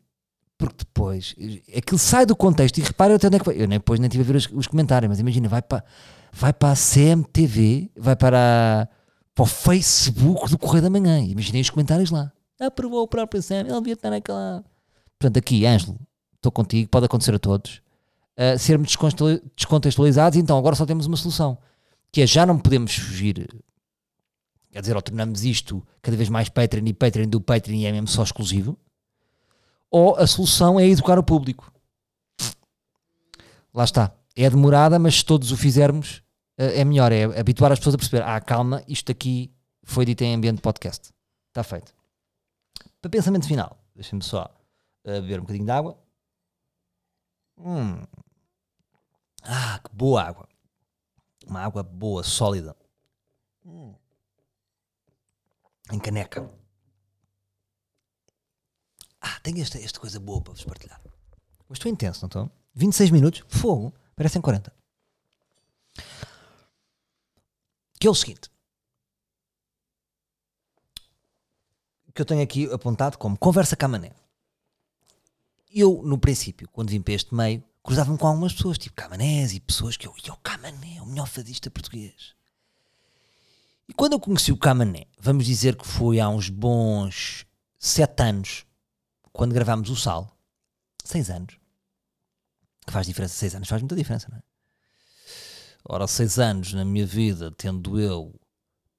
porque 0.59 0.75
depois, 0.85 1.33
aquilo 1.75 1.97
sai 1.97 2.23
do 2.27 2.35
contexto 2.35 2.77
e 2.77 2.81
repara 2.83 3.15
até 3.15 3.25
onde 3.25 3.37
é 3.37 3.39
que 3.39 3.45
vai. 3.45 3.55
Eu 3.55 3.67
nem, 3.67 3.79
depois 3.79 3.99
nem 3.99 4.07
tive 4.09 4.21
a 4.23 4.27
ver 4.27 4.35
os, 4.35 4.47
os 4.53 4.67
comentários, 4.67 5.09
mas 5.09 5.19
imagina, 5.19 5.49
vai 5.49 5.63
para, 5.63 5.83
vai 6.31 6.53
para 6.53 6.73
a 6.73 6.75
CMTV, 6.75 7.89
vai 7.97 8.15
para, 8.15 8.37
a- 8.83 8.87
para 9.33 9.43
o 9.43 9.45
Facebook 9.45 10.49
do 10.49 10.57
Correio 10.57 10.83
da 10.83 10.89
Manhã. 10.89 11.19
Imaginei 11.19 11.61
os 11.61 11.69
comentários 11.69 12.11
lá. 12.11 12.31
Aprovou 12.59 13.01
o 13.01 13.07
próprio 13.07 13.41
Sam, 13.41 13.61
ele 13.61 13.73
devia 13.73 13.93
estar 13.93 14.09
naquela. 14.09 14.63
Portanto, 15.17 15.37
aqui, 15.37 15.65
Ângelo, 15.65 15.99
estou 16.35 16.51
contigo, 16.51 16.89
pode 16.89 17.05
acontecer 17.05 17.33
a 17.33 17.39
todos. 17.39 17.81
Uh, 18.37 18.57
sermos 18.57 18.87
descontextuali- 18.87 19.41
descontextualizados, 19.55 20.37
então 20.37 20.57
agora 20.57 20.75
só 20.75 20.85
temos 20.85 21.05
uma 21.05 21.17
solução, 21.17 21.57
que 22.11 22.21
é 22.21 22.27
já 22.27 22.45
não 22.45 22.57
podemos 22.57 22.95
fugir. 22.95 23.49
Quer 24.71 24.81
dizer, 24.81 24.95
ou 24.95 25.01
tornamos 25.01 25.43
isto 25.43 25.85
cada 26.01 26.15
vez 26.15 26.29
mais 26.29 26.49
Patreon 26.49 26.85
e 26.85 26.93
Patreon 26.93 27.27
do 27.27 27.41
Patreon 27.41 27.75
e 27.75 27.85
é 27.85 27.91
mesmo 27.91 28.07
só 28.07 28.23
exclusivo, 28.23 28.77
ou 29.89 30.15
a 30.15 30.25
solução 30.25 30.79
é 30.79 30.87
educar 30.87 31.19
o 31.19 31.23
público. 31.23 31.71
Lá 33.73 33.83
está. 33.83 34.13
É 34.35 34.49
demorada, 34.49 34.97
mas 34.97 35.15
se 35.15 35.25
todos 35.25 35.51
o 35.51 35.57
fizermos, 35.57 36.23
é 36.57 36.83
melhor. 36.83 37.11
É 37.11 37.23
habituar 37.39 37.71
as 37.71 37.79
pessoas 37.79 37.95
a 37.95 37.97
perceber: 37.97 38.23
ah, 38.23 38.39
calma, 38.39 38.83
isto 38.87 39.11
aqui 39.11 39.53
foi 39.83 40.05
dito 40.05 40.23
em 40.23 40.35
ambiente 40.35 40.61
podcast. 40.61 41.11
Está 41.49 41.63
feito. 41.63 41.93
Para 43.01 43.09
pensamento 43.09 43.47
final, 43.47 43.77
deixem-me 43.95 44.23
só 44.23 44.45
uh, 45.05 45.21
beber 45.21 45.39
um 45.39 45.41
bocadinho 45.41 45.65
de 45.65 45.71
água. 45.71 45.97
Hum. 47.57 48.03
Ah, 49.43 49.79
que 49.79 49.95
boa 49.95 50.23
água. 50.23 50.47
Uma 51.47 51.61
água 51.61 51.83
boa, 51.83 52.23
sólida. 52.23 52.75
Hum. 53.65 53.93
Em 55.91 55.99
caneca. 55.99 56.49
Ah, 59.19 59.39
tenho 59.41 59.61
esta, 59.61 59.79
esta 59.79 59.99
coisa 59.99 60.19
boa 60.19 60.41
para 60.41 60.53
vos 60.53 60.63
partilhar. 60.63 61.01
Hoje 61.67 61.79
estou 61.79 61.91
intenso, 61.91 62.21
não 62.21 62.27
estou? 62.27 62.51
26 62.73 63.11
minutos, 63.11 63.43
fogo, 63.47 63.93
parecem 64.15 64.41
40. 64.41 64.73
Que 68.01 68.07
é 68.07 68.09
o 68.09 68.15
seguinte. 68.15 68.49
Que 72.15 72.23
eu 72.23 72.25
tenho 72.25 72.41
aqui 72.41 72.65
apontado 72.73 73.15
como 73.15 73.37
conversa 73.37 73.75
com 73.75 73.85
a 73.85 73.89
mané. 73.89 74.11
Eu, 75.71 76.01
no 76.03 76.17
princípio, 76.17 76.67
quando 76.69 76.89
vim 76.89 76.99
para 76.99 77.13
este 77.13 77.35
meio, 77.35 77.63
cruzava-me 77.83 78.17
com 78.17 78.25
algumas 78.25 78.53
pessoas, 78.53 78.79
tipo 78.79 78.95
Camanés 78.95 79.53
e 79.53 79.59
pessoas 79.59 79.97
que 79.97 80.07
eu, 80.07 80.15
e 80.25 80.31
o 80.31 80.37
Camané, 80.37 80.99
o 80.99 81.05
melhor 81.05 81.27
fadista 81.27 81.69
português. 81.69 82.33
E 83.87 83.93
quando 83.93 84.13
eu 84.13 84.19
conheci 84.19 84.51
o 84.51 84.57
Camané, 84.57 85.05
vamos 85.19 85.45
dizer 85.45 85.75
que 85.75 85.85
foi 85.85 86.19
há 86.19 86.27
uns 86.27 86.49
bons 86.49 87.45
sete 87.77 88.23
anos, 88.23 88.65
quando 89.31 89.53
gravámos 89.53 89.91
o 89.91 89.95
Sal, 89.95 90.35
seis 91.05 91.29
anos, 91.29 91.55
que 92.83 92.91
faz 92.91 93.05
diferença, 93.05 93.35
seis 93.35 93.53
anos 93.53 93.69
faz 93.69 93.79
muita 93.79 93.95
diferença, 93.95 94.27
não 94.27 94.39
é? 94.39 94.50
Ora, 95.83 96.07
seis 96.07 96.39
anos 96.39 96.73
na 96.73 96.85
minha 96.85 97.05
vida, 97.05 97.51
tendo 97.51 97.99
eu 97.99 98.33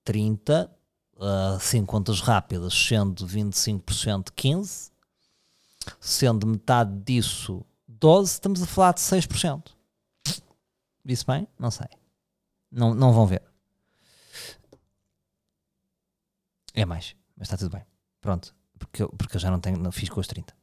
30, 0.05 0.71
uh, 1.17 1.61
sem 1.61 1.85
contas 1.85 2.21
rápidas, 2.21 2.75
sendo 2.75 3.27
25% 3.27 4.29
15, 4.35 4.91
sendo 6.01 6.47
metade 6.47 6.93
disso 7.01 7.65
12, 7.87 8.33
estamos 8.33 8.63
a 8.63 8.67
falar 8.67 8.95
de 8.95 9.01
6%. 9.01 9.71
Disse 11.05 11.27
bem? 11.27 11.47
Não 11.59 11.71
sei. 11.71 11.87
Não, 12.71 12.95
não 12.95 13.13
vão 13.13 13.27
ver. 13.27 13.43
É 16.75 16.85
mais, 16.85 17.15
mas 17.37 17.47
está 17.47 17.57
tudo 17.57 17.77
bem. 17.77 17.85
Pronto, 18.21 18.55
porque 18.79 19.03
eu, 19.03 19.09
porque 19.11 19.37
eu 19.37 19.41
já 19.41 19.51
não 19.51 19.61
tenho, 19.61 19.79
não 19.79 19.93
fiz 19.93 20.09
com 20.09 20.21
os 20.21 20.27
30. 20.27 20.55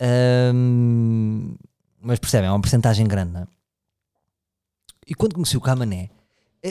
Ahm, 0.00 1.54
mas 2.00 2.18
percebem, 2.18 2.48
é 2.48 2.52
uma 2.52 2.60
porcentagem 2.60 3.06
grande, 3.06 3.32
não 3.32 3.42
é? 3.42 3.46
E 5.06 5.14
quando 5.14 5.34
conheci 5.34 5.56
o 5.56 5.60
Camané, 5.60 6.10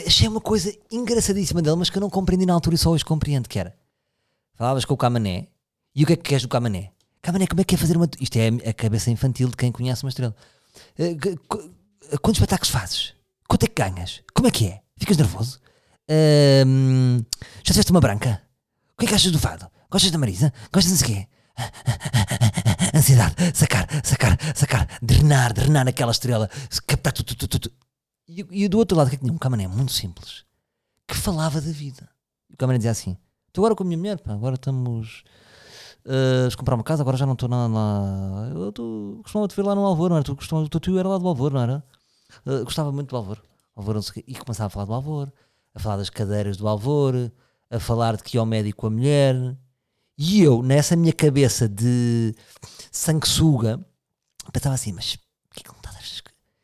achei 0.05 0.27
uma 0.27 0.39
coisa 0.41 0.73
engraçadíssima 0.91 1.61
dele, 1.61 1.75
mas 1.77 1.89
que 1.89 1.97
eu 1.97 2.01
não 2.01 2.09
compreendi 2.09 2.45
na 2.45 2.53
altura 2.53 2.75
e 2.75 2.77
só 2.77 2.91
hoje 2.91 3.03
compreendo, 3.03 3.49
que 3.49 3.59
era, 3.59 3.75
falavas 4.55 4.85
com 4.85 4.93
o 4.93 4.97
Camané, 4.97 5.47
e 5.95 6.03
o 6.03 6.07
que 6.07 6.13
é 6.13 6.15
que 6.15 6.23
queres 6.23 6.43
do 6.43 6.49
Camané? 6.49 6.91
Camané, 7.21 7.47
como 7.47 7.59
é 7.59 7.63
que 7.63 7.75
é 7.75 7.77
fazer 7.77 7.97
uma... 7.97 8.07
Isto 8.19 8.37
é 8.37 8.47
a 8.69 8.73
cabeça 8.73 9.11
infantil 9.11 9.49
de 9.49 9.57
quem 9.57 9.71
conhece 9.71 10.03
uma 10.03 10.09
estrela. 10.09 10.33
Eh, 10.97 11.15
qu- 11.47 11.69
Quantos 12.21 12.39
espetáculos 12.39 12.69
fazes? 12.71 13.13
Quanto 13.47 13.63
é 13.63 13.67
que 13.67 13.81
ganhas? 13.83 14.21
Como 14.33 14.47
é 14.47 14.51
que 14.51 14.67
é? 14.67 14.81
Ficas 14.97 15.17
nervoso? 15.17 15.59
Já 16.07 17.73
tiveste 17.73 17.91
uma 17.91 17.99
branca? 17.99 18.41
O 18.93 18.99
que 18.99 19.05
é 19.05 19.09
que 19.09 19.15
achas 19.15 19.31
do 19.31 19.39
fado? 19.39 19.67
Gostas 19.91 20.11
da 20.11 20.17
Marisa? 20.17 20.53
Gostas 20.71 20.99
de 20.99 21.03
quê? 21.05 21.27
Ansiedade, 22.95 23.35
sacar, 23.53 23.87
sacar, 24.03 24.37
sacar, 24.55 24.87
drenar, 25.01 25.53
drenar 25.53 25.87
aquela 25.87 26.11
estrela, 26.11 26.49
captar 26.87 27.11
tudo, 27.13 27.35
tudo, 27.35 27.59
tudo. 27.59 27.71
E, 28.29 28.45
e 28.51 28.67
do 28.67 28.77
outro 28.77 28.95
lado, 28.95 29.09
que 29.09 29.15
é 29.15 29.19
tinha? 29.19 29.33
Um 29.33 29.39
camané 29.39 29.67
muito 29.67 29.91
simples 29.91 30.45
que 31.07 31.17
falava 31.17 31.59
da 31.59 31.71
vida. 31.71 32.07
O 32.53 32.55
camané 32.55 32.77
dizia 32.77 32.91
assim: 32.91 33.17
Estou 33.47 33.63
agora 33.63 33.75
com 33.75 33.83
a 33.83 33.85
minha 33.87 33.97
mulher, 33.97 34.19
pá, 34.19 34.33
agora 34.33 34.53
estamos 34.53 35.23
uh, 36.05 36.53
a 36.53 36.55
comprar 36.55 36.75
uma 36.75 36.83
casa, 36.83 37.01
agora 37.01 37.17
já 37.17 37.25
não 37.25 37.33
estou 37.33 37.49
nada 37.49 37.73
lá. 37.73 38.51
Eu 38.53 38.71
tô, 38.71 39.19
costumava 39.23 39.47
te 39.47 39.55
ver 39.55 39.63
lá 39.63 39.73
no 39.73 39.83
Alvor, 39.83 40.09
não 40.11 40.17
era? 40.17 40.23
Tu 40.23 40.35
costumava, 40.35 40.67
o 40.67 40.69
teu 40.69 40.79
tio 40.79 40.99
era 40.99 41.09
lá 41.09 41.17
do 41.17 41.27
Alvor, 41.27 41.51
não 41.51 41.61
era? 41.61 41.83
Uh, 42.45 42.63
gostava 42.63 42.91
muito 42.91 43.09
do 43.09 43.17
Alvor. 43.17 43.41
Alvor 43.75 43.95
não. 43.95 44.01
E 44.27 44.35
começava 44.35 44.67
a 44.67 44.69
falar 44.69 44.85
do 44.85 44.93
Alvor, 44.93 45.33
a 45.73 45.79
falar 45.79 45.97
das 45.97 46.11
cadeiras 46.11 46.55
do 46.55 46.67
Alvor, 46.67 47.31
a 47.71 47.79
falar 47.79 48.15
de 48.15 48.21
que 48.21 48.37
ia 48.37 48.41
ao 48.41 48.45
médico 48.45 48.85
a 48.85 48.91
mulher. 48.91 49.57
E 50.15 50.41
eu, 50.43 50.61
nessa 50.61 50.95
minha 50.95 51.13
cabeça 51.13 51.67
de 51.67 52.35
sanguessuga, 52.91 53.83
pensava 54.53 54.75
assim: 54.75 54.91
Mas 54.91 55.15
o 55.15 55.55
que 55.55 55.67
me 55.67 55.77
está 55.77 55.89
a? 55.89 55.99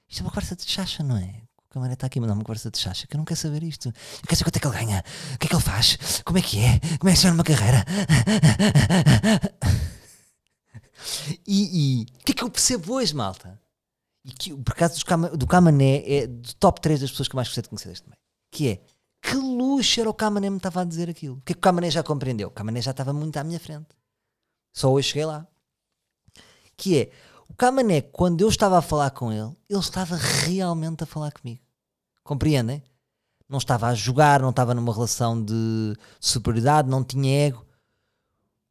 Isto 0.08 0.20
é 0.20 0.22
uma 0.22 0.30
conversa 0.30 0.56
de 0.56 0.64
chacha, 0.66 1.02
não 1.02 1.18
é? 1.18 1.45
O 1.76 1.78
camarada 1.78 1.96
está 1.96 2.08
aqui 2.08 2.20
a 2.20 2.22
mandar 2.22 2.36
uma 2.36 2.44
conversa 2.46 2.72
de 2.72 2.78
chacha 2.78 3.06
que 3.06 3.14
eu 3.14 3.18
não 3.18 3.26
quero 3.26 3.38
saber 3.38 3.62
isto. 3.62 3.90
Eu 3.90 3.94
quero 4.30 4.38
saber 4.38 4.46
quanto 4.46 4.56
é 4.56 4.60
que 4.62 4.68
ele 4.68 4.78
ganha, 4.78 5.04
o 5.34 5.38
que 5.38 5.46
é 5.46 5.50
que 5.50 5.56
ele 5.56 5.62
faz, 5.62 6.22
como 6.24 6.38
é 6.38 6.42
que 6.42 6.58
é, 6.58 6.80
como 6.98 7.10
é 7.10 7.14
que 7.14 7.20
se 7.20 7.30
uma 7.30 7.44
carreira. 7.44 7.86
E 11.46 12.06
o 12.10 12.24
que 12.24 12.32
é 12.32 12.36
que 12.36 12.44
eu 12.44 12.50
percebo 12.50 12.94
hoje, 12.94 13.14
malta? 13.14 13.62
E 14.24 14.32
que 14.32 14.56
por 14.56 14.74
causa 14.74 15.04
Cama- 15.04 15.30
do 15.30 15.46
Camané 15.46 16.02
é 16.10 16.26
do 16.28 16.54
top 16.56 16.80
3 16.82 17.02
das 17.02 17.12
pessoas 17.12 17.28
que 17.28 17.36
eu 17.36 17.38
mais 17.38 17.48
gostei 17.50 17.62
de 17.62 17.70
conhecer 17.70 17.90
deste 17.90 18.08
meio. 18.10 18.18
Que 18.50 18.70
é 18.70 18.82
que 19.22 19.36
luxo 19.36 20.00
era 20.00 20.10
o 20.10 20.14
Camané 20.14 20.50
me 20.50 20.58
estava 20.58 20.82
a 20.82 20.86
dizer 20.86 21.10
aquilo. 21.10 21.36
O 21.36 21.42
que 21.42 21.52
é 21.52 21.54
que 21.56 21.60
o 21.60 21.62
Camané 21.62 21.92
já 21.92 22.02
compreendeu? 22.02 22.48
O 22.48 22.52
Camané 22.52 22.82
já 22.82 22.92
estava 22.92 23.12
muito 23.14 23.36
à 23.38 23.44
minha 23.44 23.60
frente. 23.60 23.90
Só 24.74 24.92
hoje 24.92 25.10
cheguei 25.10 25.26
lá. 25.26 25.46
Que 26.78 26.98
é 27.02 27.12
o 27.50 27.54
Camané, 27.54 28.02
quando 28.02 28.42
eu 28.42 28.50
estava 28.50 28.78
a 28.80 28.82
falar 28.82 29.12
com 29.12 29.32
ele, 29.32 29.56
ele 29.70 29.80
estava 29.80 30.16
realmente 30.16 31.04
a 31.04 31.06
falar 31.06 31.32
comigo. 31.32 31.62
Compreendem? 32.26 32.84
Não 33.48 33.60
estava 33.60 33.88
a 33.88 33.94
jogar, 33.94 34.42
não 34.42 34.50
estava 34.50 34.74
numa 34.74 34.92
relação 34.92 35.42
de 35.42 35.96
superioridade, 36.20 36.90
não 36.90 37.04
tinha 37.04 37.48
ego. 37.48 37.64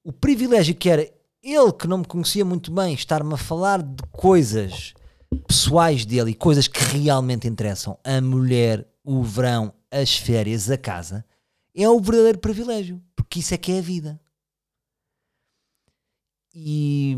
O 0.03 0.12
privilégio 0.12 0.75
que 0.75 0.90
era 0.90 1.09
ele, 1.40 1.73
que 1.73 1.87
não 1.87 1.99
me 1.99 2.05
conhecia 2.05 2.45
muito 2.45 2.73
bem, 2.73 2.93
estar-me 2.95 3.33
a 3.33 3.37
falar 3.37 3.81
de 3.81 4.03
coisas 4.11 4.93
pessoais 5.47 6.05
dele 6.05 6.33
e 6.33 6.35
coisas 6.35 6.67
que 6.67 6.81
realmente 6.81 7.47
interessam 7.47 7.97
a 8.03 8.21
mulher, 8.21 8.85
o 9.05 9.23
verão, 9.23 9.73
as 9.88 10.17
férias, 10.17 10.69
a 10.69 10.77
casa, 10.77 11.25
é 11.73 11.88
o 11.88 12.01
verdadeiro 12.01 12.38
privilégio, 12.38 13.01
porque 13.14 13.38
isso 13.38 13.55
é 13.55 13.57
que 13.57 13.71
é 13.71 13.79
a 13.79 13.83
vida. 13.83 14.21
E, 16.53 17.17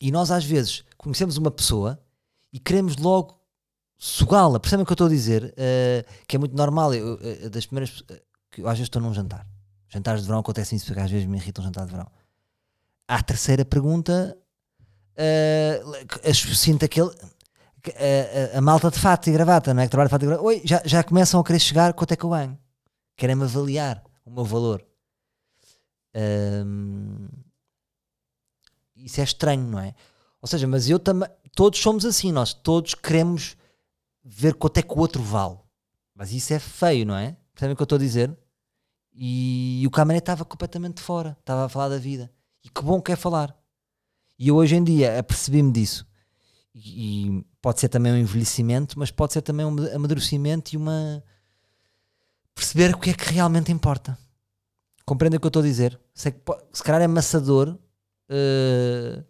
e 0.00 0.10
nós 0.10 0.30
às 0.30 0.44
vezes 0.44 0.84
conhecemos 0.96 1.36
uma 1.36 1.50
pessoa 1.50 2.02
e 2.50 2.58
queremos 2.58 2.96
logo 2.96 3.37
sugá-la. 3.98 4.60
Percebem 4.60 4.82
o 4.84 4.86
que 4.86 4.92
eu 4.92 4.94
estou 4.94 5.06
a 5.08 5.10
dizer? 5.10 5.52
Eh, 5.56 6.04
que 6.26 6.36
é 6.36 6.38
muito 6.38 6.56
normal. 6.56 6.94
Eu, 6.94 7.18
eh, 7.22 7.48
das 7.48 7.66
primeiras 7.66 8.02
eh, 8.08 8.22
que 8.50 8.62
eu 8.62 8.66
às 8.68 8.74
vezes 8.78 8.86
estou 8.86 9.02
num 9.02 9.12
jantar. 9.12 9.46
Jantares 9.88 10.20
de 10.22 10.26
verão 10.26 10.40
acontecem 10.40 10.76
isso 10.76 10.86
porque 10.86 11.00
às 11.00 11.10
vezes 11.10 11.26
me 11.26 11.36
irrita 11.38 11.60
um 11.60 11.64
jantar 11.64 11.84
de 11.86 11.90
verão. 11.92 12.06
À 13.08 13.22
terceira 13.22 13.64
pergunta, 13.64 14.36
as- 16.24 16.58
sinto 16.58 16.84
aquele. 16.84 17.10
que 17.82 17.90
A, 17.92 18.54
a- 18.54 18.58
a 18.58 18.60
malta 18.60 18.90
de 18.90 18.98
fato 18.98 19.28
e 19.28 19.32
gravata, 19.32 19.72
não 19.74 19.82
é? 19.82 19.86
Que 19.86 19.90
trabalha 19.90 20.08
de 20.08 20.10
fato 20.12 20.22
e 20.22 20.26
gravata. 20.26 20.46
Oi, 20.46 20.62
já, 20.64 20.82
já 20.84 21.02
começam 21.02 21.40
a 21.40 21.44
querer 21.44 21.58
chegar, 21.58 21.92
quanto 21.94 22.12
é 22.12 22.16
que 22.16 22.24
eu 22.24 22.30
ganho? 22.30 22.58
Querem-me 23.16 23.44
avaliar 23.44 24.02
o 24.24 24.30
meu 24.30 24.44
valor. 24.44 24.84
Ahm, 26.14 27.28
isso 28.96 29.20
é 29.20 29.24
estranho, 29.24 29.62
não 29.64 29.78
é? 29.78 29.94
Ou 30.42 30.48
seja, 30.48 30.66
mas 30.66 30.88
eu 30.88 30.98
também. 30.98 31.28
Todos 31.54 31.80
somos 31.80 32.04
assim, 32.04 32.30
nós 32.30 32.52
todos 32.52 32.94
queremos 32.94 33.56
ver 34.28 34.54
quanto 34.54 34.78
é 34.78 34.82
que 34.82 34.92
o 34.92 34.98
outro 34.98 35.22
vale. 35.22 35.58
Mas 36.14 36.32
isso 36.32 36.52
é 36.52 36.58
feio, 36.58 37.06
não 37.06 37.16
é? 37.16 37.36
Percebem 37.54 37.72
o 37.72 37.76
que 37.76 37.82
eu 37.82 37.84
estou 37.84 37.96
a 37.96 38.00
dizer? 38.00 38.36
E, 39.14 39.82
o 39.86 39.90
Camané 39.90 40.18
estava 40.18 40.44
completamente 40.44 41.00
fora, 41.00 41.36
estava 41.40 41.64
a 41.64 41.68
falar 41.68 41.88
da 41.88 41.98
vida. 41.98 42.30
E 42.62 42.68
que 42.68 42.82
bom 42.82 43.00
que 43.00 43.10
é 43.10 43.16
falar. 43.16 43.56
E 44.38 44.48
eu 44.48 44.56
hoje 44.56 44.76
em 44.76 44.84
dia 44.84 45.18
apercebi-me 45.18 45.72
disso. 45.72 46.06
E, 46.74 47.38
e, 47.38 47.46
pode 47.60 47.80
ser 47.80 47.88
também 47.88 48.12
um 48.12 48.16
envelhecimento, 48.16 48.98
mas 48.98 49.10
pode 49.10 49.32
ser 49.32 49.42
também 49.42 49.64
um 49.64 49.94
amadurecimento 49.94 50.74
e 50.74 50.76
uma. 50.76 51.24
perceber 52.54 52.94
o 52.94 52.98
que 52.98 53.10
é 53.10 53.14
que 53.14 53.32
realmente 53.32 53.72
importa. 53.72 54.16
Compreendem 55.04 55.38
o 55.38 55.40
que 55.40 55.46
eu 55.46 55.48
estou 55.48 55.62
a 55.62 55.66
dizer? 55.66 55.98
Sei 56.14 56.32
que, 56.32 56.40
se 56.72 56.82
calhar 56.82 57.00
é 57.00 57.06
amassador 57.06 57.70
uh, 57.70 59.24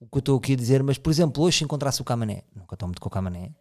o 0.00 0.06
que 0.06 0.16
eu 0.16 0.20
estou 0.20 0.38
aqui 0.38 0.52
a 0.52 0.56
dizer, 0.56 0.82
mas 0.82 0.98
por 0.98 1.10
exemplo, 1.10 1.42
hoje 1.42 1.58
se 1.58 1.64
encontrasse 1.64 2.00
o 2.00 2.04
Camané, 2.04 2.44
nunca 2.54 2.74
estou 2.74 2.86
muito 2.86 3.00
com 3.00 3.08
o 3.08 3.10
Camané, 3.10 3.52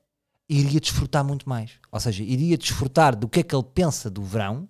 iria 0.47 0.79
desfrutar 0.79 1.23
muito 1.23 1.47
mais. 1.47 1.71
Ou 1.91 1.99
seja, 1.99 2.23
iria 2.23 2.57
desfrutar 2.57 3.15
do 3.15 3.27
que 3.27 3.39
é 3.39 3.43
que 3.43 3.55
ele 3.55 3.65
pensa 3.73 4.09
do 4.09 4.23
verão 4.23 4.69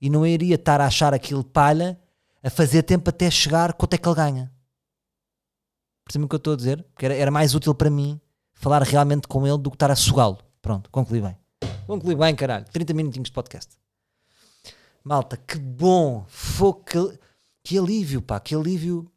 e 0.00 0.10
não 0.10 0.26
iria 0.26 0.56
estar 0.56 0.80
a 0.80 0.86
achar 0.86 1.14
aquilo 1.14 1.44
palha 1.44 1.98
a 2.42 2.50
fazer 2.50 2.82
tempo 2.82 3.10
até 3.10 3.30
chegar 3.30 3.72
quanto 3.72 3.94
é 3.94 3.98
que 3.98 4.08
ele 4.08 4.14
ganha. 4.14 4.52
Percebem 6.04 6.26
o 6.26 6.28
que 6.28 6.34
eu 6.34 6.38
estou 6.38 6.52
a 6.52 6.56
dizer? 6.56 6.82
Porque 6.92 7.06
era, 7.06 7.14
era 7.14 7.30
mais 7.30 7.54
útil 7.54 7.74
para 7.74 7.90
mim 7.90 8.20
falar 8.54 8.82
realmente 8.82 9.26
com 9.26 9.46
ele 9.46 9.58
do 9.58 9.70
que 9.70 9.76
estar 9.76 9.90
a 9.90 9.96
sugá-lo. 9.96 10.38
Pronto, 10.62 10.90
concluí 10.90 11.20
bem. 11.20 11.36
Concluí 11.86 12.14
bem, 12.14 12.34
caralho. 12.34 12.64
30 12.72 12.94
minutinhos 12.94 13.28
de 13.28 13.32
podcast. 13.32 13.76
Malta, 15.02 15.36
que 15.36 15.58
bom! 15.58 16.24
Foi 16.28 16.72
que, 16.84 17.18
que 17.62 17.78
alívio, 17.78 18.20
pá, 18.20 18.40
que 18.40 18.54
alívio 18.54 19.10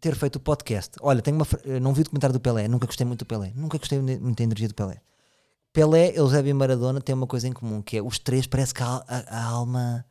ter 0.00 0.14
feito 0.14 0.36
o 0.36 0.40
podcast. 0.40 0.96
Olha, 1.00 1.22
tenho 1.22 1.36
uma, 1.36 1.46
não 1.80 1.92
vi 1.92 2.02
o 2.02 2.04
documentário 2.04 2.32
do 2.32 2.40
Pelé, 2.40 2.68
nunca 2.68 2.86
gostei 2.86 3.06
muito 3.06 3.20
do 3.20 3.26
Pelé, 3.26 3.52
nunca 3.54 3.78
gostei 3.78 4.00
muito 4.00 4.36
da 4.36 4.44
energia 4.44 4.68
do 4.68 4.74
Pelé. 4.74 5.00
Pelé, 5.72 6.12
Eusébio 6.16 6.50
e 6.50 6.54
Maradona 6.54 7.00
têm 7.00 7.14
uma 7.14 7.26
coisa 7.26 7.48
em 7.48 7.52
comum, 7.52 7.82
que 7.82 7.96
é 7.96 8.02
os 8.02 8.18
três 8.18 8.46
parece 8.46 8.72
que 8.72 8.82
a, 8.82 9.04
a, 9.08 9.38
a 9.38 9.44
alma 9.44 10.04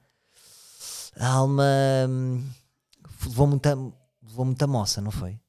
a 1.20 1.28
alma 1.28 1.64
hum, 2.10 2.44
levou 3.24 3.48
muita, 3.48 3.76
levou 4.22 4.46
muita 4.46 4.68
moça, 4.68 5.02
não 5.02 5.12
foi? 5.12 5.40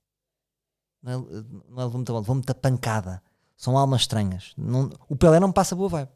Não, 1.03 1.13
é, 1.13 1.45
não 1.69 1.83
é 1.83 1.89
muita, 1.89 2.13
levou 2.13 2.35
muita 2.35 2.55
pancada. 2.55 3.23
São 3.57 3.77
almas 3.79 4.03
estranhas. 4.03 4.53
Não, 4.57 4.91
o 5.09 5.17
Pelé 5.17 5.41
não 5.41 5.53
passa 5.53 5.75
boa 5.77 5.89
vibe. 5.89 6.11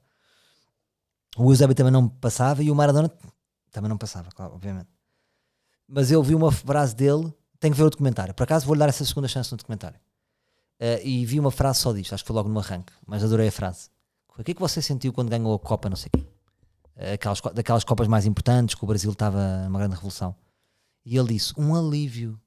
O 1.37 1.51
Eusébio 1.51 1.75
também 1.75 1.93
não 1.93 2.09
passava 2.09 2.63
e 2.63 2.71
o 2.71 2.75
Maradona 2.75 3.11
também 3.71 3.89
não 3.89 3.99
passava, 3.99 4.31
claro, 4.31 4.55
obviamente. 4.55 4.89
Mas 5.87 6.11
eu 6.11 6.23
vi 6.23 6.35
uma 6.35 6.53
frase 6.53 6.95
dele 6.95 7.33
tenho 7.61 7.75
que 7.75 7.79
ver 7.79 7.87
o 7.87 7.91
documentário. 7.91 8.35
Por 8.35 8.45
acaso 8.45 8.67
vou-lhe 8.67 8.79
dar 8.79 8.89
essa 8.89 9.05
segunda 9.05 9.29
chance 9.29 9.51
no 9.51 9.57
documentário. 9.57 9.99
Uh, 10.81 11.03
e 11.05 11.27
vi 11.27 11.41
uma 11.41 11.51
frase 11.51 11.81
só 11.81 11.93
disto, 11.93 12.15
acho 12.15 12.23
que 12.23 12.29
foi 12.29 12.37
logo 12.37 12.49
no 12.49 12.61
arranque, 12.61 12.93
mas 13.07 13.25
adorei 13.25 13.49
a 13.49 13.53
frase. 13.53 13.91
O 14.29 14.45
que 14.45 14.53
é 14.53 14.55
que 14.55 14.61
você 14.61 14.81
sentiu 14.81 15.13
quando 15.13 15.29
ganhou 15.29 15.53
a 15.53 15.59
Copa, 15.59 15.89
não 15.89 15.97
sei 15.97 16.09
quê? 16.15 16.25
Uh, 16.97 17.15
aquelas, 17.15 17.41
daquelas 17.53 17.83
Copas 17.83 18.07
mais 18.07 18.27
importantes, 18.27 18.77
que 18.77 18.85
o 18.85 18.87
Brasil 18.87 19.11
estava 19.11 19.65
numa 19.65 19.81
grande 19.81 19.97
revolução. 19.97 20.37
E 21.05 21.17
ele 21.17 21.35
disse, 21.35 21.53
um 21.59 21.75
alívio. 21.75 22.41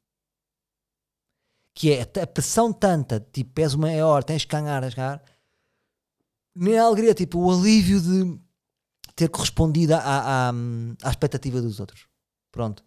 Que 1.74 1.94
é 1.94 2.02
a 2.22 2.28
pressão 2.28 2.72
tanta, 2.72 3.20
tipo, 3.32 3.60
és 3.60 3.74
o 3.74 3.80
maior, 3.80 4.24
tens 4.24 4.46
que 4.46 4.52
ganhar, 4.52 4.82
tens 4.82 4.94
que 4.94 5.00
ganhar. 5.00 5.22
Nem 6.54 6.78
a 6.78 6.84
alegria, 6.84 7.14
tipo, 7.14 7.40
o 7.40 7.52
alívio 7.52 8.02
de 8.02 8.40
ter 9.16 9.30
correspondido 9.30 9.96
à, 9.96 10.00
à, 10.00 10.52
à 11.04 11.10
expectativa 11.10 11.62
dos 11.62 11.80
outros. 11.80 12.08
Pronto. 12.52 12.84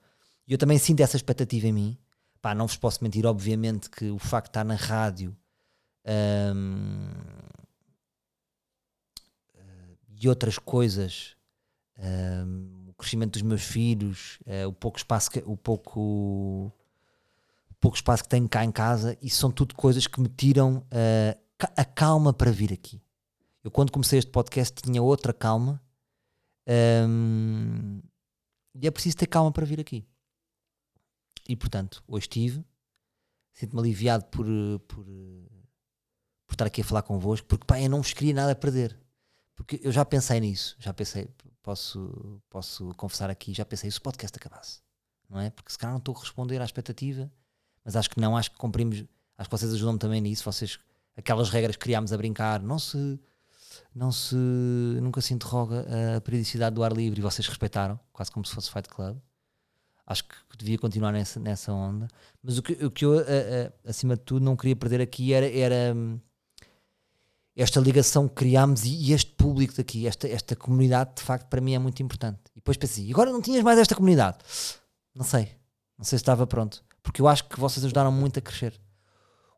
E 0.46 0.52
eu 0.52 0.58
também 0.58 0.78
sinto 0.78 1.00
essa 1.00 1.16
expectativa 1.16 1.66
em 1.66 1.72
mim 1.72 1.98
Pá, 2.44 2.54
não 2.54 2.66
vos 2.66 2.76
posso 2.76 3.02
mentir, 3.02 3.24
obviamente, 3.24 3.88
que 3.88 4.10
o 4.10 4.18
facto 4.18 4.48
de 4.48 4.50
estar 4.50 4.64
na 4.64 4.74
rádio 4.74 5.34
um, 6.54 7.08
e 10.20 10.28
outras 10.28 10.58
coisas, 10.58 11.38
um, 11.98 12.90
o 12.90 12.92
crescimento 12.92 13.32
dos 13.32 13.40
meus 13.40 13.62
filhos, 13.62 14.38
uh, 14.42 14.68
o 14.68 14.74
pouco 14.74 14.98
espaço 14.98 15.30
que, 15.30 15.42
o 15.46 15.56
pouco, 15.56 16.70
pouco 17.80 17.96
espaço 17.96 18.24
que 18.24 18.28
tenho 18.28 18.46
cá 18.46 18.62
em 18.62 18.70
casa, 18.70 19.16
isso 19.22 19.38
são 19.38 19.50
tudo 19.50 19.74
coisas 19.74 20.06
que 20.06 20.20
me 20.20 20.28
tiram 20.28 20.86
uh, 20.92 21.66
a 21.74 21.84
calma 21.86 22.30
para 22.30 22.50
vir 22.50 22.74
aqui. 22.74 23.00
Eu 23.64 23.70
quando 23.70 23.90
comecei 23.90 24.18
este 24.18 24.30
podcast 24.30 24.82
tinha 24.82 25.02
outra 25.02 25.32
calma 25.32 25.80
um, 27.08 28.02
e 28.74 28.86
é 28.86 28.90
preciso 28.90 29.16
ter 29.16 29.28
calma 29.28 29.50
para 29.50 29.64
vir 29.64 29.80
aqui. 29.80 30.06
E 31.48 31.54
portanto, 31.54 32.02
hoje 32.06 32.24
estive, 32.24 32.64
sinto-me 33.52 33.80
aliviado 33.80 34.24
por, 34.26 34.46
por, 34.88 35.04
por 35.04 36.52
estar 36.52 36.66
aqui 36.66 36.80
a 36.80 36.84
falar 36.84 37.02
convosco, 37.02 37.46
porque 37.46 37.66
pá, 37.66 37.80
eu 37.80 37.90
não 37.90 38.00
vos 38.00 38.12
queria 38.12 38.34
nada 38.34 38.52
a 38.52 38.56
perder. 38.56 38.98
Porque 39.54 39.80
eu 39.82 39.92
já 39.92 40.04
pensei 40.04 40.40
nisso, 40.40 40.74
já 40.80 40.92
pensei, 40.92 41.28
posso, 41.62 42.42
posso 42.50 42.92
confessar 42.94 43.30
aqui, 43.30 43.54
já 43.54 43.64
pensei, 43.64 43.90
se 43.90 43.98
o 43.98 44.02
podcast 44.02 44.36
acabasse, 44.36 44.80
não 45.28 45.38
é? 45.38 45.50
Porque 45.50 45.70
se 45.70 45.78
calhar 45.78 45.92
não 45.92 45.98
estou 45.98 46.16
a 46.16 46.18
responder 46.18 46.60
à 46.60 46.64
expectativa, 46.64 47.30
mas 47.84 47.94
acho 47.94 48.10
que 48.10 48.18
não, 48.18 48.36
acho 48.36 48.50
que 48.50 48.56
cumprimos, 48.56 49.04
acho 49.38 49.48
que 49.48 49.56
vocês 49.56 49.72
ajudam-me 49.72 49.98
também 49.98 50.20
nisso, 50.20 50.44
vocês, 50.44 50.80
aquelas 51.16 51.50
regras 51.50 51.76
que 51.76 51.82
criámos 51.82 52.12
a 52.12 52.16
brincar, 52.16 52.60
não 52.62 52.80
se, 52.80 53.20
não 53.94 54.10
se, 54.10 54.34
nunca 54.34 55.20
se 55.20 55.32
interroga 55.34 55.86
a 56.16 56.20
periodicidade 56.20 56.74
do 56.74 56.82
ar 56.82 56.92
livre 56.92 57.20
e 57.20 57.22
vocês 57.22 57.46
respeitaram, 57.46 58.00
quase 58.12 58.32
como 58.32 58.44
se 58.44 58.54
fosse 58.54 58.72
Fight 58.72 58.88
Club 58.88 59.20
acho 60.06 60.24
que 60.24 60.34
devia 60.58 60.78
continuar 60.78 61.12
nessa, 61.12 61.40
nessa 61.40 61.72
onda. 61.72 62.08
Mas 62.42 62.58
o 62.58 62.62
que, 62.62 62.72
o 62.84 62.90
que 62.90 63.04
eu, 63.04 63.18
a, 63.18 63.22
a, 63.22 63.90
acima 63.90 64.16
de 64.16 64.22
tudo, 64.22 64.44
não 64.44 64.56
queria 64.56 64.76
perder 64.76 65.00
aqui 65.00 65.32
era, 65.32 65.50
era 65.50 65.94
hum, 65.94 66.18
esta 67.56 67.80
ligação 67.80 68.28
que 68.28 68.34
criámos 68.34 68.84
e, 68.84 68.94
e, 68.94 69.12
este 69.12 69.32
público 69.32 69.74
daqui, 69.76 70.06
esta, 70.06 70.28
esta 70.28 70.54
comunidade, 70.54 71.16
de 71.16 71.22
facto, 71.22 71.48
para 71.48 71.60
mim 71.60 71.74
é 71.74 71.78
muito 71.78 72.02
importante. 72.02 72.40
E 72.52 72.56
depois 72.56 72.76
pensei, 72.76 73.10
agora 73.10 73.32
não 73.32 73.40
tinhas 73.40 73.62
mais 73.62 73.78
esta 73.78 73.94
comunidade? 73.94 74.38
Não 75.14 75.24
sei, 75.24 75.52
não 75.96 76.04
sei 76.04 76.18
se 76.18 76.22
estava 76.22 76.46
pronto, 76.46 76.84
porque 77.02 77.20
eu 77.20 77.28
acho 77.28 77.48
que 77.48 77.58
vocês 77.58 77.84
ajudaram 77.84 78.12
muito 78.12 78.38
a 78.38 78.42
crescer. 78.42 78.78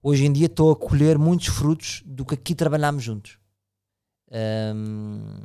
Hoje 0.02 0.24
em 0.24 0.32
dia 0.32 0.46
estou 0.46 0.70
a 0.70 0.76
colher 0.76 1.18
muitos 1.18 1.48
frutos 1.48 2.02
do 2.04 2.24
que 2.24 2.34
aqui 2.34 2.54
trabalhámos 2.54 3.02
juntos. 3.02 3.38
Um, 4.30 5.40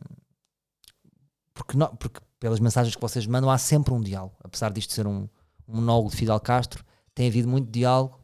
porque, 1.54 1.78
não, 1.78 1.96
porque 1.96 2.20
pelas 2.40 2.60
mensagens 2.60 2.96
que 2.96 3.02
vocês 3.02 3.26
mandam, 3.28 3.50
há 3.50 3.58
sempre 3.58 3.94
um 3.94 4.02
diálogo. 4.02 4.36
Apesar 4.44 4.72
disto 4.72 4.94
ser 4.94 5.06
um, 5.06 5.28
um 5.68 5.76
monólogo 5.76 6.10
de 6.10 6.18
Fidel 6.18 6.40
Castro, 6.40 6.84
tem 7.14 7.28
havido 7.28 7.48
muito 7.48 7.70
diálogo 7.70 8.20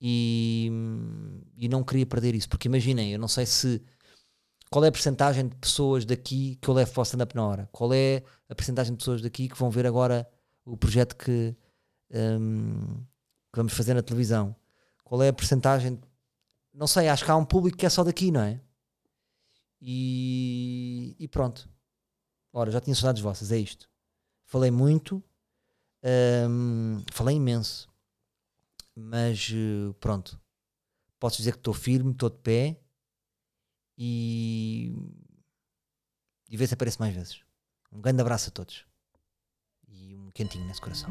e, 0.00 0.70
e 1.56 1.68
não 1.68 1.84
queria 1.84 2.04
perder 2.04 2.34
isso. 2.34 2.48
Porque 2.48 2.68
imaginem, 2.68 3.12
eu 3.12 3.18
não 3.18 3.28
sei 3.28 3.46
se. 3.46 3.82
Qual 4.70 4.84
é 4.84 4.88
a 4.88 4.92
percentagem 4.92 5.48
de 5.48 5.56
pessoas 5.56 6.04
daqui 6.04 6.56
que 6.56 6.68
eu 6.68 6.74
levo 6.74 6.92
para 6.92 7.00
o 7.00 7.04
stand-up 7.04 7.34
na 7.36 7.46
hora? 7.46 7.68
Qual 7.70 7.92
é 7.92 8.22
a 8.48 8.54
percentagem 8.54 8.92
de 8.92 8.98
pessoas 8.98 9.20
daqui 9.20 9.48
que 9.48 9.58
vão 9.58 9.70
ver 9.70 9.86
agora 9.86 10.26
o 10.64 10.76
projeto 10.78 11.14
que, 11.14 11.54
um, 12.10 12.96
que 13.52 13.56
vamos 13.56 13.74
fazer 13.74 13.92
na 13.92 14.02
televisão? 14.02 14.56
Qual 15.04 15.22
é 15.22 15.28
a 15.28 15.32
percentagem? 15.32 16.00
Não 16.72 16.86
sei, 16.86 17.08
acho 17.08 17.22
que 17.24 17.30
há 17.30 17.36
um 17.36 17.44
público 17.44 17.76
que 17.76 17.84
é 17.84 17.90
só 17.90 18.02
daqui, 18.02 18.30
não 18.30 18.40
é? 18.40 18.60
E, 19.80 21.16
e 21.18 21.28
pronto. 21.28 21.68
Ora, 22.52 22.70
já 22.70 22.80
tinha 22.80 22.94
saudades 22.94 23.22
vossas, 23.22 23.50
é 23.50 23.58
isto. 23.58 23.88
Falei 24.44 24.70
muito, 24.70 25.22
hum, 26.48 27.02
falei 27.10 27.36
imenso, 27.36 27.90
mas 28.94 29.50
eh, 29.52 29.94
pronto. 29.98 30.38
Posso 31.18 31.38
dizer 31.38 31.52
que 31.52 31.58
estou 31.58 31.72
firme, 31.72 32.12
estou 32.12 32.28
de 32.28 32.38
pé 32.38 32.80
e. 33.96 34.92
e 36.48 36.56
ver 36.56 36.66
se 36.66 36.74
aparece 36.74 37.00
mais 37.00 37.14
vezes. 37.14 37.40
Um 37.90 38.00
grande 38.00 38.20
abraço 38.20 38.50
a 38.50 38.52
todos 38.52 38.86
e 39.88 40.14
um 40.14 40.30
quentinho 40.30 40.66
nesse 40.66 40.80
coração. 40.80 41.10